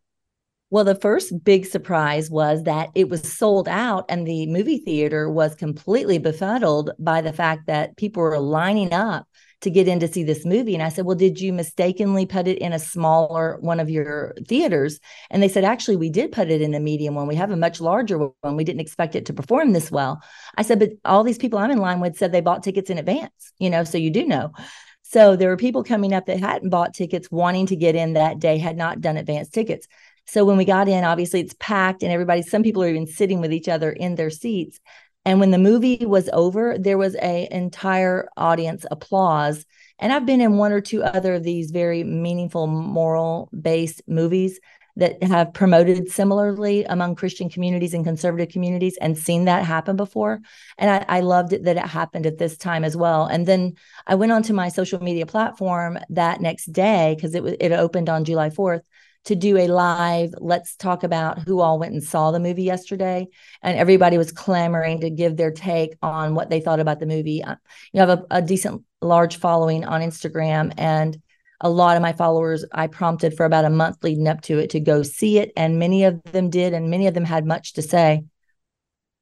Well, 0.69 0.83
the 0.83 0.95
first 0.95 1.43
big 1.43 1.65
surprise 1.65 2.29
was 2.29 2.63
that 2.63 2.89
it 2.95 3.07
was 3.07 3.31
sold 3.31 3.69
out, 3.69 4.05
and 4.09 4.27
the 4.27 4.47
movie 4.47 4.79
theater 4.79 5.29
was 5.29 5.55
completely 5.55 6.17
befuddled 6.17 6.91
by 6.99 7.21
the 7.21 7.31
fact 7.31 7.67
that 7.67 7.95
people 7.95 8.21
were 8.21 8.39
lining 8.39 8.91
up 8.91 9.27
to 9.65 9.69
get 9.69 9.87
in 9.87 9.99
to 9.99 10.07
see 10.07 10.23
this 10.23 10.45
movie. 10.45 10.73
And 10.73 10.83
I 10.83 10.89
said, 10.89 11.05
Well, 11.05 11.17
did 11.17 11.41
you 11.41 11.51
mistakenly 11.51 12.25
put 12.25 12.47
it 12.47 12.59
in 12.59 12.71
a 12.71 12.79
smaller 12.79 13.57
one 13.59 13.79
of 13.79 13.89
your 13.89 14.33
theaters? 14.47 14.99
And 15.29 15.43
they 15.43 15.49
said, 15.49 15.65
Actually, 15.65 15.97
we 15.97 16.09
did 16.09 16.31
put 16.31 16.49
it 16.49 16.61
in 16.61 16.73
a 16.73 16.79
medium 16.79 17.15
one. 17.15 17.27
We 17.27 17.35
have 17.35 17.51
a 17.51 17.57
much 17.57 17.81
larger 17.81 18.17
one. 18.17 18.55
We 18.55 18.63
didn't 18.63 18.81
expect 18.81 19.15
it 19.15 19.25
to 19.25 19.33
perform 19.33 19.73
this 19.73 19.91
well. 19.91 20.21
I 20.55 20.61
said, 20.61 20.79
But 20.79 20.91
all 21.03 21.23
these 21.23 21.37
people 21.37 21.59
I'm 21.59 21.71
in 21.71 21.79
line 21.79 21.99
with 21.99 22.17
said 22.17 22.31
they 22.31 22.41
bought 22.41 22.63
tickets 22.63 22.89
in 22.89 22.97
advance, 22.97 23.53
you 23.59 23.69
know, 23.69 23.83
so 23.83 23.97
you 23.97 24.11
do 24.11 24.25
know. 24.25 24.53
So 25.01 25.35
there 25.35 25.49
were 25.49 25.57
people 25.57 25.83
coming 25.83 26.13
up 26.13 26.27
that 26.27 26.39
hadn't 26.39 26.69
bought 26.69 26.93
tickets, 26.93 27.29
wanting 27.29 27.67
to 27.67 27.75
get 27.75 27.95
in 27.95 28.13
that 28.13 28.39
day, 28.39 28.57
had 28.57 28.77
not 28.77 29.01
done 29.01 29.17
advance 29.17 29.49
tickets. 29.49 29.87
So 30.27 30.43
when 30.43 30.57
we 30.57 30.65
got 30.65 30.87
in, 30.87 31.03
obviously 31.03 31.39
it's 31.41 31.55
packed 31.59 32.01
and 32.01 32.11
everybody, 32.11 32.41
some 32.41 32.63
people 32.63 32.83
are 32.83 32.89
even 32.89 33.07
sitting 33.07 33.41
with 33.41 33.53
each 33.53 33.67
other 33.67 33.91
in 33.91 34.15
their 34.15 34.31
seats. 34.31 34.79
And 35.25 35.39
when 35.39 35.51
the 35.51 35.57
movie 35.57 36.05
was 36.05 36.29
over, 36.31 36.77
there 36.77 36.97
was 36.97 37.15
a 37.15 37.47
entire 37.51 38.29
audience 38.37 38.85
applause. 38.91 39.65
And 39.97 40.13
I've 40.13 40.25
been 40.25 40.41
in 40.41 40.57
one 40.57 40.71
or 40.71 40.81
two 40.81 41.03
other 41.03 41.35
of 41.35 41.43
these 41.43 41.71
very 41.71 42.03
meaningful 42.03 42.67
moral 42.67 43.49
based 43.59 44.03
movies 44.07 44.59
that 44.97 45.21
have 45.23 45.53
promoted 45.53 46.09
similarly 46.09 46.85
among 46.85 47.15
Christian 47.15 47.49
communities 47.49 47.93
and 47.93 48.05
conservative 48.05 48.49
communities 48.49 48.97
and 49.01 49.17
seen 49.17 49.45
that 49.45 49.65
happen 49.65 49.95
before. 49.95 50.39
And 50.77 50.89
I, 50.89 51.17
I, 51.17 51.19
loved 51.19 51.51
it 51.51 51.65
that 51.65 51.75
it 51.75 51.85
happened 51.85 52.25
at 52.25 52.37
this 52.37 52.57
time 52.57 52.85
as 52.85 52.95
well. 52.95 53.25
And 53.25 53.45
then 53.45 53.73
I 54.07 54.15
went 54.15 54.31
onto 54.31 54.53
my 54.53 54.69
social 54.69 55.03
media 55.03 55.25
platform 55.25 55.99
that 56.11 56.39
next 56.39 56.71
day 56.71 57.13
because 57.15 57.35
it 57.35 57.43
was 57.43 57.55
it 57.59 57.73
opened 57.73 58.07
on 58.07 58.23
July 58.23 58.49
4th 58.49 58.83
to 59.25 59.35
do 59.35 59.57
a 59.57 59.67
live 59.67 60.33
let's 60.39 60.75
talk 60.75 61.03
about 61.03 61.39
who 61.39 61.59
all 61.59 61.79
went 61.79 61.93
and 61.93 62.03
saw 62.03 62.31
the 62.31 62.39
movie 62.39 62.63
yesterday. 62.63 63.27
And 63.61 63.77
everybody 63.77 64.17
was 64.17 64.31
clamoring 64.31 65.01
to 65.01 65.09
give 65.09 65.35
their 65.35 65.51
take 65.51 65.95
on 66.01 66.35
what 66.35 66.49
they 66.49 66.61
thought 66.61 66.79
about 66.79 66.99
the 66.99 67.05
movie. 67.05 67.43
Uh, 67.43 67.55
you 67.91 67.99
have 67.99 68.09
a, 68.09 68.23
a 68.31 68.41
decent 68.41 68.83
large 69.01 69.37
following 69.37 69.85
on 69.85 70.01
instagram 70.01 70.73
and 70.77 71.21
a 71.61 71.69
lot 71.69 71.95
of 71.95 72.01
my 72.01 72.11
followers 72.11 72.65
i 72.71 72.87
prompted 72.87 73.35
for 73.37 73.45
about 73.45 73.65
a 73.65 73.69
month 73.69 73.97
leading 74.03 74.27
up 74.27 74.41
to 74.41 74.57
it 74.57 74.71
to 74.71 74.79
go 74.79 75.03
see 75.03 75.37
it 75.37 75.51
and 75.55 75.77
many 75.77 76.03
of 76.03 76.21
them 76.23 76.49
did 76.49 76.73
and 76.73 76.89
many 76.89 77.05
of 77.05 77.13
them 77.13 77.25
had 77.25 77.45
much 77.45 77.73
to 77.73 77.81
say. 77.81 78.23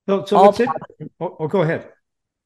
So, 0.08 0.26
so 0.26 0.50
it? 0.50 0.70
oh, 1.20 1.38
oh, 1.40 1.48
go 1.48 1.62
ahead. 1.62 1.90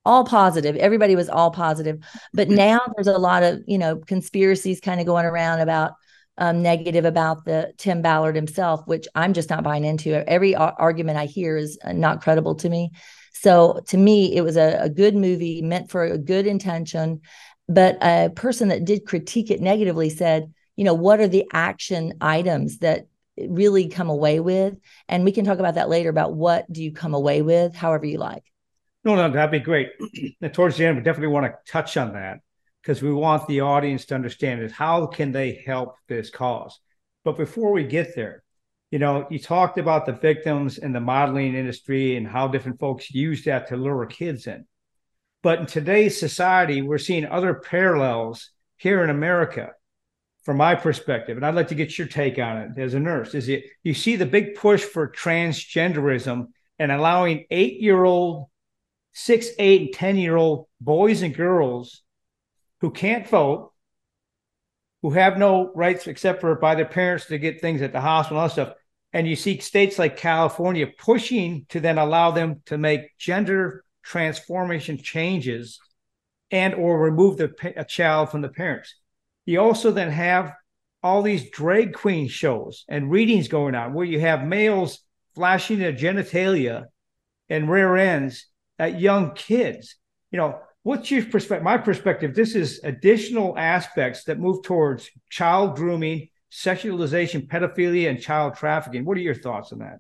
All 0.06 0.26
positive. 0.26 0.76
Everybody 0.76 1.16
was 1.16 1.28
all 1.28 1.52
positive. 1.52 2.00
But 2.34 2.50
now 2.50 2.80
there's 2.96 3.08
a 3.08 3.18
lot 3.18 3.44
of 3.44 3.62
you 3.68 3.78
know 3.78 3.98
conspiracies 3.98 4.80
kind 4.80 5.00
of 5.00 5.08
going 5.08 5.26
around 5.26 5.60
about 5.62 5.94
um, 6.38 6.62
negative 6.62 7.06
about 7.06 7.46
the 7.46 7.74
Tim 7.78 8.02
Ballard 8.02 8.36
himself, 8.36 8.86
which 8.86 9.08
I'm 9.16 9.34
just 9.34 9.50
not 9.50 9.64
buying 9.64 9.86
into. 9.86 10.14
Every 10.30 10.56
argument 10.56 11.18
I 11.18 11.26
hear 11.26 11.58
is 11.58 11.78
uh, 11.84 11.94
not 11.94 12.22
credible 12.22 12.56
to 12.56 12.70
me. 12.70 12.92
So 13.34 13.82
to 13.88 13.98
me, 13.98 14.36
it 14.36 14.42
was 14.42 14.58
a, 14.58 14.78
a 14.82 14.90
good 14.90 15.16
movie 15.16 15.62
meant 15.62 15.90
for 15.90 16.04
a 16.04 16.18
good 16.18 16.48
intention. 16.48 17.22
But 17.68 17.98
a 18.02 18.30
person 18.30 18.70
that 18.70 18.86
did 18.86 19.06
critique 19.06 19.52
it 19.52 19.62
negatively 19.62 20.10
said, 20.10 20.54
you 20.76 20.86
know, 20.86 20.94
what 20.94 21.20
are 21.20 21.28
the 21.28 21.46
action 21.52 22.14
items 22.22 22.80
that 22.80 23.08
really 23.38 23.88
come 23.88 24.10
away 24.10 24.40
with? 24.40 24.76
And 25.10 25.24
we 25.24 25.32
can 25.32 25.44
talk 25.44 25.60
about 25.60 25.76
that 25.76 25.90
later 25.90 26.10
about 26.10 26.34
what 26.34 26.72
do 26.72 26.84
you 26.84 26.92
come 26.92 27.14
away 27.14 27.42
with, 27.42 27.76
however 27.76 28.06
you 28.06 28.20
like. 28.20 28.44
No, 29.04 29.16
no, 29.16 29.30
that'd 29.30 29.52
be 29.52 29.60
great. 29.60 29.90
towards 30.54 30.78
the 30.78 30.86
end, 30.86 30.98
we 30.98 31.04
definitely 31.04 31.34
want 31.34 31.46
to 31.46 31.72
touch 31.72 31.98
on 31.98 32.14
that 32.14 32.40
because 32.88 33.04
we 33.04 33.12
want 33.12 33.46
the 33.48 33.60
audience 33.60 34.06
to 34.06 34.16
understand 34.16 34.64
is 34.64 34.72
how 34.72 35.06
can 35.08 35.34
they 35.34 35.62
help 35.66 35.98
this 36.08 36.30
cause. 36.30 36.80
But 37.26 37.36
before 37.36 37.74
we 37.74 37.84
get 37.84 38.16
there, 38.16 38.44
you 38.92 38.98
know, 38.98 39.28
you 39.30 39.40
talked 39.40 39.78
about 39.78 40.06
the 40.06 40.14
victims 40.14 40.78
in 40.78 40.94
the 40.94 41.02
modeling 41.02 41.54
industry 41.54 42.16
and 42.16 42.26
how 42.26 42.48
different 42.48 42.80
folks 42.80 43.14
use 43.14 43.44
that 43.44 43.68
to 43.68 43.76
lure 43.76 44.06
kids 44.06 44.48
in. 44.48 44.66
But 45.44 45.60
in 45.60 45.66
today's 45.66 46.18
society, 46.18 46.82
we're 46.82 46.98
seeing 46.98 47.26
other 47.26 47.56
parallels 47.56 48.52
here 48.78 49.04
in 49.04 49.10
America 49.10 49.72
from 50.44 50.56
my 50.56 50.74
perspective. 50.74 51.36
And 51.36 51.46
I'd 51.46 51.56
like 51.56 51.68
to 51.68 51.76
get 51.76 51.98
your 51.98 52.08
take 52.08 52.40
on 52.40 52.58
it 52.58 52.80
as 52.80 52.94
a 52.94 53.02
nurse. 53.02 53.36
Is 53.36 53.50
it 53.50 53.66
you 53.84 53.94
see 53.94 54.16
the 54.16 54.26
big 54.26 54.56
push 54.56 54.82
for 54.82 55.12
transgenderism 55.12 56.46
and 56.80 56.92
allowing 56.94 57.48
eight 57.52 57.82
year 57.82 58.06
old, 58.06 58.48
six, 59.12 59.50
eight, 59.60 59.82
and 59.82 59.94
10 59.94 60.16
year 60.16 60.38
old 60.38 60.68
boys 60.80 61.22
and 61.22 61.36
girls 61.36 62.04
who 62.82 62.92
can't 62.92 63.28
vote, 63.28 63.72
who 65.02 65.12
have 65.12 65.38
no 65.38 65.72
rights 65.74 66.08
except 66.08 66.42
for 66.42 66.56
by 66.56 66.76
their 66.76 66.86
parents 66.86 67.26
to 67.26 67.38
get 67.38 67.62
things 67.62 67.82
at 67.82 67.94
the 67.94 68.02
hospital 68.02 68.42
and 68.42 68.52
stuff. 68.52 68.74
And 69.14 69.28
you 69.28 69.36
see 69.36 69.60
states 69.60 69.98
like 69.98 70.18
California 70.18 70.88
pushing 70.88 71.66
to 71.70 71.80
then 71.80 71.98
allow 71.98 72.32
them 72.32 72.62
to 72.66 72.78
make 72.78 73.18
gender 73.18 73.84
transformation 74.04 74.98
changes 74.98 75.80
and 76.52 76.74
or 76.76 77.00
remove 77.00 77.38
the 77.38 77.54
a 77.76 77.84
child 77.84 78.30
from 78.30 78.42
the 78.42 78.50
parents. 78.50 78.96
You 79.46 79.62
also 79.62 79.92
then 79.92 80.12
have 80.12 80.54
all 81.04 81.22
these 81.22 81.50
drag 81.50 81.94
queen 81.94 82.28
shows 82.28 82.86
and 82.88 83.12
readings 83.12 83.48
going 83.48 83.76
on 83.76 83.94
where 83.94 84.06
you 84.06 84.20
have 84.20 84.46
males 84.46 85.00
flashing 85.36 85.80
their 85.80 85.94
genitalia 85.94 86.86
and 87.50 87.70
rear 87.70 87.96
ends 87.96 88.48
at 88.80 89.00
young 89.00 89.34
kids. 89.34 89.96
You 90.32 90.38
know, 90.38 90.60
what's 90.88 91.12
your 91.12 91.26
perspective? 91.26 91.66
My 91.66 91.78
perspective, 91.78 92.34
this 92.34 92.56
is 92.56 92.80
additional 92.84 93.58
aspects 93.58 94.24
that 94.24 94.40
move 94.40 94.64
towards 94.64 95.10
child 95.30 95.76
grooming, 95.76 96.30
sexualization, 96.50 97.46
pedophilia, 97.46 98.10
and 98.10 98.22
child 98.22 98.56
trafficking. 98.56 99.04
What 99.04 99.18
are 99.18 99.22
your 99.22 99.36
thoughts 99.36 99.74
on 99.74 99.80
that? 99.80 100.00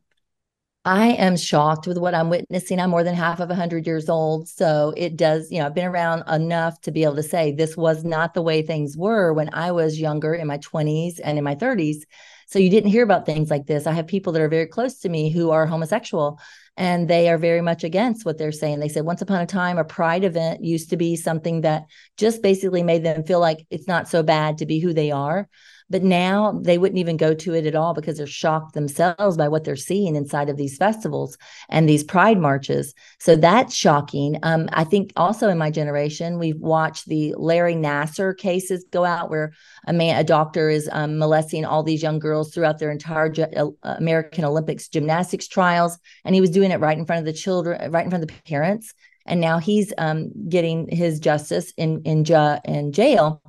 I 0.85 1.07
am 1.07 1.35
shocked 1.35 1.88
with 1.88 1.97
what 1.97 2.15
I'm 2.15 2.29
witnessing. 2.29 2.79
I'm 2.79 2.91
more 2.91 3.03
than 3.03 3.15
half 3.15 3.41
of 3.41 3.49
100 3.49 3.85
years 3.85 4.07
old. 4.07 4.47
So 4.47 4.93
it 4.95 5.17
does, 5.17 5.51
you 5.51 5.59
know, 5.59 5.65
I've 5.65 5.75
been 5.75 5.83
around 5.83 6.23
enough 6.29 6.79
to 6.81 6.91
be 6.91 7.03
able 7.03 7.17
to 7.17 7.23
say 7.23 7.51
this 7.51 7.75
was 7.75 8.05
not 8.05 8.33
the 8.33 8.41
way 8.41 8.61
things 8.61 8.95
were 8.95 9.33
when 9.33 9.53
I 9.53 9.73
was 9.73 9.99
younger 9.99 10.33
in 10.33 10.47
my 10.47 10.59
20s 10.59 11.19
and 11.21 11.38
in 11.38 11.43
my 11.43 11.55
30s. 11.55 12.03
So 12.47 12.59
you 12.59 12.69
didn't 12.69 12.91
hear 12.91 13.03
about 13.03 13.25
things 13.25 13.49
like 13.49 13.65
this. 13.65 13.85
I 13.85 13.91
have 13.91 14.07
people 14.07 14.31
that 14.33 14.41
are 14.41 14.47
very 14.47 14.67
close 14.67 14.99
to 14.99 15.09
me 15.09 15.29
who 15.29 15.51
are 15.51 15.65
homosexual 15.65 16.39
and 16.77 17.07
they 17.07 17.29
are 17.29 17.37
very 17.37 17.61
much 17.61 17.83
against 17.83 18.25
what 18.25 18.37
they're 18.37 18.53
saying. 18.53 18.79
They 18.79 18.87
said 18.87 19.03
once 19.03 19.21
upon 19.21 19.41
a 19.41 19.45
time, 19.45 19.77
a 19.77 19.83
pride 19.83 20.23
event 20.23 20.63
used 20.63 20.91
to 20.91 20.97
be 20.97 21.17
something 21.17 21.61
that 21.61 21.85
just 22.17 22.41
basically 22.41 22.83
made 22.83 23.03
them 23.03 23.23
feel 23.23 23.41
like 23.41 23.65
it's 23.69 23.87
not 23.87 24.07
so 24.07 24.23
bad 24.23 24.59
to 24.59 24.65
be 24.65 24.79
who 24.79 24.93
they 24.93 25.11
are. 25.11 25.49
But 25.89 26.03
now 26.03 26.59
they 26.63 26.77
wouldn't 26.77 26.99
even 26.99 27.17
go 27.17 27.33
to 27.33 27.53
it 27.53 27.65
at 27.65 27.75
all 27.75 27.93
because 27.93 28.17
they're 28.17 28.27
shocked 28.27 28.73
themselves 28.73 29.38
by 29.38 29.47
what 29.47 29.63
they're 29.63 29.75
seeing 29.75 30.15
inside 30.15 30.49
of 30.49 30.57
these 30.57 30.77
festivals 30.77 31.38
and 31.69 31.88
these 31.88 32.03
pride 32.03 32.39
marches. 32.39 32.93
So 33.19 33.35
that's 33.35 33.73
shocking. 33.73 34.38
Um, 34.43 34.67
I 34.73 34.83
think 34.83 35.13
also 35.15 35.49
in 35.49 35.57
my 35.57 35.71
generation, 35.71 36.39
we've 36.39 36.59
watched 36.59 37.05
the 37.05 37.33
Larry 37.38 37.75
Nassar 37.75 38.38
cases 38.38 38.85
go 38.91 39.05
out 39.05 39.29
where 39.29 39.53
a 39.88 39.93
man, 39.93 40.19
a 40.19 40.23
doctor 40.23 40.69
is 40.69 40.89
um, 40.91 41.17
molesting 41.17 41.63
all 41.63 41.83
these 41.83 42.03
young 42.03 42.19
girls 42.19 42.53
throughout 42.53 42.79
their 42.79 42.91
entire 42.91 43.33
uh, 43.55 43.69
American 43.83 44.43
Olympics 44.43 44.89
gymnastics 44.89 45.47
trials. 45.47 45.97
And 46.25 46.35
he 46.35 46.41
was 46.41 46.49
doing 46.49 46.71
it 46.71 46.79
right 46.79 46.97
in 46.97 47.05
front 47.05 47.19
of 47.19 47.25
the 47.25 47.39
children, 47.39 47.91
right 47.91 48.03
in 48.03 48.09
front 48.11 48.23
of 48.23 48.29
the 48.29 48.41
parents 48.45 48.93
and 49.27 49.41
now 49.41 49.59
he's 49.59 49.93
um, 49.97 50.31
getting 50.49 50.88
his 50.89 51.19
justice 51.19 51.73
in 51.77 52.01
in, 52.03 52.23
ju- 52.23 52.57
in 52.65 52.93
jail. 52.93 53.41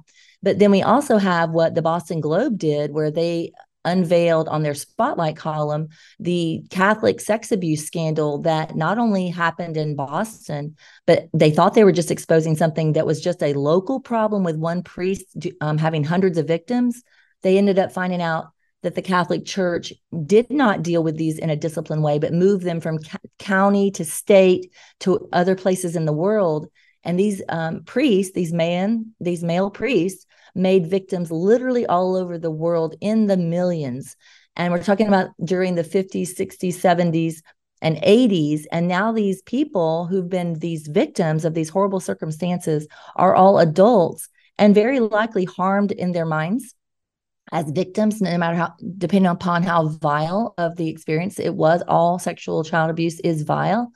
But 0.42 0.58
then 0.58 0.70
we 0.70 0.82
also 0.82 1.18
have 1.18 1.50
what 1.50 1.74
the 1.74 1.82
Boston 1.82 2.20
Globe 2.20 2.58
did, 2.58 2.92
where 2.92 3.10
they 3.10 3.52
unveiled 3.84 4.48
on 4.48 4.62
their 4.62 4.74
spotlight 4.74 5.36
column 5.36 5.88
the 6.18 6.62
Catholic 6.70 7.20
sex 7.20 7.52
abuse 7.52 7.86
scandal 7.86 8.38
that 8.42 8.76
not 8.76 8.98
only 8.98 9.28
happened 9.28 9.76
in 9.76 9.96
Boston, 9.96 10.76
but 11.06 11.28
they 11.32 11.50
thought 11.50 11.74
they 11.74 11.84
were 11.84 11.92
just 11.92 12.10
exposing 12.10 12.56
something 12.56 12.92
that 12.92 13.06
was 13.06 13.20
just 13.20 13.42
a 13.42 13.54
local 13.54 14.00
problem 14.00 14.44
with 14.44 14.56
one 14.56 14.82
priest 14.82 15.24
um, 15.60 15.78
having 15.78 16.04
hundreds 16.04 16.38
of 16.38 16.46
victims. 16.46 17.02
They 17.42 17.56
ended 17.56 17.78
up 17.78 17.92
finding 17.92 18.20
out 18.20 18.48
that 18.82 18.94
the 18.94 19.02
Catholic 19.02 19.44
Church 19.44 19.92
did 20.24 20.50
not 20.50 20.82
deal 20.82 21.02
with 21.02 21.16
these 21.16 21.38
in 21.38 21.50
a 21.50 21.56
disciplined 21.56 22.02
way, 22.02 22.18
but 22.18 22.32
moved 22.32 22.64
them 22.64 22.80
from 22.80 22.98
ca- 22.98 23.18
county 23.38 23.90
to 23.92 24.04
state 24.04 24.72
to 25.00 25.28
other 25.32 25.56
places 25.56 25.96
in 25.96 26.04
the 26.04 26.12
world. 26.12 26.68
And 27.04 27.18
these 27.18 27.42
um, 27.48 27.84
priests, 27.84 28.34
these 28.34 28.52
man, 28.52 29.14
these 29.20 29.42
male 29.42 29.70
priests, 29.70 30.26
made 30.58 30.90
victims 30.90 31.30
literally 31.30 31.86
all 31.86 32.16
over 32.16 32.38
the 32.38 32.50
world 32.50 32.94
in 33.00 33.26
the 33.26 33.36
millions. 33.36 34.16
And 34.56 34.72
we're 34.72 34.82
talking 34.82 35.08
about 35.08 35.30
during 35.42 35.74
the 35.74 35.84
50s, 35.84 36.36
60s, 36.36 36.74
70s, 36.74 37.36
and 37.80 37.96
80s. 37.98 38.64
And 38.72 38.88
now 38.88 39.12
these 39.12 39.40
people 39.42 40.06
who've 40.06 40.28
been 40.28 40.54
these 40.54 40.88
victims 40.88 41.44
of 41.44 41.54
these 41.54 41.68
horrible 41.68 42.00
circumstances 42.00 42.88
are 43.14 43.36
all 43.36 43.58
adults 43.58 44.28
and 44.58 44.74
very 44.74 44.98
likely 44.98 45.44
harmed 45.44 45.92
in 45.92 46.12
their 46.12 46.26
minds 46.26 46.74
as 47.52 47.70
victims, 47.70 48.20
no 48.20 48.36
matter 48.36 48.56
how, 48.56 48.74
depending 48.98 49.30
upon 49.30 49.62
how 49.62 49.88
vile 49.88 50.54
of 50.58 50.76
the 50.76 50.88
experience 50.88 51.38
it 51.38 51.54
was, 51.54 51.82
all 51.88 52.18
sexual 52.18 52.64
child 52.64 52.90
abuse 52.90 53.20
is 53.20 53.42
vile 53.42 53.90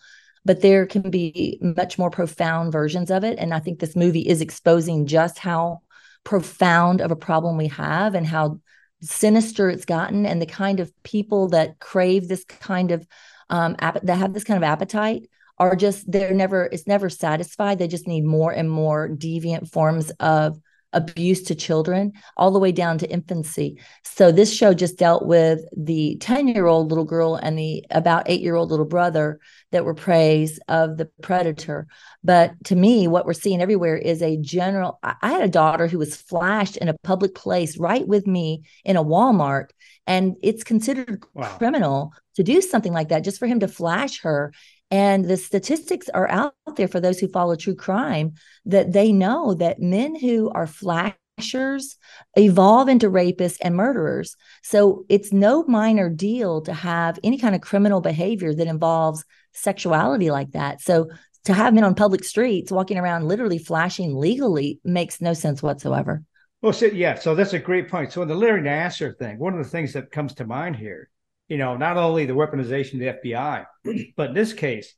but 0.44 0.60
there 0.60 0.86
can 0.86 1.10
be 1.10 1.58
much 1.60 1.98
more 1.98 2.10
profound 2.10 2.72
versions 2.72 3.10
of 3.10 3.24
it. 3.24 3.38
And 3.38 3.54
I 3.54 3.60
think 3.60 3.78
this 3.78 3.96
movie 3.96 4.26
is 4.28 4.40
exposing 4.40 5.06
just 5.06 5.38
how 5.38 5.82
profound 6.24 7.00
of 7.00 7.10
a 7.10 7.16
problem 7.16 7.56
we 7.56 7.68
have 7.68 8.14
and 8.14 8.26
how 8.26 8.60
sinister 9.00 9.68
it's 9.68 9.84
gotten 9.84 10.24
and 10.26 10.40
the 10.40 10.46
kind 10.46 10.78
of 10.78 10.92
people 11.02 11.48
that 11.48 11.78
crave 11.80 12.28
this 12.28 12.44
kind 12.44 12.92
of 12.92 13.06
um 13.50 13.74
that 13.80 14.16
have 14.16 14.32
this 14.32 14.44
kind 14.44 14.56
of 14.56 14.62
appetite 14.62 15.28
are 15.58 15.76
just 15.76 16.10
they're 16.10 16.34
never 16.34 16.68
it's 16.72 16.86
never 16.86 17.08
satisfied. 17.08 17.78
They 17.78 17.88
just 17.88 18.08
need 18.08 18.24
more 18.24 18.52
and 18.52 18.70
more 18.70 19.08
deviant 19.08 19.70
forms 19.70 20.10
of 20.18 20.58
abuse 20.92 21.42
to 21.42 21.54
children 21.54 22.12
all 22.36 22.50
the 22.50 22.58
way 22.58 22.72
down 22.72 22.98
to 22.98 23.10
infancy. 23.10 23.78
So 24.04 24.30
this 24.30 24.52
show 24.52 24.74
just 24.74 24.98
dealt 24.98 25.26
with 25.26 25.60
the 25.76 26.16
10 26.20 26.48
year 26.48 26.66
old 26.66 26.88
little 26.88 27.04
girl 27.04 27.36
and 27.36 27.58
the 27.58 27.84
about 27.90 28.24
eight 28.26 28.40
year 28.40 28.54
old 28.54 28.70
little 28.70 28.86
brother 28.86 29.40
that 29.70 29.84
were 29.84 29.94
praised 29.94 30.60
of 30.68 30.96
the 30.96 31.06
predator. 31.22 31.86
But 32.22 32.52
to 32.64 32.76
me, 32.76 33.08
what 33.08 33.26
we're 33.26 33.32
seeing 33.32 33.60
everywhere 33.60 33.96
is 33.96 34.22
a 34.22 34.36
general. 34.36 34.98
I 35.02 35.16
had 35.32 35.42
a 35.42 35.48
daughter 35.48 35.86
who 35.86 35.98
was 35.98 36.16
flashed 36.16 36.76
in 36.76 36.88
a 36.88 36.98
public 36.98 37.34
place 37.34 37.78
right 37.78 38.06
with 38.06 38.26
me 38.26 38.64
in 38.84 38.96
a 38.96 39.04
Walmart, 39.04 39.70
and 40.06 40.36
it's 40.42 40.64
considered 40.64 41.24
wow. 41.34 41.44
criminal 41.56 42.12
to 42.36 42.42
do 42.42 42.60
something 42.60 42.92
like 42.92 43.08
that 43.08 43.24
just 43.24 43.38
for 43.38 43.46
him 43.46 43.60
to 43.60 43.68
flash 43.68 44.20
her 44.20 44.52
and 44.92 45.24
the 45.24 45.38
statistics 45.38 46.10
are 46.10 46.28
out 46.28 46.54
there 46.76 46.86
for 46.86 47.00
those 47.00 47.18
who 47.18 47.26
follow 47.26 47.56
true 47.56 47.74
crime 47.74 48.34
that 48.66 48.92
they 48.92 49.10
know 49.10 49.54
that 49.54 49.80
men 49.80 50.14
who 50.14 50.50
are 50.50 50.66
flashers 50.66 51.96
evolve 52.36 52.90
into 52.90 53.08
rapists 53.08 53.56
and 53.62 53.74
murderers. 53.74 54.36
So 54.62 55.06
it's 55.08 55.32
no 55.32 55.64
minor 55.64 56.10
deal 56.10 56.60
to 56.62 56.74
have 56.74 57.18
any 57.24 57.38
kind 57.38 57.54
of 57.54 57.62
criminal 57.62 58.02
behavior 58.02 58.54
that 58.54 58.66
involves 58.66 59.24
sexuality 59.54 60.30
like 60.30 60.50
that. 60.50 60.82
So 60.82 61.08
to 61.46 61.54
have 61.54 61.72
men 61.72 61.84
on 61.84 61.94
public 61.94 62.22
streets 62.22 62.70
walking 62.70 62.98
around 62.98 63.26
literally 63.26 63.58
flashing 63.58 64.14
legally 64.14 64.78
makes 64.84 65.22
no 65.22 65.32
sense 65.32 65.62
whatsoever. 65.62 66.22
Well, 66.60 66.74
so, 66.74 66.84
yeah, 66.84 67.14
so 67.14 67.34
that's 67.34 67.54
a 67.54 67.58
great 67.58 67.88
point. 67.88 68.12
So 68.12 68.20
in 68.20 68.28
the 68.28 68.34
Larry 68.34 68.60
Nassar 68.60 69.16
thing, 69.18 69.38
one 69.38 69.54
of 69.54 69.64
the 69.64 69.70
things 69.70 69.94
that 69.94 70.12
comes 70.12 70.34
to 70.34 70.44
mind 70.44 70.76
here 70.76 71.08
you 71.52 71.58
know, 71.58 71.76
not 71.76 71.98
only 71.98 72.24
the 72.24 72.32
weaponization 72.32 72.94
of 72.94 73.22
the 73.22 73.30
FBI, 73.30 73.66
but 74.16 74.30
in 74.30 74.34
this 74.34 74.54
case, 74.54 74.94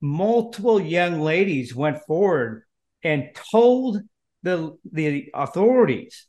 multiple 0.00 0.80
young 0.80 1.20
ladies 1.20 1.74
went 1.74 2.02
forward 2.06 2.62
and 3.04 3.28
told 3.52 4.00
the 4.42 4.78
the 4.90 5.28
authorities, 5.34 6.26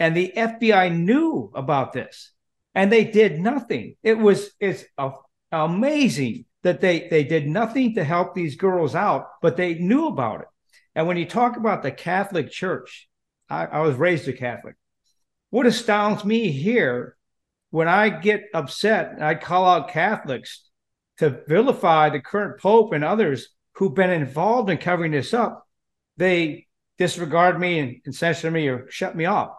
and 0.00 0.16
the 0.16 0.32
FBI 0.36 0.98
knew 0.98 1.52
about 1.54 1.92
this, 1.92 2.32
and 2.74 2.90
they 2.90 3.04
did 3.04 3.38
nothing. 3.38 3.94
It 4.02 4.18
was 4.18 4.50
it's 4.58 4.84
a, 4.98 5.12
amazing 5.52 6.46
that 6.64 6.80
they 6.80 7.06
they 7.08 7.22
did 7.22 7.46
nothing 7.46 7.94
to 7.94 8.02
help 8.02 8.34
these 8.34 8.56
girls 8.56 8.96
out, 8.96 9.28
but 9.40 9.56
they 9.56 9.74
knew 9.74 10.08
about 10.08 10.40
it. 10.40 10.48
And 10.96 11.06
when 11.06 11.16
you 11.16 11.26
talk 11.26 11.56
about 11.56 11.84
the 11.84 11.92
Catholic 11.92 12.50
Church, 12.50 13.08
I, 13.48 13.66
I 13.66 13.80
was 13.82 13.94
raised 13.94 14.26
a 14.26 14.32
Catholic. 14.32 14.74
What 15.50 15.66
astounds 15.66 16.24
me 16.24 16.50
here 16.50 17.16
when 17.72 17.88
I 17.88 18.10
get 18.10 18.50
upset, 18.52 19.16
I 19.22 19.34
call 19.34 19.64
out 19.64 19.88
Catholics 19.88 20.68
to 21.16 21.40
vilify 21.48 22.10
the 22.10 22.20
current 22.20 22.60
Pope 22.60 22.92
and 22.92 23.02
others 23.02 23.48
who've 23.76 23.94
been 23.94 24.10
involved 24.10 24.68
in 24.68 24.76
covering 24.76 25.12
this 25.12 25.32
up. 25.32 25.66
They 26.18 26.66
disregard 26.98 27.58
me 27.58 27.78
and, 27.78 27.96
and 28.04 28.14
censor 28.14 28.50
me 28.50 28.68
or 28.68 28.90
shut 28.90 29.16
me 29.16 29.24
off. 29.24 29.52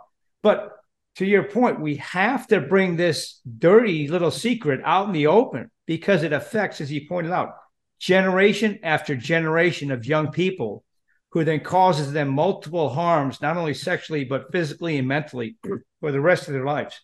But 0.44 0.74
to 1.16 1.26
your 1.26 1.42
point, 1.46 1.82
we 1.82 1.96
have 1.96 2.46
to 2.50 2.62
bring 2.62 2.98
this 2.98 3.40
dirty 3.58 4.08
little 4.08 4.30
secret 4.30 4.82
out 4.86 5.08
in 5.08 5.14
the 5.14 5.28
open 5.28 5.72
because 5.88 6.22
it 6.22 6.34
affects, 6.34 6.82
as 6.82 6.92
you 6.92 7.08
pointed 7.10 7.32
out, 7.32 7.56
generation 7.98 8.78
after 8.84 9.16
generation 9.16 9.90
of 9.90 10.06
young 10.06 10.32
people 10.32 10.84
who 11.32 11.44
then 11.44 11.62
causes 11.62 12.14
them 12.14 12.30
multiple 12.30 12.90
harms, 12.90 13.42
not 13.42 13.58
only 13.58 13.74
sexually, 13.74 14.24
but 14.24 14.52
physically 14.52 15.00
and 15.00 15.08
mentally 15.08 15.56
for 16.00 16.12
the 16.12 16.22
rest 16.22 16.48
of 16.48 16.54
their 16.54 16.66
lives. 16.66 17.02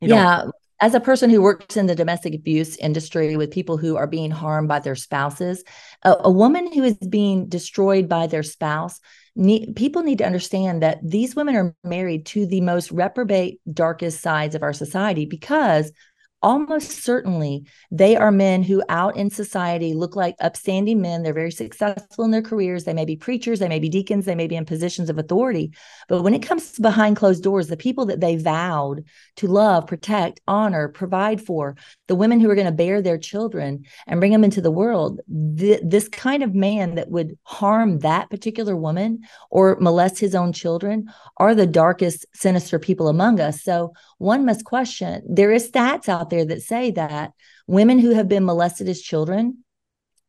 You 0.00 0.08
yeah. 0.08 0.44
As 0.80 0.94
a 0.94 1.00
person 1.00 1.28
who 1.28 1.42
works 1.42 1.76
in 1.76 1.86
the 1.86 1.96
domestic 1.96 2.34
abuse 2.34 2.76
industry 2.76 3.36
with 3.36 3.50
people 3.50 3.76
who 3.78 3.96
are 3.96 4.06
being 4.06 4.30
harmed 4.30 4.68
by 4.68 4.78
their 4.78 4.94
spouses, 4.94 5.64
a, 6.04 6.14
a 6.20 6.30
woman 6.30 6.72
who 6.72 6.84
is 6.84 6.96
being 6.98 7.48
destroyed 7.48 8.08
by 8.08 8.28
their 8.28 8.44
spouse, 8.44 9.00
need, 9.34 9.74
people 9.74 10.04
need 10.04 10.18
to 10.18 10.26
understand 10.26 10.82
that 10.82 11.00
these 11.02 11.34
women 11.34 11.56
are 11.56 11.74
married 11.82 12.26
to 12.26 12.46
the 12.46 12.60
most 12.60 12.92
reprobate, 12.92 13.60
darkest 13.72 14.20
sides 14.20 14.54
of 14.54 14.62
our 14.62 14.72
society 14.72 15.24
because 15.24 15.90
almost 16.42 17.02
certainly 17.02 17.64
they 17.90 18.16
are 18.16 18.30
men 18.30 18.62
who 18.62 18.82
out 18.88 19.16
in 19.16 19.30
society 19.30 19.94
look 19.94 20.14
like 20.14 20.36
upstanding 20.40 21.00
men. 21.00 21.22
They're 21.22 21.34
very 21.34 21.50
successful 21.50 22.24
in 22.24 22.30
their 22.30 22.42
careers. 22.42 22.84
They 22.84 22.92
may 22.92 23.04
be 23.04 23.16
preachers 23.16 23.58
they 23.58 23.68
may 23.68 23.78
be 23.78 23.88
deacons 23.88 24.24
they 24.24 24.34
may 24.34 24.46
be 24.46 24.56
in 24.56 24.64
positions 24.64 25.10
of 25.10 25.18
authority. 25.18 25.72
But 26.08 26.22
when 26.22 26.34
it 26.34 26.42
comes 26.42 26.78
behind 26.78 27.16
closed 27.16 27.42
doors 27.42 27.68
the 27.68 27.76
people 27.76 28.06
that 28.06 28.20
they 28.20 28.36
vowed 28.36 29.04
to 29.36 29.46
love 29.46 29.86
protect 29.86 30.40
honor 30.46 30.88
provide 30.88 31.40
for 31.40 31.76
the 32.06 32.14
women 32.14 32.40
who 32.40 32.50
are 32.50 32.54
going 32.54 32.66
to 32.66 32.72
bear 32.72 33.02
their 33.02 33.18
children 33.18 33.84
and 34.06 34.20
bring 34.20 34.32
them 34.32 34.44
into 34.44 34.60
the 34.60 34.70
world 34.70 35.20
th- 35.56 35.80
this 35.84 36.08
kind 36.08 36.42
of 36.42 36.54
man 36.54 36.94
that 36.94 37.10
would 37.10 37.36
harm 37.42 37.98
that 38.00 38.30
particular 38.30 38.76
woman 38.76 39.20
or 39.50 39.76
molest 39.80 40.18
his 40.18 40.34
own 40.34 40.52
children 40.52 41.08
are 41.36 41.54
the 41.54 41.66
darkest 41.66 42.26
sinister 42.34 42.78
people 42.78 43.08
among 43.08 43.40
us. 43.40 43.62
So 43.62 43.92
one 44.18 44.44
must 44.44 44.64
question 44.64 45.22
there 45.28 45.52
is 45.52 45.70
stats 45.70 46.08
out 46.08 46.30
there 46.30 46.44
that 46.44 46.62
say 46.62 46.90
that 46.90 47.32
women 47.66 47.98
who 47.98 48.10
have 48.10 48.28
been 48.28 48.44
molested 48.44 48.88
as 48.88 49.00
children 49.00 49.64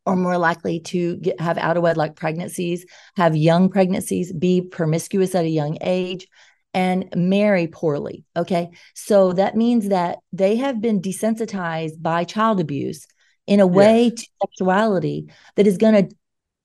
are 0.06 0.16
more 0.16 0.38
likely 0.38 0.80
to 0.80 1.18
get, 1.18 1.40
have 1.40 1.58
out 1.58 1.78
of 1.78 1.84
wedlock 1.84 2.16
pregnancies, 2.16 2.86
have 3.16 3.36
young 3.36 3.70
pregnancies, 3.70 4.34
be 4.34 4.62
promiscuous 4.62 5.36
at 5.36 5.46
a 5.46 5.50
young 5.50 5.78
age, 5.82 6.28
and 6.74 7.10
marry 7.16 7.68
poorly. 7.68 8.26
Okay. 8.36 8.70
So 8.94 9.34
that 9.34 9.56
means 9.56 9.90
that 9.90 10.20
they 10.32 10.58
have 10.58 10.82
been 10.82 11.02
desensitized 11.02 12.02
by 12.02 12.24
child 12.24 12.60
abuse 12.60 13.08
in 13.48 13.60
a 13.60 13.68
way 13.68 14.12
to 14.12 14.28
sexuality 14.42 15.32
that 15.56 15.68
is 15.68 15.78
going 15.78 16.10
to 16.10 16.16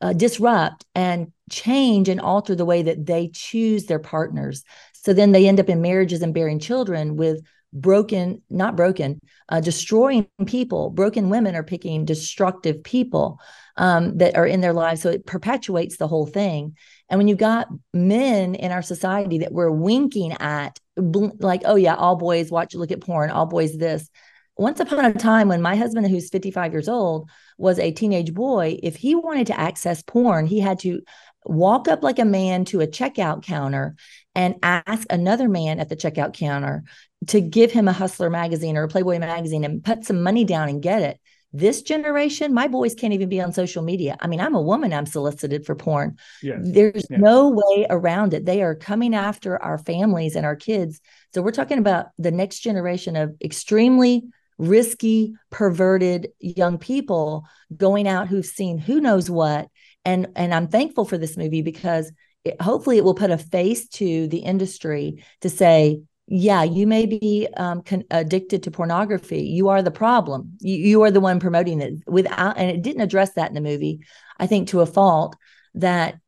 uh, 0.01 0.13
disrupt 0.13 0.85
and 0.95 1.33
change 1.51 2.09
and 2.09 2.21
alter 2.21 2.55
the 2.55 2.65
way 2.65 2.83
that 2.83 3.07
they 3.07 3.29
choose 3.33 3.87
their 3.87 3.99
partners. 3.99 4.65
So 5.05 5.13
then 5.13 5.33
they 5.33 5.47
end 5.47 5.61
up 5.61 5.69
in 5.69 5.83
marriages 5.83 6.23
and 6.23 6.33
bearing 6.33 6.59
children 6.59 7.17
with 7.17 7.43
broken, 7.75 8.41
not 8.49 8.77
broken, 8.77 9.21
uh, 9.49 9.61
destroying 9.61 10.29
people. 10.47 10.91
Broken 10.91 11.29
women 11.29 11.57
are 11.57 11.65
picking 11.65 12.05
destructive 12.05 12.83
people 12.85 13.39
um, 13.77 14.17
that 14.19 14.37
are 14.37 14.47
in 14.47 14.61
their 14.61 14.73
lives. 14.73 15.03
So 15.03 15.11
it 15.11 15.27
perpetuates 15.27 15.97
the 15.97 16.09
whole 16.09 16.27
thing. 16.27 16.77
And 17.11 17.19
when 17.19 17.29
you've 17.29 17.37
got 17.37 17.69
men 17.93 18.55
in 18.55 18.71
our 18.71 18.83
society 18.83 19.39
that 19.39 19.53
we're 19.53 19.71
winking 19.71 20.33
at, 20.41 20.79
like, 20.97 21.63
oh, 21.65 21.75
yeah, 21.75 21.97
all 21.97 22.17
boys 22.17 22.51
watch, 22.51 22.75
look 22.75 22.93
at 22.93 23.01
porn, 23.01 23.31
all 23.31 23.47
boys 23.47 23.77
this. 23.77 24.09
Once 24.57 24.79
upon 24.79 25.05
a 25.05 25.13
time, 25.13 25.49
when 25.49 25.61
my 25.61 25.75
husband, 25.75 26.07
who's 26.07 26.31
55 26.31 26.73
years 26.73 26.89
old, 26.89 27.29
was 27.59 27.81
a 27.81 27.91
teenage 27.91 28.33
boy, 28.33 28.79
if 28.85 28.95
he 28.95 29.17
wanted 29.17 29.49
to 29.49 29.59
access 29.59 30.01
porn, 30.03 30.47
he 30.47 30.61
had 30.61 30.79
to 30.79 31.01
walk 31.45 31.89
up 31.89 32.03
like 32.03 32.19
a 32.19 32.25
man 32.25 32.65
to 32.65 32.81
a 32.81 32.87
checkout 32.87 33.43
counter 33.43 33.97
and 34.35 34.57
ask 34.63 35.07
another 35.11 35.49
man 35.49 35.81
at 35.81 35.89
the 35.89 35.97
checkout 35.97 36.35
counter 36.35 36.85
to 37.29 37.41
give 37.41 37.73
him 37.73 37.89
a 37.89 37.93
Hustler 37.93 38.31
magazine 38.31 38.77
or 38.77 38.85
a 38.85 38.89
Playboy 38.89 39.19
magazine 39.19 39.65
and 39.65 39.85
put 39.85 40.05
some 40.05 40.23
money 40.23 40.45
down 40.45 40.69
and 40.69 40.83
get 40.83 41.03
it. 41.03 41.21
This 41.53 41.83
generation, 41.83 42.53
my 42.53 42.67
boys 42.67 42.97
can't 42.97 43.13
even 43.13 43.29
be 43.29 43.41
on 43.41 43.53
social 43.53 43.85
media. 43.85 44.17
I 44.21 44.27
mean, 44.27 44.41
I'm 44.41 44.57
a 44.57 44.61
woman, 44.61 44.93
I'm 44.93 45.07
solicited 45.07 45.65
for 45.65 45.77
porn. 45.77 46.19
Yes. 46.43 46.59
There's 46.65 47.07
yes. 47.09 47.21
no 47.21 47.51
way 47.51 47.87
around 47.89 48.35
it. 48.35 48.45
They 48.45 48.61
are 48.63 48.75
coming 48.75 49.15
after 49.15 49.63
our 49.63 49.79
families 49.79 50.35
and 50.35 50.45
our 50.45 50.57
kids. 50.57 51.01
So 51.33 51.43
we're 51.43 51.53
talking 51.53 51.79
about 51.79 52.07
the 52.19 52.33
next 52.33 52.59
generation 52.59 53.15
of 53.15 53.37
extremely 53.41 54.25
risky, 54.59 55.35
perverted 55.51 56.29
young 56.41 56.79
people 56.79 57.47
going 57.77 58.09
out 58.09 58.27
who've 58.27 58.45
seen 58.45 58.79
who 58.79 59.01
knows 59.01 59.31
what. 59.31 59.69
And 60.05 60.29
and 60.35 60.53
I'm 60.53 60.69
thankful 60.69 61.05
for 61.05 61.19
this 61.19 61.37
movie 61.37 61.63
because 61.63 62.11
it, 62.45 62.61
hopefully 62.61 62.99
it 62.99 63.05
will 63.05 63.15
put 63.15 63.31
a 63.31 63.39
face 63.39 63.89
to 63.89 64.29
the 64.29 64.39
industry 64.39 65.25
to 65.41 65.49
say 65.49 66.01
yeah 66.27 66.63
you 66.63 66.87
may 66.87 67.07
be 67.07 67.49
um, 67.57 67.83
con- 67.83 68.05
addicted 68.11 68.63
to 68.63 68.71
pornography. 68.71 69.43
You 69.43 69.69
are 69.69 69.83
the 69.83 69.91
problem. 69.91 70.57
You, 70.61 70.77
you 70.77 71.03
are 71.03 71.11
the 71.11 71.21
one 71.21 71.41
promoting 71.41 71.81
it. 71.81 71.95
Without 72.07 72.57
and 72.57 72.71
it 72.71 72.83
didn't 72.83 73.03
address 73.03 73.35
that 73.35 73.49
in 73.49 73.55
the 73.55 73.61
movie 73.61 74.01
i 74.39 74.47
think 74.47 74.69
to 74.69 74.81
a 74.81 74.87
fault 74.87 75.37
that 75.75 76.19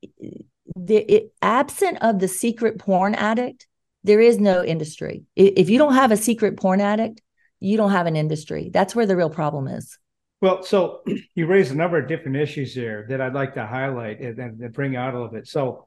the 0.77 0.97
it, 0.97 1.33
absent 1.43 1.99
of 2.03 2.19
the 2.19 2.29
secret 2.29 2.79
porn 2.79 3.15
addict 3.15 3.67
there 4.05 4.21
is 4.21 4.39
no 4.39 4.63
industry. 4.63 5.25
If 5.35 5.69
you 5.69 5.79
don't 5.79 5.95
have 5.95 6.13
a 6.13 6.17
secret 6.17 6.57
porn 6.57 6.81
addict 6.81 7.23
you 7.59 7.77
don't 7.77 7.91
have 7.91 8.07
an 8.07 8.17
industry. 8.17 8.71
That's 8.73 8.95
where 8.95 9.07
the 9.07 9.17
real 9.17 9.31
problem 9.31 9.67
is. 9.67 9.99
Well 10.41 10.63
so 10.63 11.03
you 11.35 11.47
raised 11.47 11.73
a 11.73 11.77
number 11.77 11.99
of 11.99 12.09
different 12.09 12.37
issues 12.37 12.75
there 12.75 13.07
that 13.09 13.21
i'd 13.21 13.35
like 13.35 13.55
to 13.55 13.67
highlight 13.67 14.21
and, 14.21 14.39
and 14.39 14.73
bring 14.73 14.95
out 14.97 15.15
a 15.15 15.17
little 15.17 15.33
bit. 15.33 15.49
So 15.49 15.87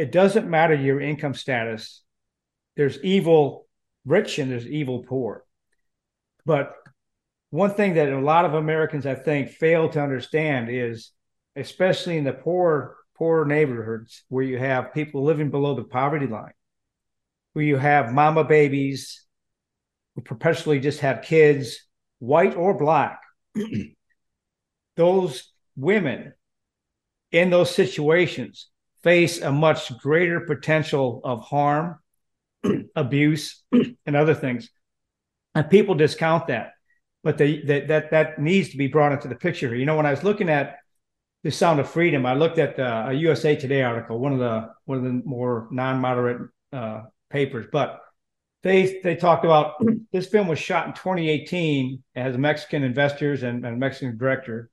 it 0.00 0.12
doesn't 0.12 0.48
matter 0.48 0.74
your 0.74 1.00
income 1.00 1.34
status 1.34 2.02
there's 2.76 3.02
evil 3.02 3.66
rich 4.04 4.38
and 4.38 4.50
there's 4.50 4.66
evil 4.66 5.04
poor. 5.06 5.44
But 6.46 6.72
one 7.50 7.74
thing 7.74 7.94
that 7.94 8.10
a 8.10 8.18
lot 8.18 8.44
of 8.44 8.54
Americans, 8.54 9.04
I 9.06 9.14
think, 9.14 9.50
fail 9.50 9.88
to 9.90 10.02
understand 10.02 10.68
is, 10.70 11.10
especially 11.56 12.16
in 12.16 12.24
the 12.24 12.32
poor, 12.32 12.96
poor 13.18 13.44
neighborhoods 13.44 14.24
where 14.28 14.44
you 14.44 14.58
have 14.58 14.94
people 14.94 15.24
living 15.24 15.50
below 15.50 15.74
the 15.74 15.84
poverty 15.84 16.26
line, 16.26 16.54
where 17.52 17.64
you 17.64 17.76
have 17.76 18.14
mama 18.14 18.44
babies 18.44 19.26
who 20.14 20.22
perpetually 20.22 20.80
just 20.80 21.00
have 21.00 21.22
kids, 21.22 21.86
white 22.18 22.56
or 22.56 22.78
black. 22.78 23.20
those 24.96 25.52
women 25.76 26.32
in 27.32 27.50
those 27.50 27.74
situations 27.74 28.70
face 29.02 29.40
a 29.40 29.50
much 29.50 29.96
greater 29.98 30.40
potential 30.40 31.20
of 31.24 31.42
harm, 31.42 31.98
abuse, 32.96 33.62
and 33.72 34.16
other 34.16 34.34
things. 34.34 34.70
And 35.54 35.68
people 35.68 35.94
discount 35.94 36.46
that, 36.48 36.72
but 37.24 37.38
they, 37.38 37.62
that 37.62 37.88
that 37.88 38.10
that 38.10 38.38
needs 38.38 38.70
to 38.70 38.76
be 38.76 38.86
brought 38.86 39.12
into 39.12 39.28
the 39.28 39.34
picture. 39.34 39.74
You 39.74 39.86
know, 39.86 39.96
when 39.96 40.06
I 40.06 40.10
was 40.10 40.22
looking 40.22 40.48
at 40.48 40.76
the 41.42 41.50
Sound 41.50 41.80
of 41.80 41.88
Freedom, 41.88 42.26
I 42.26 42.34
looked 42.34 42.58
at 42.58 42.78
uh, 42.78 43.06
a 43.08 43.12
USA 43.14 43.56
Today 43.56 43.82
article, 43.82 44.18
one 44.18 44.32
of 44.32 44.38
the 44.38 44.68
one 44.84 44.98
of 44.98 45.04
the 45.04 45.22
more 45.24 45.68
non-moderate 45.70 46.50
uh, 46.72 47.02
papers, 47.30 47.66
but 47.72 48.00
they 48.62 49.00
they 49.02 49.16
talked 49.16 49.44
about 49.44 49.74
this 50.12 50.28
film 50.28 50.46
was 50.46 50.58
shot 50.58 50.86
in 50.86 50.92
2018 50.92 52.02
as 52.14 52.36
Mexican 52.36 52.84
investors 52.84 53.42
and, 53.42 53.64
and 53.64 53.80
Mexican 53.80 54.16
director, 54.16 54.70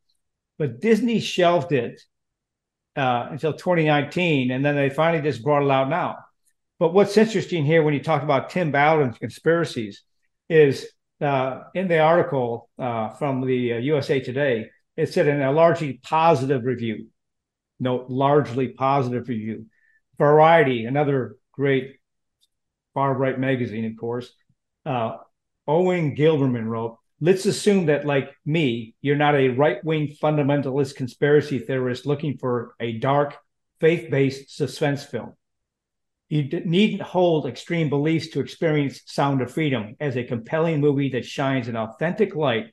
but 0.57 0.81
Disney 0.81 1.19
shelved 1.19 1.71
it 1.71 2.01
uh, 2.97 3.27
until 3.29 3.53
2019, 3.53 4.51
and 4.51 4.65
then 4.65 4.75
they 4.75 4.89
finally 4.89 5.21
just 5.21 5.43
brought 5.43 5.63
it 5.63 5.71
out 5.71 5.89
now. 5.89 6.17
But 6.79 6.93
what's 6.93 7.15
interesting 7.15 7.63
here 7.63 7.83
when 7.83 7.93
you 7.93 8.01
talk 8.03 8.23
about 8.23 8.49
Tim 8.49 8.71
Ballard's 8.71 9.17
conspiracies 9.17 10.03
is 10.49 10.87
uh, 11.21 11.63
in 11.73 11.87
the 11.87 11.99
article 11.99 12.69
uh, 12.77 13.09
from 13.09 13.45
the 13.45 13.55
USA 13.55 14.19
uh, 14.19 14.23
Today, 14.23 14.69
it 14.95 15.13
said 15.13 15.27
in 15.27 15.41
a 15.41 15.51
largely 15.51 15.99
positive 16.03 16.65
review, 16.65 17.07
no, 17.79 18.05
largely 18.09 18.69
positive 18.69 19.27
review. 19.29 19.67
Variety, 20.17 20.85
another 20.85 21.37
great 21.51 21.97
far 22.93 23.13
right 23.13 23.39
magazine, 23.39 23.85
of 23.85 23.95
course. 23.95 24.31
Uh, 24.85 25.17
Owen 25.67 26.15
Gleiberman 26.15 26.65
wrote, 26.65 26.97
Let's 27.19 27.45
assume 27.45 27.87
that, 27.87 28.05
like 28.05 28.29
me, 28.45 28.95
you're 29.01 29.15
not 29.15 29.35
a 29.35 29.49
right 29.49 29.83
wing 29.83 30.15
fundamentalist 30.21 30.95
conspiracy 30.95 31.59
theorist 31.59 32.05
looking 32.05 32.37
for 32.37 32.75
a 32.79 32.99
dark, 32.99 33.35
faith 33.79 34.11
based 34.11 34.55
suspense 34.55 35.03
film. 35.03 35.33
You 36.29 36.43
needn't 36.43 37.01
hold 37.01 37.47
extreme 37.47 37.89
beliefs 37.89 38.27
to 38.29 38.39
experience 38.39 39.01
Sound 39.05 39.41
of 39.41 39.51
Freedom 39.51 39.95
as 39.99 40.17
a 40.17 40.25
compelling 40.25 40.81
movie 40.81 41.09
that 41.11 41.25
shines 41.25 41.67
an 41.67 41.77
authentic 41.77 42.35
light 42.35 42.67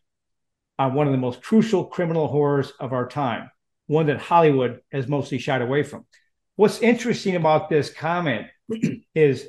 on 0.78 0.94
one 0.94 1.06
of 1.06 1.12
the 1.12 1.18
most 1.18 1.40
crucial 1.40 1.84
criminal 1.84 2.26
horrors 2.26 2.72
of 2.80 2.92
our 2.92 3.06
time, 3.06 3.50
one 3.86 4.06
that 4.06 4.20
Hollywood 4.20 4.80
has 4.90 5.06
mostly 5.06 5.38
shied 5.38 5.62
away 5.62 5.84
from. 5.84 6.04
What's 6.56 6.80
interesting 6.80 7.36
about 7.36 7.68
this 7.68 7.92
comment 7.92 8.48
is 9.14 9.48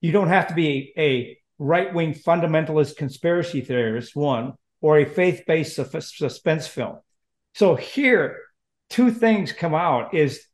you 0.00 0.12
don't 0.12 0.28
have 0.28 0.48
to 0.48 0.54
be 0.54 0.92
a, 0.96 1.02
a 1.02 1.38
right 1.58 1.92
wing 1.92 2.14
fundamentalist 2.14 2.96
conspiracy 2.96 3.60
theorist, 3.60 4.14
one, 4.14 4.54
or 4.80 4.98
a 4.98 5.04
faith 5.04 5.44
based 5.46 5.76
suspense 5.76 6.66
film. 6.66 6.98
So 7.54 7.74
here, 7.74 8.38
two 8.90 9.10
things 9.10 9.52
come 9.52 9.74
out 9.74 10.14
is 10.14 10.46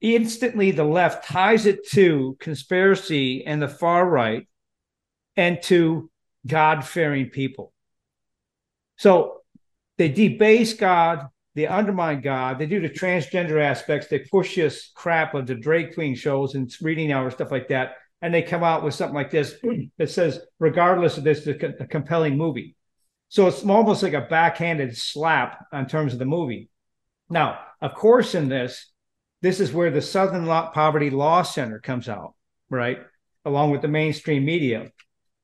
instantly 0.00 0.72
the 0.72 0.84
left 0.84 1.26
ties 1.26 1.64
it 1.64 1.88
to 1.90 2.36
conspiracy 2.40 3.46
and 3.46 3.62
the 3.62 3.68
far 3.68 4.06
right 4.06 4.46
and 5.36 5.62
to 5.62 6.10
God 6.46 6.84
fearing 6.84 7.30
people. 7.30 7.72
So 8.96 9.40
they 9.98 10.08
debase 10.08 10.74
God, 10.74 11.28
they 11.54 11.66
undermine 11.66 12.20
God, 12.20 12.58
they 12.58 12.66
do 12.66 12.80
the 12.80 12.90
transgender 12.90 13.62
aspects, 13.62 14.08
they 14.08 14.20
push 14.20 14.56
this 14.56 14.90
crap 14.94 15.34
of 15.34 15.46
the 15.46 15.54
drag 15.54 15.94
queen 15.94 16.14
shows 16.14 16.54
and 16.54 16.72
reading 16.80 17.12
hours, 17.12 17.34
stuff 17.34 17.50
like 17.50 17.68
that. 17.68 17.94
And 18.22 18.32
they 18.32 18.42
come 18.42 18.62
out 18.62 18.84
with 18.84 18.94
something 18.94 19.14
like 19.14 19.30
this 19.30 19.54
that 19.98 20.10
says, 20.10 20.40
regardless 20.58 21.18
of 21.18 21.24
this, 21.24 21.46
it's 21.46 21.80
a 21.80 21.86
compelling 21.86 22.38
movie. 22.38 22.76
So 23.28 23.48
it's 23.48 23.64
almost 23.64 24.02
like 24.02 24.12
a 24.12 24.20
backhanded 24.20 24.96
slap 24.96 25.66
in 25.72 25.86
terms 25.86 26.12
of 26.12 26.18
the 26.18 26.24
movie. 26.24 26.70
Now, 27.28 27.58
of 27.80 27.94
course, 27.94 28.34
in 28.34 28.48
this, 28.48 28.92
this 29.40 29.58
is 29.58 29.72
where 29.72 29.90
the 29.90 30.02
Southern 30.02 30.46
Poverty 30.46 31.10
Law 31.10 31.42
Center 31.42 31.80
comes 31.80 32.08
out, 32.08 32.34
right? 32.70 33.00
Along 33.44 33.70
with 33.70 33.82
the 33.82 33.88
mainstream 33.88 34.44
media 34.44 34.92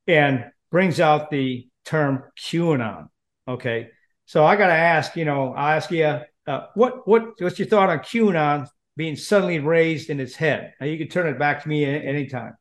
and 0.06 0.44
brings 0.70 1.00
out 1.00 1.30
the 1.30 1.66
term 1.84 2.24
QAnon. 2.38 3.08
Okay. 3.48 3.88
So 4.26 4.44
I 4.44 4.56
got 4.56 4.66
to 4.66 4.74
ask, 4.74 5.16
you 5.16 5.24
know, 5.24 5.54
I 5.54 5.76
ask 5.76 5.90
you, 5.90 6.04
uh, 6.04 6.66
what, 6.74 7.08
what, 7.08 7.40
what's 7.40 7.58
your 7.58 7.68
thought 7.68 7.88
on 7.88 8.00
QAnon 8.00 8.68
being 8.96 9.16
suddenly 9.16 9.58
raised 9.58 10.10
in 10.10 10.20
its 10.20 10.34
head? 10.36 10.74
Now 10.78 10.86
you 10.86 10.98
can 10.98 11.08
turn 11.08 11.26
it 11.26 11.38
back 11.38 11.62
to 11.62 11.68
me 11.68 11.84
at 11.86 12.04
any 12.04 12.26
time. 12.26 12.54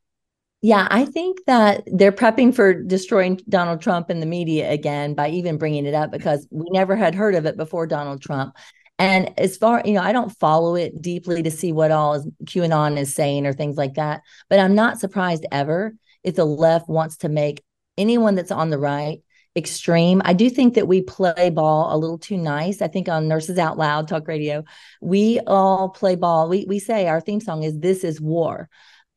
Yeah, 0.60 0.88
I 0.90 1.04
think 1.04 1.44
that 1.46 1.84
they're 1.86 2.10
prepping 2.10 2.52
for 2.52 2.74
destroying 2.74 3.40
Donald 3.48 3.80
Trump 3.80 4.10
in 4.10 4.18
the 4.18 4.26
media 4.26 4.70
again 4.70 5.14
by 5.14 5.28
even 5.30 5.56
bringing 5.56 5.86
it 5.86 5.94
up 5.94 6.10
because 6.10 6.48
we 6.50 6.66
never 6.70 6.96
had 6.96 7.14
heard 7.14 7.36
of 7.36 7.46
it 7.46 7.56
before 7.56 7.86
Donald 7.86 8.20
Trump. 8.20 8.56
And 8.98 9.32
as 9.38 9.56
far, 9.56 9.82
you 9.84 9.92
know, 9.92 10.02
I 10.02 10.10
don't 10.10 10.36
follow 10.38 10.74
it 10.74 11.00
deeply 11.00 11.44
to 11.44 11.50
see 11.52 11.70
what 11.70 11.92
all 11.92 12.24
QAnon 12.44 12.98
is 12.98 13.14
saying 13.14 13.46
or 13.46 13.52
things 13.52 13.76
like 13.76 13.94
that. 13.94 14.22
But 14.50 14.58
I'm 14.58 14.74
not 14.74 14.98
surprised 14.98 15.46
ever 15.52 15.94
if 16.24 16.34
the 16.34 16.44
left 16.44 16.88
wants 16.88 17.18
to 17.18 17.28
make 17.28 17.62
anyone 17.96 18.34
that's 18.34 18.50
on 18.50 18.70
the 18.70 18.78
right 18.78 19.22
extreme. 19.54 20.22
I 20.24 20.32
do 20.32 20.50
think 20.50 20.74
that 20.74 20.88
we 20.88 21.02
play 21.02 21.50
ball 21.50 21.94
a 21.94 21.98
little 21.98 22.18
too 22.18 22.36
nice. 22.36 22.82
I 22.82 22.88
think 22.88 23.08
on 23.08 23.28
Nurses 23.28 23.58
Out 23.58 23.78
Loud 23.78 24.08
Talk 24.08 24.26
Radio, 24.26 24.64
we 25.00 25.38
all 25.46 25.88
play 25.88 26.16
ball. 26.16 26.48
We 26.48 26.64
we 26.66 26.80
say 26.80 27.06
our 27.06 27.20
theme 27.20 27.40
song 27.40 27.62
is 27.62 27.78
"This 27.78 28.02
is 28.02 28.20
War," 28.20 28.68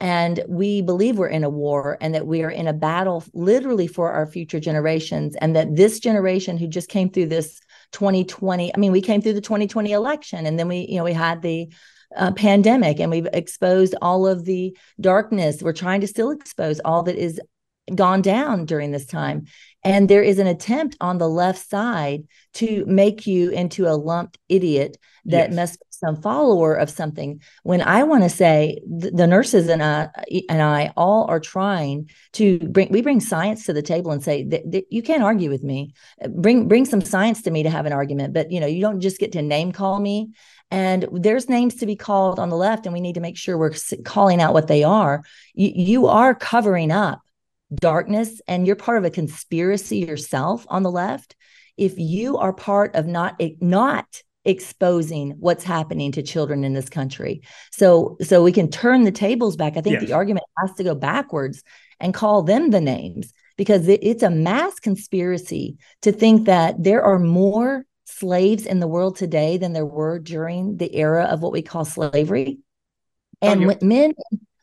and 0.01 0.43
we 0.49 0.81
believe 0.81 1.17
we're 1.17 1.27
in 1.27 1.45
a 1.45 1.49
war 1.49 1.97
and 2.01 2.13
that 2.13 2.27
we 2.27 2.43
are 2.43 2.51
in 2.51 2.67
a 2.67 2.73
battle, 2.73 3.23
literally 3.33 3.87
for 3.87 4.11
our 4.11 4.25
future 4.25 4.59
generations, 4.59 5.35
and 5.37 5.55
that 5.55 5.75
this 5.75 5.99
generation 5.99 6.57
who 6.57 6.67
just 6.67 6.89
came 6.89 7.09
through 7.09 7.27
this 7.27 7.61
2020 7.93 8.73
i 8.73 8.77
mean 8.77 8.93
we 8.93 9.01
came 9.01 9.21
through 9.21 9.33
the 9.33 9.41
2020 9.41 9.91
election 9.91 10.45
and 10.45 10.57
then 10.57 10.69
we 10.69 10.87
you 10.87 10.95
know 10.95 11.03
we 11.03 11.11
had 11.11 11.41
the 11.41 11.69
uh, 12.15 12.31
pandemic 12.31 12.99
and 12.99 13.11
we've 13.11 13.27
exposed 13.33 13.95
all 14.01 14.27
of 14.27 14.45
the 14.45 14.75
darkness. 14.99 15.61
We're 15.61 15.73
trying 15.73 16.01
to 16.01 16.07
still 16.07 16.31
expose 16.31 16.79
all 16.83 17.03
that 17.03 17.15
is 17.15 17.39
gone 17.93 18.21
down 18.21 18.65
during 18.65 18.91
this 18.91 19.05
time 19.05 19.45
and 19.83 20.09
there 20.09 20.23
is 20.23 20.39
an 20.39 20.47
attempt 20.47 20.95
on 21.01 21.17
the 21.17 21.29
left 21.29 21.69
side 21.69 22.23
to 22.53 22.85
make 22.85 23.25
you 23.25 23.49
into 23.49 23.87
a 23.87 23.95
lumped 23.95 24.37
idiot 24.47 24.97
that 25.25 25.49
yes. 25.49 25.55
must 25.55 25.79
be 25.79 25.85
some 25.89 26.21
follower 26.21 26.73
of 26.73 26.89
something. 26.89 27.41
When 27.63 27.81
I 27.81 28.03
want 28.03 28.23
to 28.23 28.29
say 28.29 28.81
the, 28.87 29.11
the 29.11 29.27
nurses 29.27 29.67
and 29.67 29.83
I 29.83 30.09
and 30.49 30.61
I 30.61 30.93
all 30.97 31.25
are 31.29 31.39
trying 31.39 32.09
to 32.33 32.59
bring 32.59 32.91
we 32.91 33.01
bring 33.01 33.19
science 33.19 33.65
to 33.65 33.73
the 33.73 33.83
table 33.83 34.11
and 34.11 34.23
say 34.23 34.43
that, 34.45 34.71
that 34.71 34.85
you 34.89 35.03
can't 35.03 35.23
argue 35.23 35.49
with 35.49 35.63
me. 35.63 35.93
Bring 36.29 36.67
bring 36.67 36.85
some 36.85 37.01
science 37.01 37.43
to 37.43 37.51
me 37.51 37.63
to 37.63 37.69
have 37.69 37.85
an 37.85 37.93
argument, 37.93 38.33
but 38.33 38.51
you 38.51 38.59
know 38.59 38.67
you 38.67 38.81
don't 38.81 38.99
just 38.99 39.19
get 39.19 39.31
to 39.33 39.41
name 39.41 39.71
call 39.71 39.99
me. 39.99 40.31
And 40.71 41.07
there's 41.11 41.49
names 41.49 41.75
to 41.75 41.85
be 41.85 41.97
called 41.97 42.39
on 42.39 42.49
the 42.49 42.55
left, 42.55 42.85
and 42.85 42.93
we 42.93 43.01
need 43.01 43.15
to 43.15 43.21
make 43.21 43.37
sure 43.37 43.57
we're 43.57 43.73
calling 44.05 44.41
out 44.41 44.53
what 44.53 44.67
they 44.67 44.83
are. 44.83 45.21
You, 45.53 45.71
you 45.75 46.07
are 46.07 46.33
covering 46.33 46.91
up 46.91 47.21
darkness 47.73 48.41
and 48.47 48.67
you're 48.67 48.75
part 48.75 48.97
of 48.97 49.05
a 49.05 49.09
conspiracy 49.09 49.99
yourself 49.99 50.65
on 50.69 50.83
the 50.83 50.91
left, 50.91 51.35
if 51.77 51.97
you 51.97 52.37
are 52.37 52.53
part 52.53 52.95
of 52.95 53.07
not 53.07 53.35
eh, 53.39 53.51
not 53.59 54.21
exposing 54.43 55.35
what's 55.39 55.63
happening 55.63 56.11
to 56.11 56.23
children 56.23 56.63
in 56.63 56.73
this 56.73 56.89
country. 56.89 57.41
So 57.71 58.17
so 58.21 58.43
we 58.43 58.51
can 58.51 58.69
turn 58.69 59.03
the 59.03 59.11
tables 59.11 59.55
back. 59.55 59.77
I 59.77 59.81
think 59.81 59.99
yes. 59.99 60.07
the 60.07 60.13
argument 60.13 60.45
has 60.57 60.73
to 60.75 60.83
go 60.83 60.95
backwards 60.95 61.63
and 61.99 62.13
call 62.13 62.41
them 62.41 62.71
the 62.71 62.81
names 62.81 63.33
because 63.57 63.87
it, 63.87 63.99
it's 64.01 64.23
a 64.23 64.29
mass 64.29 64.79
conspiracy 64.79 65.77
to 66.01 66.11
think 66.11 66.47
that 66.47 66.81
there 66.81 67.03
are 67.03 67.19
more 67.19 67.85
slaves 68.05 68.65
in 68.65 68.79
the 68.79 68.87
world 68.87 69.15
today 69.15 69.57
than 69.57 69.73
there 69.73 69.85
were 69.85 70.19
during 70.19 70.77
the 70.77 70.95
era 70.95 71.25
of 71.25 71.41
what 71.41 71.51
we 71.51 71.61
call 71.61 71.85
slavery. 71.85 72.59
Oh, 73.41 73.47
and 73.47 73.71
oh, 73.71 73.77
men 73.81 74.13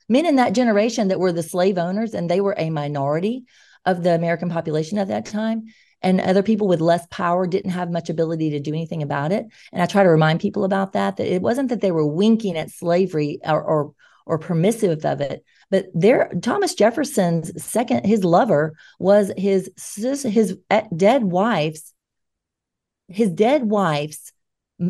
men 0.08 0.26
in 0.26 0.36
that 0.36 0.54
generation 0.54 1.08
that 1.08 1.20
were 1.20 1.32
the 1.32 1.42
slave 1.42 1.78
owners 1.78 2.14
and 2.14 2.28
they 2.28 2.40
were 2.40 2.54
a 2.56 2.70
minority 2.70 3.44
of 3.84 4.02
the 4.02 4.14
American 4.14 4.50
population 4.50 4.98
at 4.98 5.08
that 5.08 5.26
time. 5.26 5.64
And 6.00 6.20
other 6.20 6.44
people 6.44 6.68
with 6.68 6.80
less 6.80 7.06
power 7.10 7.46
didn't 7.46 7.72
have 7.72 7.90
much 7.90 8.08
ability 8.08 8.50
to 8.50 8.60
do 8.60 8.70
anything 8.70 9.02
about 9.02 9.32
it. 9.32 9.46
And 9.72 9.82
I 9.82 9.86
try 9.86 10.04
to 10.04 10.08
remind 10.08 10.40
people 10.40 10.64
about 10.64 10.92
that, 10.92 11.16
that 11.16 11.26
it 11.26 11.42
wasn't 11.42 11.70
that 11.70 11.80
they 11.80 11.90
were 11.90 12.06
winking 12.06 12.56
at 12.56 12.70
slavery 12.70 13.40
or, 13.44 13.60
or 13.60 13.94
or 14.28 14.38
permissive 14.38 15.04
of 15.06 15.22
it. 15.22 15.42
But 15.70 15.86
there, 15.94 16.30
Thomas 16.42 16.74
Jefferson's 16.74 17.64
second, 17.64 18.04
his 18.04 18.24
lover 18.24 18.74
was 18.98 19.32
his 19.36 19.70
his 19.96 20.56
eh, 20.70 20.82
dead 20.94 21.24
wife's 21.24 21.94
his 23.08 23.30
dead 23.30 23.64
wife's 23.64 24.32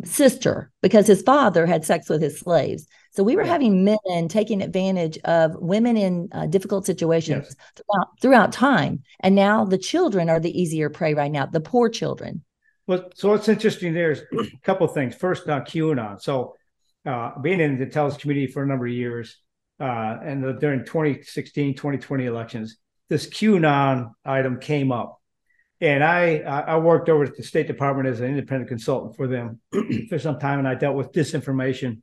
sister 0.04 0.72
because 0.82 1.06
his 1.06 1.22
father 1.22 1.66
had 1.66 1.84
sex 1.84 2.08
with 2.08 2.20
his 2.20 2.38
slaves. 2.38 2.86
So 3.18 3.24
we 3.24 3.34
were 3.34 3.42
yeah. 3.42 3.50
having 3.50 3.84
men 3.84 4.28
taking 4.28 4.62
advantage 4.62 5.18
of 5.24 5.56
women 5.56 5.96
in 5.96 6.28
uh, 6.30 6.46
difficult 6.46 6.86
situations 6.86 7.46
yes. 7.48 7.56
throughout, 7.74 8.20
throughout 8.22 8.52
time. 8.52 9.02
And 9.18 9.34
now 9.34 9.64
the 9.64 9.76
children 9.76 10.30
are 10.30 10.38
the 10.38 10.56
easier 10.56 10.88
prey 10.88 11.14
right 11.14 11.32
now, 11.32 11.46
the 11.46 11.58
poor 11.58 11.88
children. 11.88 12.44
Well, 12.86 13.10
so 13.16 13.30
what's 13.30 13.48
interesting 13.48 13.92
there 13.92 14.12
is 14.12 14.22
a 14.38 14.44
couple 14.62 14.86
of 14.86 14.94
things. 14.94 15.16
First, 15.16 15.48
on 15.48 15.62
QAnon. 15.62 16.20
So 16.20 16.54
uh, 17.04 17.40
being 17.40 17.58
in 17.58 17.78
the 17.78 17.86
intelligence 17.86 18.22
community 18.22 18.52
for 18.52 18.62
a 18.62 18.66
number 18.68 18.86
of 18.86 18.92
years, 18.92 19.36
uh, 19.80 20.18
and 20.22 20.44
the, 20.44 20.52
during 20.52 20.84
2016, 20.84 21.74
2020 21.74 22.24
elections, 22.24 22.76
this 23.08 23.26
QAnon 23.26 24.12
item 24.24 24.60
came 24.60 24.92
up. 24.92 25.20
And 25.80 26.04
I 26.04 26.38
I 26.38 26.76
worked 26.78 27.08
over 27.08 27.24
at 27.24 27.36
the 27.36 27.42
State 27.42 27.66
Department 27.66 28.08
as 28.08 28.20
an 28.20 28.26
independent 28.26 28.68
consultant 28.68 29.16
for 29.16 29.26
them 29.26 29.60
for 30.08 30.20
some 30.20 30.38
time, 30.38 30.60
and 30.60 30.68
I 30.68 30.76
dealt 30.76 30.96
with 30.96 31.10
disinformation 31.10 32.02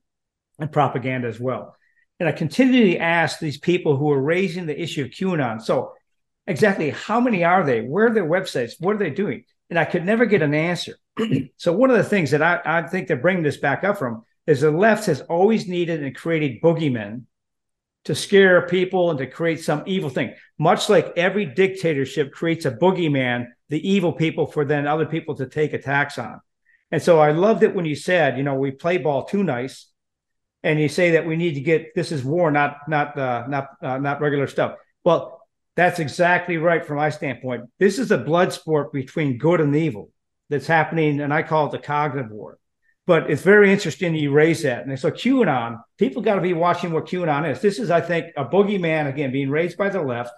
and 0.59 0.71
propaganda 0.71 1.27
as 1.27 1.39
well. 1.39 1.75
And 2.19 2.29
I 2.29 2.31
continually 2.31 2.99
ask 2.99 3.39
these 3.39 3.57
people 3.57 3.97
who 3.97 4.11
are 4.11 4.21
raising 4.21 4.65
the 4.65 4.79
issue 4.79 5.03
of 5.03 5.09
QAnon. 5.09 5.61
So, 5.61 5.93
exactly 6.47 6.91
how 6.91 7.19
many 7.19 7.43
are 7.43 7.63
they? 7.65 7.81
Where 7.81 8.07
are 8.07 8.13
their 8.13 8.27
websites? 8.27 8.73
What 8.79 8.95
are 8.95 8.99
they 8.99 9.09
doing? 9.09 9.43
And 9.69 9.77
I 9.77 9.85
could 9.85 10.05
never 10.05 10.25
get 10.25 10.41
an 10.41 10.53
answer. 10.53 10.97
so, 11.57 11.73
one 11.73 11.89
of 11.89 11.97
the 11.97 12.03
things 12.03 12.31
that 12.31 12.41
I, 12.41 12.61
I 12.63 12.81
think 12.83 13.07
they're 13.07 13.17
bringing 13.17 13.43
this 13.43 13.57
back 13.57 13.83
up 13.83 13.97
from 13.97 14.23
is 14.47 14.61
the 14.61 14.71
left 14.71 15.07
has 15.07 15.21
always 15.21 15.67
needed 15.67 16.03
and 16.03 16.15
created 16.15 16.61
boogeymen 16.61 17.23
to 18.05 18.15
scare 18.15 18.67
people 18.67 19.09
and 19.09 19.19
to 19.19 19.27
create 19.27 19.63
some 19.63 19.83
evil 19.85 20.09
thing. 20.09 20.33
Much 20.59 20.89
like 20.89 21.13
every 21.17 21.45
dictatorship 21.45 22.31
creates 22.31 22.65
a 22.65 22.71
boogeyman, 22.71 23.47
the 23.69 23.89
evil 23.89 24.13
people 24.13 24.45
for 24.45 24.63
then 24.63 24.87
other 24.87 25.07
people 25.07 25.35
to 25.35 25.47
take 25.47 25.73
attacks 25.73 26.17
on. 26.19 26.39
And 26.91 27.01
so 27.01 27.19
I 27.19 27.31
loved 27.31 27.63
it 27.63 27.73
when 27.75 27.85
you 27.85 27.95
said, 27.95 28.37
you 28.37 28.43
know, 28.43 28.55
we 28.55 28.71
play 28.71 28.99
ball 28.99 29.25
too 29.25 29.43
nice, 29.43 29.87
and 30.65 30.79
you 30.79 30.89
say 30.89 31.11
that 31.11 31.27
we 31.27 31.37
need 31.37 31.53
to 31.53 31.61
get 31.61 31.93
this 31.93 32.11
is 32.11 32.23
war, 32.23 32.49
not 32.49 32.77
not 32.89 33.17
uh, 33.17 33.45
not 33.47 33.69
uh, 33.81 33.99
not 33.99 34.19
regular 34.19 34.47
stuff. 34.47 34.75
Well, 35.03 35.39
that's 35.75 35.99
exactly 35.99 36.57
right 36.57 36.83
from 36.83 36.97
my 36.97 37.11
standpoint. 37.11 37.65
This 37.77 37.99
is 37.99 38.09
a 38.09 38.17
blood 38.17 38.51
sport 38.51 38.91
between 38.91 39.37
good 39.37 39.61
and 39.61 39.75
evil 39.75 40.09
that's 40.49 40.65
happening, 40.65 41.21
and 41.21 41.31
I 41.31 41.43
call 41.43 41.67
it 41.67 41.71
the 41.71 41.79
cognitive 41.79 42.31
war. 42.31 42.57
But 43.05 43.29
it's 43.29 43.43
very 43.43 43.71
interesting 43.71 44.15
you 44.15 44.31
raise 44.31 44.63
that. 44.63 44.87
And 44.87 44.99
so 44.99 45.11
QAnon, 45.11 45.79
people 45.99 46.23
got 46.23 46.35
to 46.35 46.41
be 46.41 46.53
watching 46.53 46.91
what 46.91 47.05
QAnon 47.05 47.51
is. 47.51 47.61
This 47.61 47.77
is, 47.77 47.91
I 47.91 48.01
think, 48.01 48.33
a 48.35 48.43
boogeyman 48.43 49.07
again 49.07 49.31
being 49.31 49.51
raised 49.51 49.77
by 49.77 49.89
the 49.89 50.01
left 50.01 50.31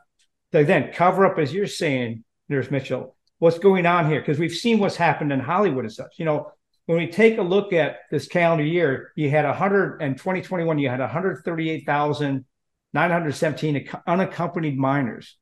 to 0.52 0.66
then 0.66 0.92
cover 0.92 1.26
up, 1.26 1.40
as 1.40 1.54
you're 1.54 1.68
saying, 1.68 2.26
Nurse 2.50 2.70
Michele, 2.70 3.16
what's 3.40 3.60
going 3.60 3.86
on 3.86 4.10
here 4.10 4.20
because 4.20 4.40
we've 4.40 4.52
seen 4.52 4.80
what's 4.80 4.98
happened 4.98 5.32
in 5.32 5.40
Hollywood 5.40 5.86
and 5.86 5.94
such. 5.94 6.16
You 6.18 6.26
know, 6.26 6.52
when 6.88 6.98
we 6.98 7.06
take 7.08 7.38
a 7.38 7.44
look 7.44 7.72
at 7.74 8.00
this 8.10 8.28
calendar 8.28 8.64
year, 8.64 9.12
you 9.16 9.30
had 9.30 9.46
100 9.46 10.02
and 10.02 10.18
2021, 10.18 10.80
you 10.80 10.90
had 10.90 11.02
138,917 11.02 13.90
unaccompanied 14.08 14.78
minors. 14.78 15.38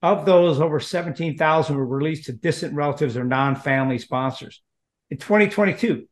Of 0.00 0.24
those, 0.24 0.58
over 0.58 0.80
17,000 0.80 1.76
were 1.76 1.86
released 1.86 2.24
to 2.26 2.32
distant 2.32 2.72
relatives 2.74 3.18
or 3.18 3.24
non-family 3.24 3.98
sponsors. 3.98 4.62
In 5.10 5.18
2022, 5.18 6.08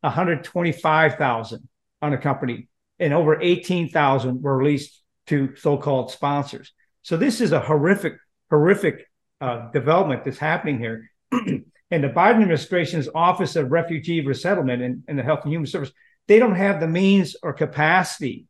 125,000 0.00 1.68
unaccompanied, 2.00 2.68
and 3.00 3.12
over 3.12 3.40
18,000 3.40 4.42
were 4.42 4.56
released 4.56 5.02
to 5.26 5.56
so-called 5.56 6.12
sponsors. 6.12 6.72
So 7.02 7.16
this 7.16 7.40
is 7.40 7.50
a 7.50 7.58
horrific, 7.58 8.14
horrific 8.48 9.08
uh, 9.40 9.72
development 9.72 10.22
that's 10.22 10.38
happening 10.38 10.78
here. 10.78 11.10
and 11.90 12.04
the 12.04 12.08
Biden 12.08 12.42
administration's 12.42 13.08
Office 13.14 13.56
of 13.56 13.70
Refugee 13.70 14.20
Resettlement 14.20 14.82
and, 14.82 15.02
and 15.08 15.18
the 15.18 15.22
Health 15.22 15.40
and 15.44 15.52
Human 15.52 15.66
Service, 15.66 15.90
they 16.26 16.38
don't 16.38 16.56
have 16.56 16.80
the 16.80 16.88
means 16.88 17.36
or 17.42 17.52
capacity. 17.52 18.46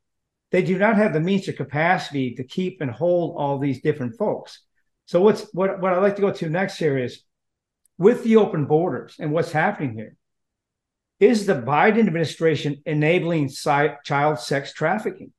They 0.50 0.62
do 0.62 0.78
not 0.78 0.96
have 0.96 1.12
the 1.12 1.20
means 1.20 1.48
or 1.48 1.52
capacity 1.52 2.34
to 2.34 2.44
keep 2.44 2.80
and 2.80 2.90
hold 2.90 3.36
all 3.38 3.58
these 3.58 3.80
different 3.80 4.16
folks. 4.16 4.62
So 5.06 5.20
what's 5.20 5.42
what 5.52 5.80
what 5.80 5.92
I'd 5.92 6.02
like 6.02 6.16
to 6.16 6.22
go 6.22 6.32
to 6.32 6.48
next 6.48 6.78
here 6.78 6.98
is 6.98 7.22
with 7.96 8.24
the 8.24 8.36
open 8.36 8.66
borders 8.66 9.16
and 9.18 9.32
what's 9.32 9.52
happening 9.52 9.94
here. 9.94 10.16
Is 11.20 11.46
the 11.46 11.54
Biden 11.54 12.06
administration 12.06 12.82
enabling 12.86 13.48
si- 13.48 13.94
child 14.04 14.38
sex 14.38 14.72
trafficking? 14.72 15.32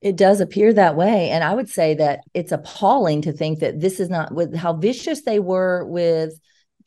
It 0.00 0.16
does 0.16 0.40
appear 0.40 0.72
that 0.72 0.96
way. 0.96 1.30
And 1.30 1.42
I 1.42 1.54
would 1.54 1.68
say 1.68 1.94
that 1.94 2.20
it's 2.32 2.52
appalling 2.52 3.22
to 3.22 3.32
think 3.32 3.58
that 3.58 3.80
this 3.80 4.00
is 4.00 4.08
not 4.08 4.32
with 4.32 4.54
how 4.54 4.74
vicious 4.74 5.22
they 5.22 5.40
were 5.40 5.84
with 5.84 6.38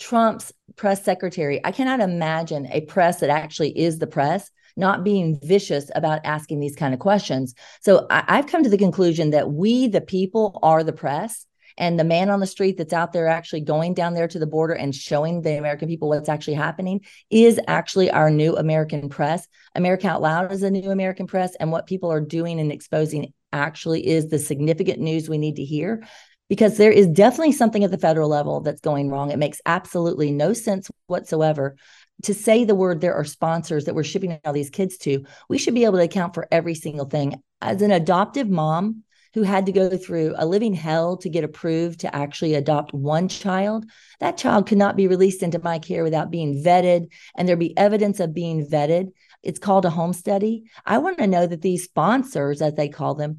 Trump's 0.02 0.52
press 0.76 1.06
secretary. 1.06 1.62
I 1.64 1.72
cannot 1.72 2.00
imagine 2.00 2.68
a 2.72 2.82
press 2.82 3.20
that 3.20 3.30
actually 3.30 3.78
is 3.78 4.00
the 4.00 4.08
press 4.08 4.50
not 4.76 5.04
being 5.04 5.40
vicious 5.44 5.92
about 5.94 6.22
asking 6.26 6.60
these 6.60 6.76
kind 6.76 6.94
of 6.94 7.00
questions. 7.00 7.54
So 7.82 8.08
I, 8.10 8.38
have 8.38 8.48
come 8.48 8.64
to 8.64 8.70
the 8.70 8.78
conclusion 8.78 9.30
that 9.30 9.52
we, 9.52 9.88
the 9.88 10.02
people, 10.02 10.60
are 10.64 10.84
the 10.84 10.94
press 10.94 11.46
and 11.78 12.00
the 12.00 12.04
man 12.04 12.30
on 12.30 12.40
the 12.40 12.48
street 12.48 12.78
that's 12.78 12.94
out 12.94 13.14
there 13.14 13.28
actually 13.28 13.62
going 13.62 13.94
down 13.94 14.14
there 14.14 14.28
to 14.28 14.40
the 14.40 14.48
border 14.48 14.74
and 14.74 14.96
showing 14.96 15.42
the 15.42 15.58
American 15.58 15.88
people 15.88 16.10
what's 16.10 16.30
actually 16.30 16.56
happening 16.56 17.02
is 17.30 17.60
actually 17.68 18.10
our 18.10 18.32
new 18.32 18.56
American 18.56 19.08
press. 19.08 19.48
America 19.76 20.10
Out 20.10 20.22
Loud 20.22 20.52
is 20.52 20.64
a 20.64 20.72
new 20.72 20.90
American 20.90 21.28
press, 21.28 21.56
and 21.60 21.72
what 21.72 21.86
people 21.86 22.12
are 22.12 22.22
doing 22.22 22.60
and 22.60 22.72
exposing 22.72 23.34
actually 23.54 24.08
is 24.08 24.30
the 24.30 24.40
significant 24.40 25.00
news 25.00 25.30
we 25.30 25.38
need 25.38 25.58
to 25.58 25.64
hear 25.64 26.04
because 26.52 26.76
there 26.76 26.92
is 26.92 27.08
definitely 27.08 27.54
something 27.54 27.86
at 27.86 27.92
the 27.92 27.98
federal 27.98 28.28
level 28.28 28.60
that's 28.60 28.82
going 28.82 29.10
wrong. 29.10 29.32
It 29.32 29.40
makes 29.40 29.62
absolutely 29.66 30.34
no 30.34 30.52
sense 30.52 30.92
whatsoever 31.08 31.78
to 32.24 32.34
say 32.34 32.66
the 32.66 32.76
word 32.76 33.00
there 33.00 33.16
are 33.16 33.24
sponsors 33.24 33.86
that 33.86 33.96
we're 33.96 34.04
shipping 34.04 34.38
all 34.44 34.52
these 34.52 34.70
kids 34.70 34.98
to. 34.98 35.24
We 35.48 35.58
should 35.58 35.74
be 35.74 35.86
able 35.86 36.00
to 36.00 36.04
account 36.04 36.34
for 36.34 36.50
every 36.52 36.76
single 36.76 37.06
thing. 37.06 37.42
As 37.62 37.82
an 37.82 37.92
adoptive 37.92 38.50
mom, 38.50 39.06
who 39.34 39.44
had 39.44 39.66
to 39.66 39.72
go 39.72 39.96
through 39.96 40.34
a 40.36 40.46
living 40.46 40.74
hell 40.74 41.16
to 41.16 41.30
get 41.30 41.46
approved 41.46 42.02
to 42.02 42.14
actually 42.14 42.54
adopt 42.54 42.94
one 42.94 43.30
child, 43.30 43.86
that 44.20 44.36
child 44.36 44.68
could 44.68 44.78
not 44.78 44.98
be 44.98 45.08
released 45.08 45.42
into 45.42 45.64
my 45.64 45.80
care 45.80 46.04
without 46.04 46.32
being 46.32 46.62
vetted 46.62 47.08
and 47.36 47.48
there 47.48 47.56
be 47.56 47.78
evidence 47.78 48.20
of 48.20 48.34
being 48.34 48.68
vetted. 48.68 49.14
It's 49.42 49.58
called 49.58 49.86
a 49.86 49.90
home 49.90 50.12
study. 50.12 50.64
I 50.86 50.98
want 50.98 51.18
to 51.18 51.28
know 51.28 51.48
that 51.48 51.62
these 51.62 51.86
sponsors, 51.86 52.62
as 52.62 52.74
they 52.74 52.90
call 52.90 53.16
them, 53.16 53.38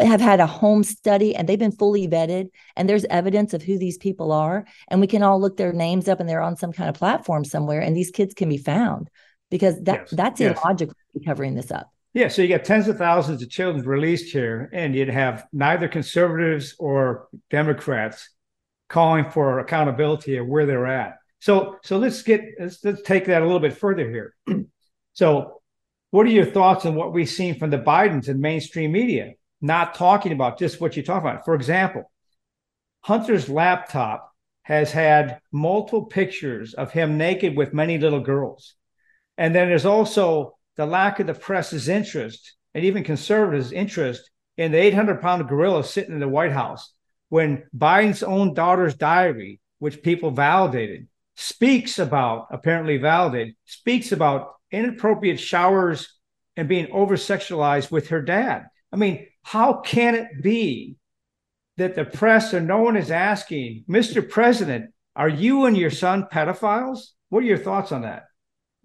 have 0.00 0.20
had 0.20 0.40
a 0.40 0.46
home 0.46 0.82
study 0.82 1.34
and 1.34 1.48
they've 1.48 1.58
been 1.58 1.72
fully 1.72 2.08
vetted 2.08 2.48
and 2.76 2.88
there's 2.88 3.04
evidence 3.06 3.54
of 3.54 3.62
who 3.62 3.78
these 3.78 3.98
people 3.98 4.32
are 4.32 4.64
and 4.88 5.00
we 5.00 5.06
can 5.06 5.22
all 5.22 5.40
look 5.40 5.56
their 5.56 5.72
names 5.72 6.08
up 6.08 6.20
and 6.20 6.28
they're 6.28 6.40
on 6.40 6.56
some 6.56 6.72
kind 6.72 6.88
of 6.88 6.94
platform 6.94 7.44
somewhere 7.44 7.80
and 7.80 7.96
these 7.96 8.10
kids 8.10 8.34
can 8.34 8.48
be 8.48 8.58
found 8.58 9.10
because 9.50 9.80
that 9.82 10.00
yes. 10.00 10.10
that's 10.10 10.40
yes. 10.40 10.58
illogical 10.58 10.94
covering 11.24 11.54
this 11.54 11.70
up 11.70 11.90
yeah, 12.14 12.28
so 12.28 12.42
you 12.42 12.48
got 12.48 12.64
tens 12.64 12.88
of 12.88 12.96
thousands 12.96 13.42
of 13.42 13.50
children 13.50 13.86
released 13.86 14.32
here, 14.32 14.70
and 14.72 14.94
you'd 14.94 15.10
have 15.10 15.46
neither 15.52 15.88
conservatives 15.88 16.74
or 16.78 17.28
Democrats 17.50 18.30
calling 18.88 19.30
for 19.30 19.58
accountability 19.58 20.36
of 20.38 20.46
where 20.46 20.66
they're 20.66 20.86
at. 20.86 21.18
So, 21.40 21.76
so 21.84 21.98
let's 21.98 22.22
get 22.22 22.42
let's, 22.58 22.82
let's 22.84 23.02
take 23.02 23.26
that 23.26 23.42
a 23.42 23.44
little 23.44 23.60
bit 23.60 23.76
further 23.76 24.08
here. 24.10 24.34
so, 25.12 25.60
what 26.10 26.26
are 26.26 26.30
your 26.30 26.46
thoughts 26.46 26.86
on 26.86 26.94
what 26.94 27.12
we've 27.12 27.28
seen 27.28 27.58
from 27.58 27.70
the 27.70 27.78
Bidens 27.78 28.28
and 28.28 28.40
mainstream 28.40 28.92
media 28.92 29.34
not 29.60 29.94
talking 29.94 30.32
about 30.32 30.58
just 30.58 30.80
what 30.80 30.96
you 30.96 31.02
talk 31.02 31.22
about? 31.22 31.44
For 31.44 31.54
example, 31.54 32.10
Hunter's 33.00 33.48
laptop 33.48 34.32
has 34.62 34.92
had 34.92 35.40
multiple 35.52 36.06
pictures 36.06 36.74
of 36.74 36.92
him 36.92 37.16
naked 37.16 37.56
with 37.56 37.72
many 37.72 37.98
little 37.98 38.20
girls, 38.20 38.74
and 39.36 39.54
then 39.54 39.68
there's 39.68 39.86
also 39.86 40.56
the 40.76 40.86
lack 40.86 41.20
of 41.20 41.26
the 41.26 41.34
press's 41.34 41.88
interest 41.88 42.54
and 42.74 42.84
even 42.84 43.02
conservatives' 43.02 43.72
interest 43.72 44.30
in 44.56 44.72
the 44.72 44.78
800 44.78 45.20
pound 45.20 45.48
gorilla 45.48 45.84
sitting 45.84 46.14
in 46.14 46.20
the 46.20 46.28
White 46.28 46.52
House 46.52 46.92
when 47.28 47.64
Biden's 47.76 48.22
own 48.22 48.54
daughter's 48.54 48.94
diary, 48.94 49.60
which 49.78 50.02
people 50.02 50.30
validated, 50.30 51.08
speaks 51.36 51.98
about, 51.98 52.48
apparently 52.50 52.96
validated, 52.96 53.54
speaks 53.64 54.12
about 54.12 54.54
inappropriate 54.70 55.38
showers 55.38 56.14
and 56.56 56.68
being 56.68 56.90
over 56.90 57.16
sexualized 57.16 57.90
with 57.90 58.08
her 58.08 58.20
dad. 58.20 58.66
I 58.92 58.96
mean, 58.96 59.27
how 59.42 59.74
can 59.74 60.14
it 60.14 60.42
be 60.42 60.96
that 61.76 61.94
the 61.94 62.04
press 62.04 62.52
or 62.52 62.60
no 62.60 62.80
one 62.80 62.96
is 62.96 63.10
asking, 63.10 63.84
Mr. 63.88 64.28
President, 64.28 64.90
are 65.16 65.28
you 65.28 65.64
and 65.64 65.76
your 65.76 65.90
son 65.90 66.26
pedophiles? 66.30 67.10
What 67.28 67.42
are 67.42 67.46
your 67.46 67.58
thoughts 67.58 67.92
on 67.92 68.02
that? 68.02 68.24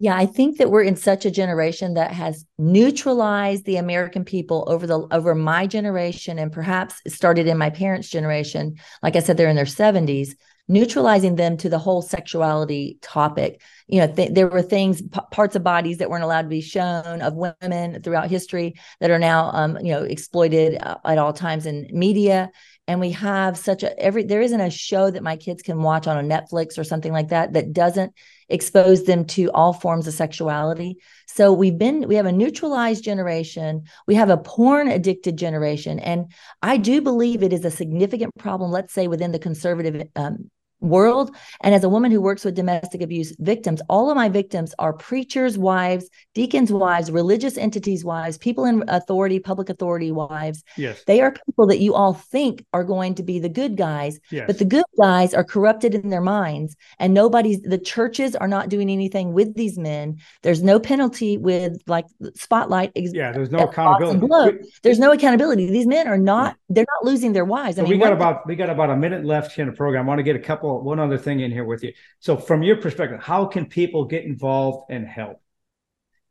Yeah, 0.00 0.16
I 0.16 0.26
think 0.26 0.58
that 0.58 0.70
we're 0.70 0.82
in 0.82 0.96
such 0.96 1.24
a 1.24 1.30
generation 1.30 1.94
that 1.94 2.10
has 2.10 2.44
neutralized 2.58 3.64
the 3.64 3.76
American 3.76 4.24
people 4.24 4.64
over 4.66 4.86
the 4.86 5.06
over 5.12 5.34
my 5.34 5.66
generation 5.66 6.38
and 6.38 6.52
perhaps 6.52 7.00
started 7.06 7.46
in 7.46 7.56
my 7.56 7.70
parents' 7.70 8.10
generation. 8.10 8.76
Like 9.02 9.14
I 9.16 9.20
said, 9.20 9.36
they're 9.36 9.48
in 9.48 9.56
their 9.56 9.64
70s, 9.64 10.30
neutralizing 10.66 11.36
them 11.36 11.56
to 11.58 11.68
the 11.68 11.78
whole 11.78 12.00
sexuality 12.00 12.98
topic. 13.02 13.60
You 13.86 14.00
know, 14.00 14.12
th- 14.12 14.32
there 14.32 14.48
were 14.48 14.62
things, 14.62 15.02
p- 15.02 15.20
parts 15.30 15.56
of 15.56 15.62
bodies 15.62 15.98
that 15.98 16.08
weren't 16.08 16.24
allowed 16.24 16.42
to 16.42 16.48
be 16.48 16.62
shown 16.62 17.20
of 17.20 17.34
women 17.34 18.02
throughout 18.02 18.30
history 18.30 18.74
that 19.00 19.10
are 19.10 19.18
now, 19.18 19.50
um, 19.52 19.78
you 19.78 19.92
know, 19.92 20.02
exploited 20.02 20.78
uh, 20.82 20.96
at 21.04 21.18
all 21.18 21.32
times 21.32 21.66
in 21.66 21.88
media 21.92 22.50
and 22.86 23.00
we 23.00 23.10
have 23.12 23.56
such 23.56 23.82
a 23.82 23.98
every 23.98 24.24
there 24.24 24.42
isn't 24.42 24.60
a 24.60 24.70
show 24.70 25.10
that 25.10 25.22
my 25.22 25.36
kids 25.36 25.62
can 25.62 25.82
watch 25.82 26.06
on 26.06 26.18
a 26.18 26.28
Netflix 26.28 26.78
or 26.78 26.84
something 26.84 27.12
like 27.12 27.28
that 27.28 27.54
that 27.54 27.72
doesn't 27.72 28.12
expose 28.48 29.04
them 29.04 29.24
to 29.26 29.50
all 29.52 29.72
forms 29.72 30.06
of 30.06 30.14
sexuality. 30.14 30.96
So 31.26 31.52
we've 31.52 31.78
been 31.78 32.06
we 32.08 32.14
have 32.16 32.26
a 32.26 32.32
neutralized 32.32 33.04
generation, 33.04 33.84
we 34.06 34.14
have 34.14 34.30
a 34.30 34.36
porn 34.36 34.88
addicted 34.88 35.36
generation 35.36 35.98
and 35.98 36.32
I 36.62 36.76
do 36.76 37.00
believe 37.00 37.42
it 37.42 37.52
is 37.52 37.64
a 37.64 37.70
significant 37.70 38.32
problem 38.38 38.70
let's 38.70 38.94
say 38.94 39.08
within 39.08 39.32
the 39.32 39.38
conservative 39.38 40.08
um, 40.16 40.50
world. 40.84 41.34
And 41.62 41.74
as 41.74 41.82
a 41.84 41.88
woman 41.88 42.10
who 42.10 42.20
works 42.20 42.44
with 42.44 42.54
domestic 42.54 43.00
abuse 43.02 43.34
victims, 43.38 43.80
all 43.88 44.10
of 44.10 44.16
my 44.16 44.28
victims 44.28 44.74
are 44.78 44.92
preachers' 44.92 45.56
wives, 45.58 46.08
deacons' 46.34 46.72
wives, 46.72 47.10
religious 47.10 47.56
entities' 47.56 48.04
wives, 48.04 48.38
people 48.38 48.64
in 48.64 48.84
authority, 48.88 49.38
public 49.40 49.68
authority 49.70 50.12
wives. 50.12 50.62
Yes. 50.76 51.02
They 51.06 51.20
are 51.20 51.32
people 51.32 51.66
that 51.68 51.80
you 51.80 51.94
all 51.94 52.14
think 52.14 52.64
are 52.72 52.84
going 52.84 53.14
to 53.16 53.22
be 53.22 53.38
the 53.38 53.48
good 53.48 53.76
guys, 53.76 54.18
Yes. 54.30 54.44
but 54.46 54.58
the 54.58 54.64
good 54.64 54.84
guys 55.00 55.34
are 55.34 55.44
corrupted 55.44 55.94
in 55.94 56.10
their 56.10 56.20
minds. 56.20 56.76
And 56.98 57.14
nobody's, 57.14 57.60
the 57.62 57.78
churches 57.78 58.36
are 58.36 58.48
not 58.48 58.68
doing 58.68 58.90
anything 58.90 59.32
with 59.32 59.54
these 59.54 59.78
men. 59.78 60.18
There's 60.42 60.62
no 60.62 60.78
penalty 60.78 61.38
with 61.38 61.78
like 61.86 62.06
spotlight. 62.34 62.92
ex- 62.96 63.12
Yeah, 63.14 63.32
there's 63.32 63.50
no 63.50 63.60
accountability. 63.60 64.58
There's 64.82 64.98
no 64.98 65.12
accountability. 65.12 65.70
These 65.70 65.86
men 65.86 66.06
are 66.08 66.18
not, 66.18 66.56
they're 66.68 66.86
not 67.00 67.10
losing 67.10 67.32
their 67.32 67.44
wives. 67.44 67.78
I 67.78 67.82
mean, 67.82 67.90
we 67.92 67.98
got 67.98 68.12
about 68.12 68.46
we 68.46 68.56
got 68.56 68.70
about 68.70 68.90
a 68.90 68.96
minute 68.96 69.24
left 69.24 69.52
here 69.52 69.64
in 69.64 69.70
the 69.70 69.76
program. 69.76 70.04
I 70.04 70.08
want 70.08 70.18
to 70.18 70.22
get 70.22 70.36
a 70.36 70.40
couple 70.40 70.73
one 70.82 70.98
other 70.98 71.18
thing 71.18 71.40
in 71.40 71.50
here 71.50 71.64
with 71.64 71.84
you. 71.84 71.92
So 72.20 72.36
from 72.36 72.62
your 72.62 72.76
perspective, 72.76 73.20
how 73.20 73.46
can 73.46 73.66
people 73.66 74.04
get 74.04 74.24
involved 74.24 74.90
and 74.90 75.06
help? 75.06 75.40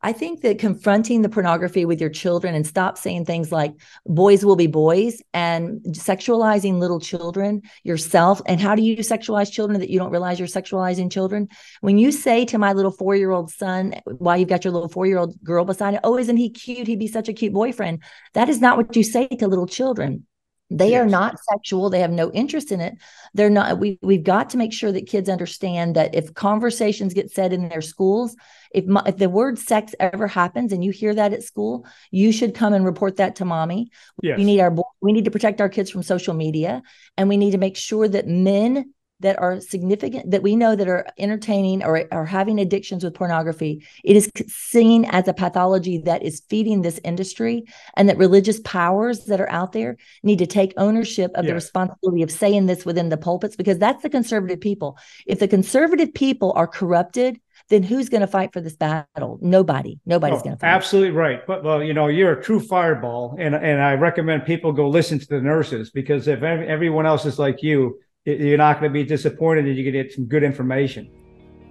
I 0.06 0.12
think 0.12 0.42
that 0.42 0.60
confronting 0.60 1.22
the 1.22 1.30
pornography 1.30 1.86
with 1.86 2.02
your 2.02 2.10
children 2.10 2.56
and 2.56 2.68
stop 2.68 2.98
saying 2.98 3.24
things 3.24 3.54
like 3.54 3.72
boys 4.06 4.44
will 4.44 4.58
be 4.58 4.68
boys 4.68 5.22
and 5.34 5.82
sexualizing 5.92 6.78
little 6.78 7.00
children 7.00 7.62
yourself. 7.84 8.42
And 8.46 8.60
how 8.60 8.76
do 8.76 8.82
you 8.82 8.98
sexualize 8.98 9.50
children 9.50 9.80
that 9.80 9.90
you 9.90 9.98
don't 9.98 10.12
realize 10.12 10.40
you're 10.40 10.48
sexualizing 10.50 11.10
children? 11.10 11.48
When 11.80 11.98
you 11.98 12.12
say 12.12 12.44
to 12.46 12.58
my 12.58 12.74
little 12.74 12.92
four 12.92 13.16
year 13.16 13.32
old 13.32 13.50
son, 13.50 13.96
while 14.04 14.36
you've 14.38 14.50
got 14.50 14.66
your 14.66 14.74
little 14.74 14.90
four 14.90 15.06
year 15.06 15.20
old 15.20 15.42
girl 15.42 15.64
beside 15.64 15.94
it, 15.94 16.02
oh, 16.04 16.18
isn't 16.18 16.38
he 16.38 16.50
cute? 16.50 16.86
He'd 16.86 17.00
be 17.00 17.08
such 17.08 17.30
a 17.30 17.34
cute 17.34 17.54
boyfriend. 17.54 18.04
That 18.34 18.50
is 18.50 18.60
not 18.60 18.76
what 18.76 18.94
you 18.98 19.04
say 19.04 19.28
to 19.28 19.48
little 19.48 19.68
children. 19.68 20.28
They 20.70 20.96
are 20.96 21.06
not 21.06 21.40
sexual. 21.52 21.90
They 21.90 22.00
have 22.00 22.12
no 22.12 22.32
interest 22.32 22.72
in 22.72 22.82
it. 22.82 22.96
They're 23.34 23.50
not. 23.50 23.78
We 23.78 24.00
we've 24.02 24.24
got 24.24 24.50
to 24.52 24.58
make 24.58 24.74
sure 24.74 24.92
that 24.92 25.08
kids 25.08 25.30
understand 25.30 25.96
that 25.96 26.16
if 26.16 26.34
conversations 26.34 27.14
get 27.14 27.32
said 27.32 27.54
in 27.54 27.70
their 27.70 27.82
schools, 27.82 28.36
if 28.74 28.86
mo- 28.86 29.04
if 29.06 29.18
the 29.18 29.30
word 29.30 29.60
sex 29.60 29.94
ever 30.00 30.28
happens 30.28 30.72
and 30.72 30.84
you 30.84 30.92
hear 30.92 31.14
that 31.14 31.34
at 31.34 31.44
school, 31.44 31.86
you 32.12 32.32
should 32.32 32.56
come 32.56 32.74
and 32.74 32.86
report 32.86 33.18
that 33.18 33.36
to 33.36 33.46
mommy. 33.46 33.92
Yes. 34.22 34.38
We 34.38 34.46
need 34.46 34.62
our 34.62 34.76
we 35.02 35.14
need 35.14 35.26
to 35.26 35.32
protect 35.32 35.62
our 35.62 35.70
kids 35.70 35.92
from 35.92 36.02
social 36.02 36.34
media, 36.34 36.82
and 37.18 37.30
we 37.30 37.38
need 37.38 37.52
to 37.52 37.58
make 37.58 37.78
sure 37.78 38.08
that 38.08 38.28
men 38.28 38.93
that 39.20 39.40
are 39.40 39.60
significant 39.60 40.30
that 40.32 40.44
we 40.44 40.56
know 40.56 40.76
that 40.76 40.88
are 40.88 41.08
entertaining 41.18 41.84
or 41.84 42.06
are 42.12 42.26
having 42.26 42.60
addictions 42.60 43.04
with 43.04 43.14
pornography 43.14 43.86
it 44.04 44.16
is 44.16 44.30
seen 44.48 45.06
as 45.06 45.28
a 45.28 45.34
pathology 45.34 45.98
that 46.00 46.24
is 46.24 46.42
feeding 46.50 46.82
this 46.82 47.00
industry 47.04 47.64
and 47.96 48.10
that 48.10 48.18
religious 48.18 48.60
powers 48.62 49.26
that 49.26 49.40
are 49.40 49.50
out 49.50 49.72
there 49.72 49.98
need 50.24 50.40
to 50.40 50.46
take 50.48 50.74
ownership 50.78 51.32
of 51.36 51.46
the 51.46 51.54
responsibility 51.54 52.22
of 52.22 52.32
saying 52.32 52.66
this 52.66 52.86
within 52.86 53.10
the 53.10 53.18
pulpits 53.18 53.56
because 53.56 53.78
that's 53.78 54.04
the 54.04 54.10
conservative 54.10 54.60
people. 54.60 54.98
If 55.26 55.40
the 55.40 55.48
conservative 55.48 56.14
people 56.14 56.54
are 56.56 56.68
corrupted 56.68 57.40
then 57.70 57.82
who's 57.82 58.10
going 58.10 58.22
to 58.22 58.28
fight 58.28 58.52
for 58.52 58.60
this 58.60 58.76
battle? 58.76 59.40
Nobody. 59.42 60.00
Nobody's 60.06 60.40
Oh, 60.40 60.44
going 60.44 60.56
to 60.56 60.60
fight. 60.60 60.68
absolutely 60.68 61.12
right. 61.12 61.48
But 61.48 61.64
well, 61.64 61.82
you 61.82 61.94
know, 61.94 62.08
you're 62.08 62.34
a 62.34 62.44
true 62.44 62.60
fireball, 62.60 63.38
and 63.40 63.56
and 63.56 63.82
I 63.82 63.94
recommend 63.94 64.46
people 64.46 64.74
go 64.74 64.90
listen 64.90 65.18
to 65.20 65.28
the 65.28 65.40
nurses 65.42 65.90
because 65.90 66.28
if 66.28 66.44
everyone 66.44 67.06
else 67.06 67.26
is 67.26 67.40
like 67.40 67.64
you, 67.64 68.00
you're 68.26 68.58
not 68.58 68.80
going 68.80 68.90
to 68.90 68.94
be 68.94 69.04
disappointed, 69.04 69.66
and 69.66 69.76
you 69.76 69.92
get 69.92 70.12
some 70.14 70.26
good 70.26 70.44
information. 70.44 71.10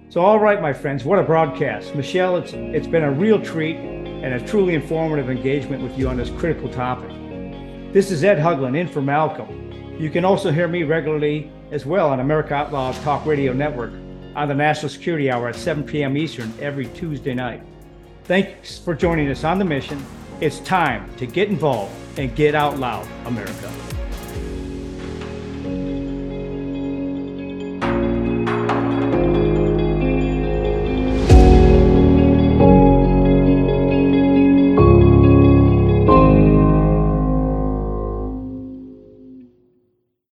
So, 0.09 0.21
all 0.21 0.39
right, 0.39 0.61
my 0.61 0.73
friends, 0.73 1.03
what 1.03 1.17
a 1.17 1.23
broadcast, 1.23 1.95
Michele. 1.95 2.37
It's 2.37 2.53
it's 2.53 2.87
been 2.87 3.03
a 3.03 3.11
real 3.11 3.41
treat 3.41 3.77
and 3.77 4.33
a 4.33 4.47
truly 4.47 4.75
informative 4.75 5.29
engagement 5.29 5.81
with 5.81 5.97
you 5.97 6.07
on 6.07 6.17
this 6.17 6.29
critical 6.29 6.69
topic. 6.69 7.09
This 7.91 8.11
is 8.11 8.23
Ed 8.23 8.37
Haugland 8.37 8.77
in 8.77 8.87
for 8.87 9.01
Malcolm. 9.01 9.71
You 9.99 10.09
can 10.09 10.25
also 10.25 10.51
hear 10.51 10.67
me 10.67 10.83
regularly 10.83 11.51
as 11.71 11.85
well 11.85 12.09
on 12.09 12.19
America 12.19 12.53
Out 12.53 12.71
Loud 12.71 12.95
Talk 13.03 13.25
Radio 13.25 13.53
Network 13.53 13.93
on 14.35 14.47
the 14.47 14.53
National 14.53 14.89
Security 14.89 15.31
Hour 15.31 15.49
at 15.49 15.55
7 15.55 15.83
p.m. 15.83 16.15
Eastern 16.17 16.53
every 16.59 16.85
Tuesday 16.87 17.33
night. 17.33 17.63
Thanks 18.25 18.77
for 18.77 18.93
joining 18.93 19.29
us 19.29 19.43
on 19.43 19.59
the 19.59 19.65
mission. 19.65 20.03
It's 20.41 20.59
time 20.59 21.15
to 21.17 21.25
get 21.25 21.49
involved 21.49 21.93
and 22.17 22.35
get 22.35 22.55
out 22.55 22.79
loud, 22.79 23.07
America. 23.25 23.71